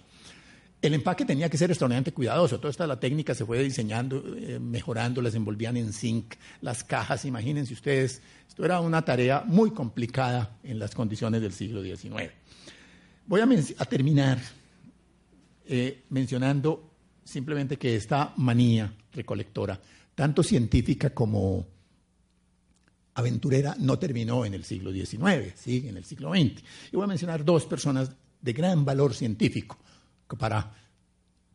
El 0.83 0.93
empaque 0.93 1.23
tenía 1.23 1.49
que 1.49 1.57
ser 1.57 1.71
extraordinariamente 1.71 2.11
cuidadoso. 2.11 2.59
Toda 2.59 2.69
esta 2.69 2.85
la 2.85 2.99
técnica 2.99 3.33
se 3.33 3.45
fue 3.45 3.63
diseñando, 3.63 4.21
eh, 4.35 4.59
mejorando, 4.59 5.21
las 5.21 5.33
envolvían 5.33 5.77
en 5.77 5.93
zinc, 5.93 6.33
las 6.59 6.83
cajas, 6.83 7.23
imagínense 7.23 7.73
ustedes. 7.73 8.21
Esto 8.49 8.65
era 8.65 8.81
una 8.81 9.01
tarea 9.01 9.45
muy 9.47 9.71
complicada 9.71 10.57
en 10.61 10.79
las 10.79 10.93
condiciones 10.93 11.41
del 11.41 11.53
siglo 11.53 11.81
XIX. 11.81 12.33
Voy 13.27 13.39
a, 13.39 13.85
terminar 13.85 14.39
eh, 15.67 16.03
mencionando 16.09 16.91
simplemente 17.23 17.77
que 17.77 17.95
esta 17.95 18.33
manía 18.35 18.93
recolectora, 19.13 19.79
tanto 20.13 20.43
científica 20.43 21.11
como 21.11 21.65
aventurera, 23.13 23.73
no 23.79 23.97
terminó 23.97 24.43
en 24.43 24.53
el 24.53 24.65
siglo 24.65 24.91
XIX, 24.91 25.53
sigue 25.55 25.87
en 25.87 25.95
el 25.95 26.03
siglo 26.03 26.31
XX. 26.31 26.61
Y 26.91 26.97
voy 26.97 27.05
a 27.05 27.07
mencionar 27.07 27.45
dos 27.45 27.65
personas 27.67 28.11
de 28.41 28.51
gran 28.51 28.83
valor 28.83 29.13
científico 29.13 29.77
para 30.37 30.73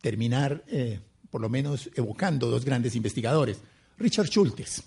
terminar, 0.00 0.64
eh, 0.68 1.00
por 1.30 1.40
lo 1.40 1.48
menos, 1.48 1.90
evocando 1.94 2.50
dos 2.50 2.64
grandes 2.64 2.96
investigadores. 2.96 3.60
Richard 3.98 4.28
Schultes. 4.28 4.82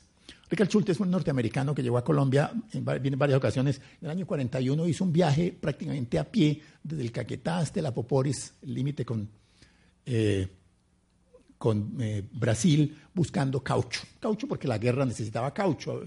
Richard 0.50 0.68
Schultes 0.68 0.98
fue 0.98 1.06
un 1.06 1.12
norteamericano 1.12 1.74
que 1.74 1.82
llegó 1.82 1.98
a 1.98 2.04
Colombia 2.04 2.52
en, 2.74 2.84
varias 2.84 3.38
ocasiones. 3.38 3.80
En 4.02 4.06
el 4.06 4.12
año 4.12 4.28
41 4.28 4.88
hizo 4.88 5.04
un 5.06 5.14
viaje 5.14 5.58
prácticamente 5.58 6.20
a 6.20 6.30
pie 6.30 6.62
desde 6.84 7.04
el 7.04 7.12
Caquetá 7.12 7.60
hasta 7.60 7.80
el 7.80 7.94
límite 8.64 9.06
con, 9.06 9.30
eh, 10.06 10.48
con 11.58 11.96
eh, 12.02 12.24
Brasil, 12.34 12.98
buscando 13.14 13.64
caucho. 13.64 14.02
Caucho 14.20 14.48
porque 14.48 14.68
la 14.68 14.78
guerra 14.78 15.06
necesitaba 15.06 15.54
caucho. 15.54 16.02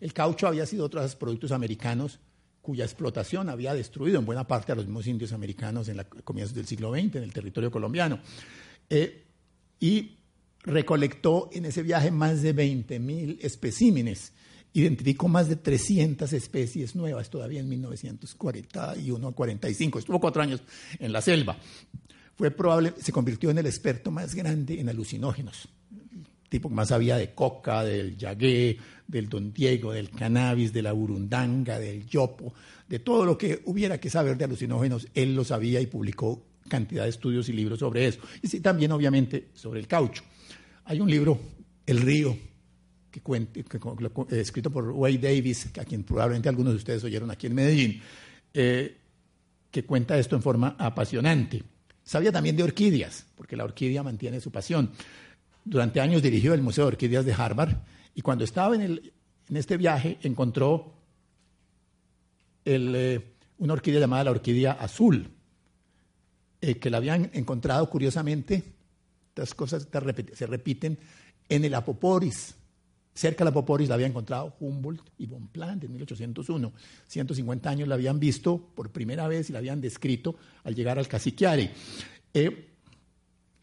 El 0.00 0.12
caucho 0.14 0.46
había 0.46 0.64
sido 0.64 0.86
otro 0.86 1.00
de 1.00 1.06
los 1.06 1.16
productos 1.16 1.52
americanos 1.52 2.18
cuya 2.62 2.84
explotación 2.84 3.48
había 3.48 3.74
destruido 3.74 4.18
en 4.20 4.24
buena 4.24 4.46
parte 4.46 4.72
a 4.72 4.76
los 4.76 4.86
mismos 4.86 5.06
indios 5.08 5.32
americanos 5.32 5.88
en 5.88 5.96
la 5.98 6.04
comienzos 6.04 6.54
del 6.54 6.66
siglo 6.66 6.92
XX 6.92 7.16
en 7.16 7.24
el 7.24 7.32
territorio 7.32 7.70
colombiano. 7.70 8.20
Eh, 8.88 9.24
y 9.80 10.18
recolectó 10.62 11.50
en 11.52 11.64
ese 11.64 11.82
viaje 11.82 12.12
más 12.12 12.40
de 12.40 12.54
20.000 12.54 13.38
especímenes, 13.42 14.32
identificó 14.72 15.26
más 15.26 15.48
de 15.48 15.56
300 15.56 16.32
especies 16.32 16.94
nuevas 16.94 17.28
todavía 17.28 17.60
en 17.60 17.68
1941 17.68 19.28
a 19.28 19.32
45, 19.32 19.98
estuvo 19.98 20.20
cuatro 20.20 20.40
años 20.40 20.62
en 21.00 21.12
la 21.12 21.20
selva. 21.20 21.58
Fue 22.36 22.52
probable, 22.52 22.94
se 22.98 23.12
convirtió 23.12 23.50
en 23.50 23.58
el 23.58 23.66
experto 23.66 24.12
más 24.12 24.34
grande 24.36 24.80
en 24.80 24.88
alucinógenos 24.88 25.68
tipo 26.52 26.68
que 26.68 26.74
más 26.74 26.88
sabía 26.88 27.16
de 27.16 27.34
coca, 27.34 27.82
del 27.82 28.16
yagué, 28.16 28.76
del 29.08 29.28
don 29.28 29.54
Diego, 29.54 29.92
del 29.92 30.10
cannabis, 30.10 30.70
de 30.72 30.82
la 30.82 30.92
burundanga, 30.92 31.78
del 31.78 32.06
yopo, 32.06 32.52
de 32.86 32.98
todo 32.98 33.24
lo 33.24 33.38
que 33.38 33.62
hubiera 33.64 33.98
que 33.98 34.10
saber 34.10 34.36
de 34.36 34.44
alucinógenos, 34.44 35.08
él 35.14 35.34
lo 35.34 35.44
sabía 35.44 35.80
y 35.80 35.86
publicó 35.86 36.44
cantidad 36.68 37.04
de 37.04 37.08
estudios 37.08 37.48
y 37.48 37.54
libros 37.54 37.78
sobre 37.78 38.06
eso. 38.06 38.20
Y 38.42 38.48
sí, 38.48 38.60
también 38.60 38.92
obviamente 38.92 39.48
sobre 39.54 39.80
el 39.80 39.86
caucho. 39.86 40.22
Hay 40.84 41.00
un 41.00 41.10
libro, 41.10 41.40
El 41.86 42.02
río, 42.02 42.36
que, 43.10 43.20
eh, 43.26 44.40
escrito 44.40 44.70
por 44.70 44.90
Wade 44.90 45.18
Davis, 45.18 45.70
a 45.78 45.84
quien 45.84 46.02
probablemente 46.02 46.50
algunos 46.50 46.74
de 46.74 46.76
ustedes 46.76 47.02
oyeron 47.02 47.30
aquí 47.30 47.46
en 47.46 47.54
Medellín, 47.54 48.02
eh, 48.52 48.98
que 49.70 49.84
cuenta 49.84 50.18
esto 50.18 50.36
en 50.36 50.42
forma 50.42 50.76
apasionante. 50.78 51.62
Sabía 52.04 52.30
también 52.30 52.56
de 52.56 52.62
orquídeas, 52.62 53.24
porque 53.36 53.56
la 53.56 53.64
orquídea 53.64 54.02
mantiene 54.02 54.40
su 54.40 54.50
pasión. 54.50 54.90
Durante 55.64 56.00
años 56.00 56.22
dirigió 56.22 56.54
el 56.54 56.62
Museo 56.62 56.84
de 56.84 56.88
Orquídeas 56.88 57.24
de 57.24 57.32
Harvard 57.32 57.76
y 58.14 58.22
cuando 58.22 58.44
estaba 58.44 58.74
en, 58.74 59.00
este 59.48 59.76
viaje 59.76 60.18
encontró 60.22 60.92
eh, 62.64 63.34
una 63.58 63.72
orquídea 63.72 64.00
llamada 64.00 64.24
la 64.24 64.30
orquídea 64.32 64.72
azul, 64.72 65.30
eh, 66.60 66.78
que 66.78 66.90
la 66.90 66.96
habían 66.96 67.30
encontrado 67.32 67.88
curiosamente, 67.88 68.64
estas 69.28 69.54
cosas 69.54 69.88
se 70.34 70.46
repiten, 70.46 70.98
en 71.48 71.64
el 71.64 71.74
Apoporis, 71.74 72.54
cerca 73.14 73.44
de 73.44 73.50
la 73.50 73.54
Poporis 73.54 73.88
la 73.88 73.94
había 73.94 74.06
encontrado 74.06 74.56
Humboldt 74.60 75.02
y 75.18 75.26
Bonpland 75.26 75.84
en 75.84 75.92
1801. 75.92 76.72
150 77.06 77.70
años 77.70 77.88
la 77.88 77.94
habían 77.94 78.18
visto 78.18 78.58
por 78.74 78.90
primera 78.90 79.28
vez 79.28 79.50
y 79.50 79.52
la 79.52 79.58
habían 79.58 79.80
descrito 79.80 80.36
al 80.64 80.74
llegar 80.74 80.98
al 80.98 81.08
Caciquiare. 81.08 81.70
Eh, 82.34 82.68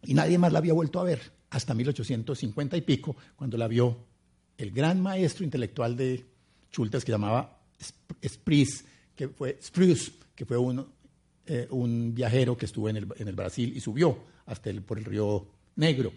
y 0.04 0.14
nadie 0.14 0.38
más 0.38 0.54
la 0.54 0.60
había 0.60 0.74
vuelto 0.74 1.00
a 1.00 1.04
ver 1.04 1.39
hasta 1.50 1.74
1850 1.74 2.78
y 2.78 2.82
pico, 2.82 3.16
cuando 3.36 3.58
la 3.58 3.68
vio 3.68 3.98
el 4.58 4.72
gran 4.72 5.02
maestro 5.02 5.44
intelectual 5.44 5.96
de 5.96 6.26
Schultes 6.72 7.04
que 7.04 7.12
llamaba 7.12 7.60
Spruce, 8.26 8.86
que 9.16 9.30
fue, 9.30 9.58
Spruce, 9.62 10.12
que 10.36 10.46
fue 10.46 10.58
un, 10.58 10.86
eh, 11.46 11.68
un 11.72 12.14
viajero 12.14 12.58
que 12.58 12.66
estuvo 12.66 12.90
en 12.90 12.98
el, 12.98 13.08
en 13.18 13.36
Brasil 13.36 13.72
y 13.76 13.80
subió 13.80 14.20
hasta 14.46 14.72
por 14.82 15.00
el 15.00 15.06
río 15.06 15.48
Negro. 15.78 16.12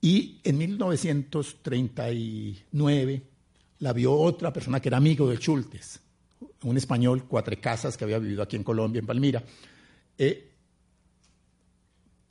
Y 0.00 0.40
en 0.44 0.56
1939 0.56 3.22
la 3.80 3.92
vio 3.92 4.14
otra 4.14 4.52
persona 4.52 4.80
que 4.80 4.88
era 4.88 4.96
amigo 4.96 5.28
de 5.28 5.36
Schultes, 5.36 6.00
un 6.62 6.76
español, 6.76 7.24
cuatro 7.26 7.54
casas, 7.60 7.96
que 7.96 8.04
había 8.04 8.18
vivido 8.18 8.42
aquí 8.42 8.56
en 8.56 8.64
Colombia, 8.64 9.00
en 9.00 9.06
Palmira. 9.06 9.42
Eh, 10.16 10.49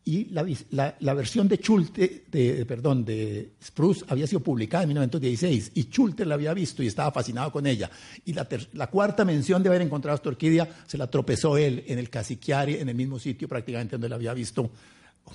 y 0.09 0.25
la, 0.31 0.95
la, 0.99 1.13
versión 1.13 1.47
de 1.47 1.57
Schulte, 1.57 2.23
de, 2.31 2.65
perdón, 2.65 3.05
de 3.05 3.51
Spruce 3.63 4.03
había 4.07 4.25
sido 4.25 4.39
publicada 4.39 4.81
en 4.81 4.89
1916 4.89 5.73
y 5.75 5.83
Schulte 5.83 6.25
la 6.25 6.33
había 6.33 6.51
visto 6.55 6.81
y 6.81 6.87
estaba 6.87 7.11
fascinado 7.11 7.51
con 7.51 7.67
ella. 7.67 7.91
Y 8.25 8.33
la, 8.33 8.47
la 8.73 8.87
cuarta 8.87 9.23
mención 9.23 9.61
de 9.61 9.69
haber 9.69 9.83
encontrado 9.83 10.15
esta 10.15 10.29
orquídea 10.29 10.67
se 10.87 10.97
la 10.97 11.05
tropezó 11.05 11.57
él 11.57 11.83
en 11.85 11.99
el 11.99 12.09
Casiquiari, 12.09 12.77
en 12.77 12.89
el 12.89 12.95
mismo 12.95 13.19
sitio 13.19 13.47
prácticamente 13.47 13.97
donde 13.97 14.09
la 14.09 14.15
había 14.15 14.33
visto 14.33 14.71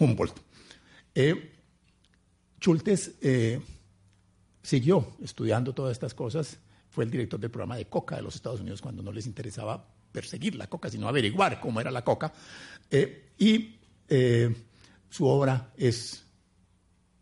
Humboldt. 0.00 0.40
Eh, 1.14 1.52
eh, 3.20 3.60
siguió 4.60 5.06
estudiando 5.22 5.72
todas 5.72 5.92
estas 5.92 6.14
cosas, 6.14 6.58
fue 6.90 7.04
el 7.04 7.12
director 7.12 7.38
del 7.38 7.52
programa 7.52 7.76
de 7.76 7.84
coca 7.84 8.16
de 8.16 8.22
los 8.22 8.34
Estados 8.34 8.60
Unidos 8.60 8.82
cuando 8.82 9.04
no 9.04 9.12
les 9.12 9.26
interesaba 9.26 9.86
perseguir 10.10 10.56
la 10.56 10.66
coca, 10.66 10.90
sino 10.90 11.06
averiguar 11.06 11.60
cómo 11.60 11.80
era 11.80 11.92
la 11.92 12.02
coca. 12.02 12.32
Eh, 12.90 13.30
y 13.38 13.83
eh, 14.08 14.54
su 15.08 15.26
obra 15.26 15.72
es 15.76 16.24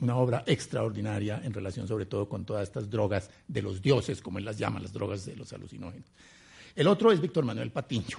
una 0.01 0.17
obra 0.17 0.43
extraordinaria 0.47 1.41
en 1.45 1.53
relación 1.53 1.87
sobre 1.87 2.07
todo 2.07 2.29
con 2.29 2.45
todas 2.45 2.65
estas 2.65 2.91
drogas 2.91 3.31
de 3.47 3.63
los 3.63 3.81
dioses, 3.81 4.21
como 4.21 4.39
él 4.39 4.45
las 4.45 4.59
llama, 4.59 4.81
las 4.81 4.93
drogas 4.93 5.25
de 5.25 5.37
los 5.37 5.53
alucinógenos. 5.53 6.11
El 6.75 6.89
otro 6.89 7.13
es 7.13 7.21
Víctor 7.21 7.45
Manuel 7.45 7.71
Patiño. 7.71 8.19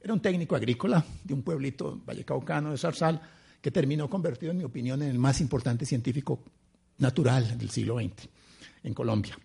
Era 0.00 0.14
un 0.14 0.20
técnico 0.20 0.56
agrícola 0.56 1.04
de 1.24 1.34
un 1.34 1.42
pueblito 1.42 2.00
vallecaucano 2.04 2.70
de 2.70 2.78
Zarzal 2.78 3.20
que 3.60 3.70
terminó 3.70 4.08
convertido, 4.08 4.52
en 4.52 4.58
mi 4.58 4.64
opinión, 4.64 5.02
en 5.02 5.10
el 5.10 5.18
más 5.18 5.40
importante 5.40 5.84
científico 5.84 6.44
natural 6.98 7.58
del 7.58 7.70
siglo 7.70 7.98
XX 7.98 8.28
en 8.84 8.94
Colombia. 8.94 9.38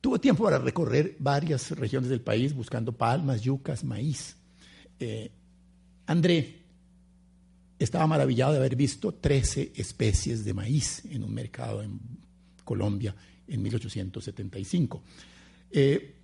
Tuvo 0.00 0.20
tiempo 0.20 0.44
para 0.44 0.58
recorrer 0.58 1.16
varias 1.18 1.72
regiones 1.72 2.08
del 2.08 2.20
país 2.20 2.54
buscando 2.54 2.92
palmas, 2.92 3.42
yucas, 3.42 3.82
maíz. 3.82 4.36
Eh, 5.00 5.30
André 6.06 6.57
estaba 7.78 8.06
maravillado 8.06 8.52
de 8.52 8.58
haber 8.58 8.76
visto 8.76 9.14
13 9.14 9.72
especies 9.76 10.44
de 10.44 10.54
maíz 10.54 11.04
en 11.10 11.22
un 11.22 11.32
mercado 11.32 11.82
en 11.82 12.00
Colombia 12.64 13.14
en 13.46 13.62
1875. 13.62 15.02
Eh, 15.70 16.14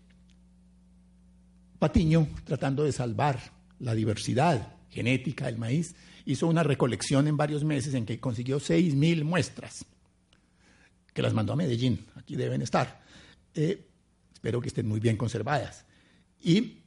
Patiño, 1.79 2.29
tratando 2.45 2.85
de 2.85 2.93
salvar 2.93 3.39
la 3.81 3.95
diversidad 3.95 4.75
genética 4.91 5.47
del 5.47 5.59
maíz, 5.59 5.95
hizo 6.25 6.47
una 6.47 6.63
recolección 6.63 7.29
en 7.29 7.37
varios 7.37 7.65
meses 7.65 7.95
en 7.95 8.07
que 8.07 8.21
consiguió 8.21 8.59
6.000 8.59 9.25
muestras, 9.25 9.85
que 11.13 11.23
las 11.23 11.35
mandó 11.35 11.53
a 11.53 11.57
Medellín, 11.57 12.07
aquí 12.15 12.37
deben 12.37 12.63
estar. 12.63 13.03
Eh, 13.55 13.87
espero 14.33 14.61
que 14.61 14.69
estén 14.69 14.89
muy 14.89 15.01
bien 15.01 15.17
conservadas. 15.17 15.85
Y 16.43 16.84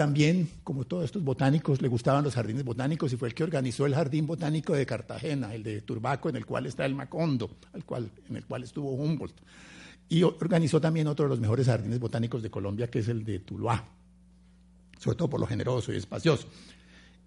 también, 0.00 0.48
como 0.64 0.86
todos 0.86 1.04
estos 1.04 1.22
botánicos, 1.22 1.82
le 1.82 1.88
gustaban 1.88 2.24
los 2.24 2.34
jardines 2.34 2.64
botánicos 2.64 3.12
y 3.12 3.18
fue 3.18 3.28
el 3.28 3.34
que 3.34 3.44
organizó 3.44 3.84
el 3.84 3.94
Jardín 3.94 4.26
Botánico 4.26 4.72
de 4.72 4.86
Cartagena, 4.86 5.54
el 5.54 5.62
de 5.62 5.82
Turbaco, 5.82 6.30
en 6.30 6.36
el 6.36 6.46
cual 6.46 6.64
está 6.64 6.86
el 6.86 6.94
Macondo, 6.94 7.50
al 7.74 7.84
cual, 7.84 8.10
en 8.30 8.36
el 8.36 8.46
cual 8.46 8.62
estuvo 8.62 8.92
Humboldt. 8.92 9.34
Y 10.08 10.22
organizó 10.22 10.80
también 10.80 11.06
otro 11.06 11.26
de 11.26 11.28
los 11.28 11.38
mejores 11.38 11.66
jardines 11.66 12.00
botánicos 12.00 12.42
de 12.42 12.48
Colombia, 12.48 12.88
que 12.88 13.00
es 13.00 13.08
el 13.08 13.26
de 13.26 13.40
Tuluá, 13.40 13.84
sobre 14.98 15.18
todo 15.18 15.28
por 15.28 15.38
lo 15.38 15.46
generoso 15.46 15.92
y 15.92 15.96
espacioso. 15.96 16.48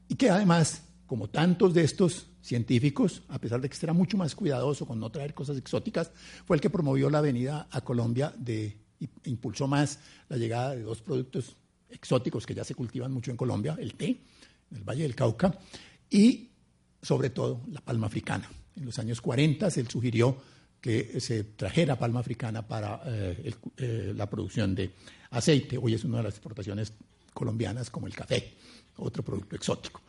Y 0.08 0.16
que 0.16 0.32
además, 0.32 0.82
como 1.06 1.30
tantos 1.30 1.76
de 1.76 1.84
estos 1.84 2.26
científicos, 2.42 3.22
a 3.30 3.38
pesar 3.38 3.62
de 3.62 3.70
que 3.70 3.78
era 3.84 3.94
mucho 3.94 4.18
más 4.18 4.34
cuidadoso 4.34 4.88
con 4.88 5.00
no 5.00 5.12
traer 5.12 5.36
cosas 5.36 5.60
exóticas, 5.60 6.10
fue 6.48 6.58
el 6.58 6.62
que 6.62 6.72
promovió 6.72 7.12
la 7.12 7.22
venida 7.22 7.68
a 7.70 7.82
Colombia 7.82 8.34
de, 8.36 8.80
e 9.00 9.08
impulsó 9.26 9.68
más 9.68 10.00
la 10.28 10.38
llegada 10.38 10.76
de 10.76 10.82
dos 10.82 11.02
productos 11.04 11.56
exóticos 11.94 12.46
que 12.46 12.56
ya 12.56 12.64
se 12.64 12.76
cultivan 12.76 13.12
mucho 13.12 13.32
en 13.32 13.38
Colombia, 13.38 13.78
el 13.80 13.96
té, 13.96 14.08
en 14.72 14.78
el 14.78 14.84
Valle 14.84 15.04
del 15.04 15.16
Cauca, 15.16 15.58
y 16.10 16.50
sobre 17.02 17.30
todo 17.30 17.62
la 17.72 17.82
palma 17.82 18.08
africana. 18.08 18.50
En 18.76 18.86
los 18.86 18.98
años 19.00 19.22
40 19.22 19.70
se 19.70 19.86
sugirió 19.86 20.38
que 20.82 21.20
se 21.22 21.44
trajera 21.46 21.98
palma 21.98 22.20
africana 22.20 22.68
para 22.68 23.02
eh, 23.06 23.54
eh, 23.78 24.14
la 24.16 24.30
producción 24.30 24.76
de 24.76 24.92
aceite. 25.30 25.78
Hoy 25.78 25.94
es 25.94 26.04
una 26.04 26.18
de 26.18 26.24
las 26.24 26.34
exportaciones 26.34 26.94
colombianas 27.34 27.90
como 27.90 28.08
el 28.08 28.14
café, 28.14 28.54
otro 28.98 29.24
producto 29.24 29.56
exótico. 29.56 30.02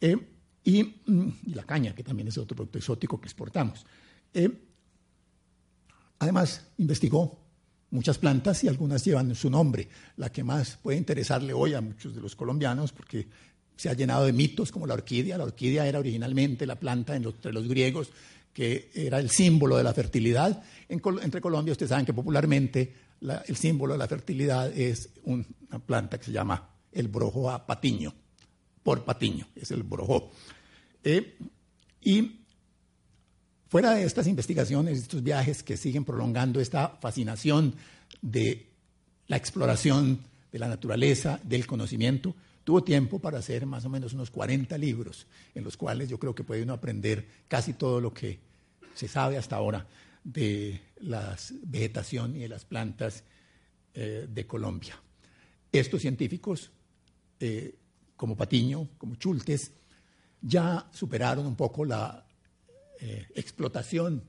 Eh, 0.00 0.16
y, 0.62 0.82
mm, 0.84 1.28
y, 1.46 1.54
la 1.54 1.64
caña, 1.64 1.94
que 1.94 2.04
también 2.04 2.28
es 2.28 2.38
otro 2.38 2.54
producto 2.54 2.78
exótico 2.78 3.20
que 3.20 3.26
exportamos. 3.26 3.84
además, 6.20 6.64
investigó 6.78 7.40
muchas 7.90 8.18
plantas 8.18 8.62
y 8.64 8.68
algunas 8.68 9.04
llevan 9.04 9.34
su 9.34 9.50
nombre. 9.50 9.88
La 10.16 10.30
que 10.30 10.44
más 10.44 10.78
puede 10.82 10.98
interesarle 10.98 11.52
hoy 11.52 11.74
a 11.74 11.80
muchos 11.80 12.14
de 12.14 12.20
los 12.20 12.36
colombianos, 12.36 12.92
porque 12.92 13.26
se 13.76 13.88
ha 13.88 13.94
llenado 13.94 14.26
de 14.26 14.32
mitos 14.32 14.70
como 14.72 14.86
la 14.86 14.94
orquídea. 14.94 15.38
La 15.38 15.44
orquídea 15.44 15.86
era 15.86 15.98
originalmente 15.98 16.66
la 16.66 16.78
planta 16.78 17.16
entre 17.16 17.52
los 17.52 17.66
griegos 17.66 18.12
que 18.52 18.90
era 18.94 19.18
el 19.18 19.30
símbolo 19.30 19.76
de 19.76 19.84
la 19.84 19.94
fertilidad. 19.94 20.62
entre 20.88 21.40
Colombia, 21.40 21.72
ustedes 21.72 21.90
saben 21.90 22.04
que 22.04 22.12
popularmente 22.12 22.92
el 23.46 23.56
símbolo 23.56 23.94
de 23.94 23.98
la 23.98 24.08
fertilidad 24.08 24.76
es 24.76 25.10
una 25.24 25.44
planta 25.86 26.18
que 26.18 26.24
se 26.26 26.32
llama 26.32 26.68
el 26.92 27.08
brojoa 27.08 27.66
patiño, 27.66 28.12
por 28.82 29.04
patiño, 29.04 29.46
es 29.54 29.70
el 29.70 29.82
brojo. 29.82 30.32
Eh, 31.04 31.38
y 32.02 32.39
Fuera 33.70 33.94
de 33.94 34.02
estas 34.02 34.26
investigaciones, 34.26 34.98
estos 34.98 35.22
viajes 35.22 35.62
que 35.62 35.76
siguen 35.76 36.04
prolongando 36.04 36.58
esta 36.58 36.88
fascinación 36.88 37.76
de 38.20 38.66
la 39.28 39.36
exploración 39.36 40.24
de 40.50 40.58
la 40.58 40.66
naturaleza, 40.66 41.38
del 41.44 41.68
conocimiento, 41.68 42.34
tuvo 42.64 42.82
tiempo 42.82 43.20
para 43.20 43.38
hacer 43.38 43.66
más 43.66 43.84
o 43.84 43.88
menos 43.88 44.12
unos 44.12 44.32
40 44.32 44.76
libros, 44.76 45.28
en 45.54 45.62
los 45.62 45.76
cuales 45.76 46.08
yo 46.08 46.18
creo 46.18 46.34
que 46.34 46.42
puede 46.42 46.64
uno 46.64 46.72
aprender 46.72 47.24
casi 47.46 47.74
todo 47.74 48.00
lo 48.00 48.12
que 48.12 48.40
se 48.92 49.06
sabe 49.06 49.38
hasta 49.38 49.54
ahora 49.54 49.86
de 50.24 50.80
la 51.02 51.36
vegetación 51.62 52.34
y 52.34 52.40
de 52.40 52.48
las 52.48 52.64
plantas 52.64 53.22
eh, 53.94 54.26
de 54.28 54.46
Colombia. 54.48 55.00
Estos 55.70 56.00
científicos, 56.00 56.72
eh, 57.38 57.76
como 58.16 58.36
Patiño, 58.36 58.88
como 58.98 59.14
Chultes, 59.14 59.70
ya 60.42 60.88
superaron 60.92 61.46
un 61.46 61.54
poco 61.54 61.84
la 61.84 62.26
eh, 63.00 63.26
explotación 63.34 64.22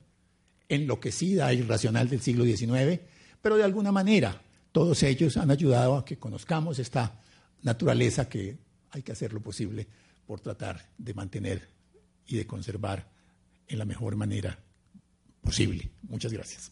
enloquecida 0.69 1.51
e 1.51 1.55
irracional 1.55 2.09
del 2.09 2.21
siglo 2.21 2.45
XIX, 2.45 3.01
pero 3.41 3.57
de 3.57 3.63
alguna 3.63 3.91
manera 3.91 4.41
todos 4.71 5.03
ellos 5.03 5.37
han 5.37 5.51
ayudado 5.51 5.97
a 5.97 6.05
que 6.05 6.17
conozcamos 6.17 6.79
esta 6.79 7.19
naturaleza 7.61 8.29
que 8.29 8.57
hay 8.91 9.01
que 9.01 9.11
hacer 9.11 9.33
lo 9.33 9.41
posible 9.41 9.87
por 10.25 10.39
tratar 10.39 10.89
de 10.97 11.13
mantener 11.13 11.67
y 12.25 12.37
de 12.37 12.47
conservar 12.47 13.09
en 13.67 13.77
la 13.77 13.85
mejor 13.85 14.15
manera 14.15 14.57
posible. 15.41 15.91
Muchas 16.03 16.31
gracias. 16.31 16.71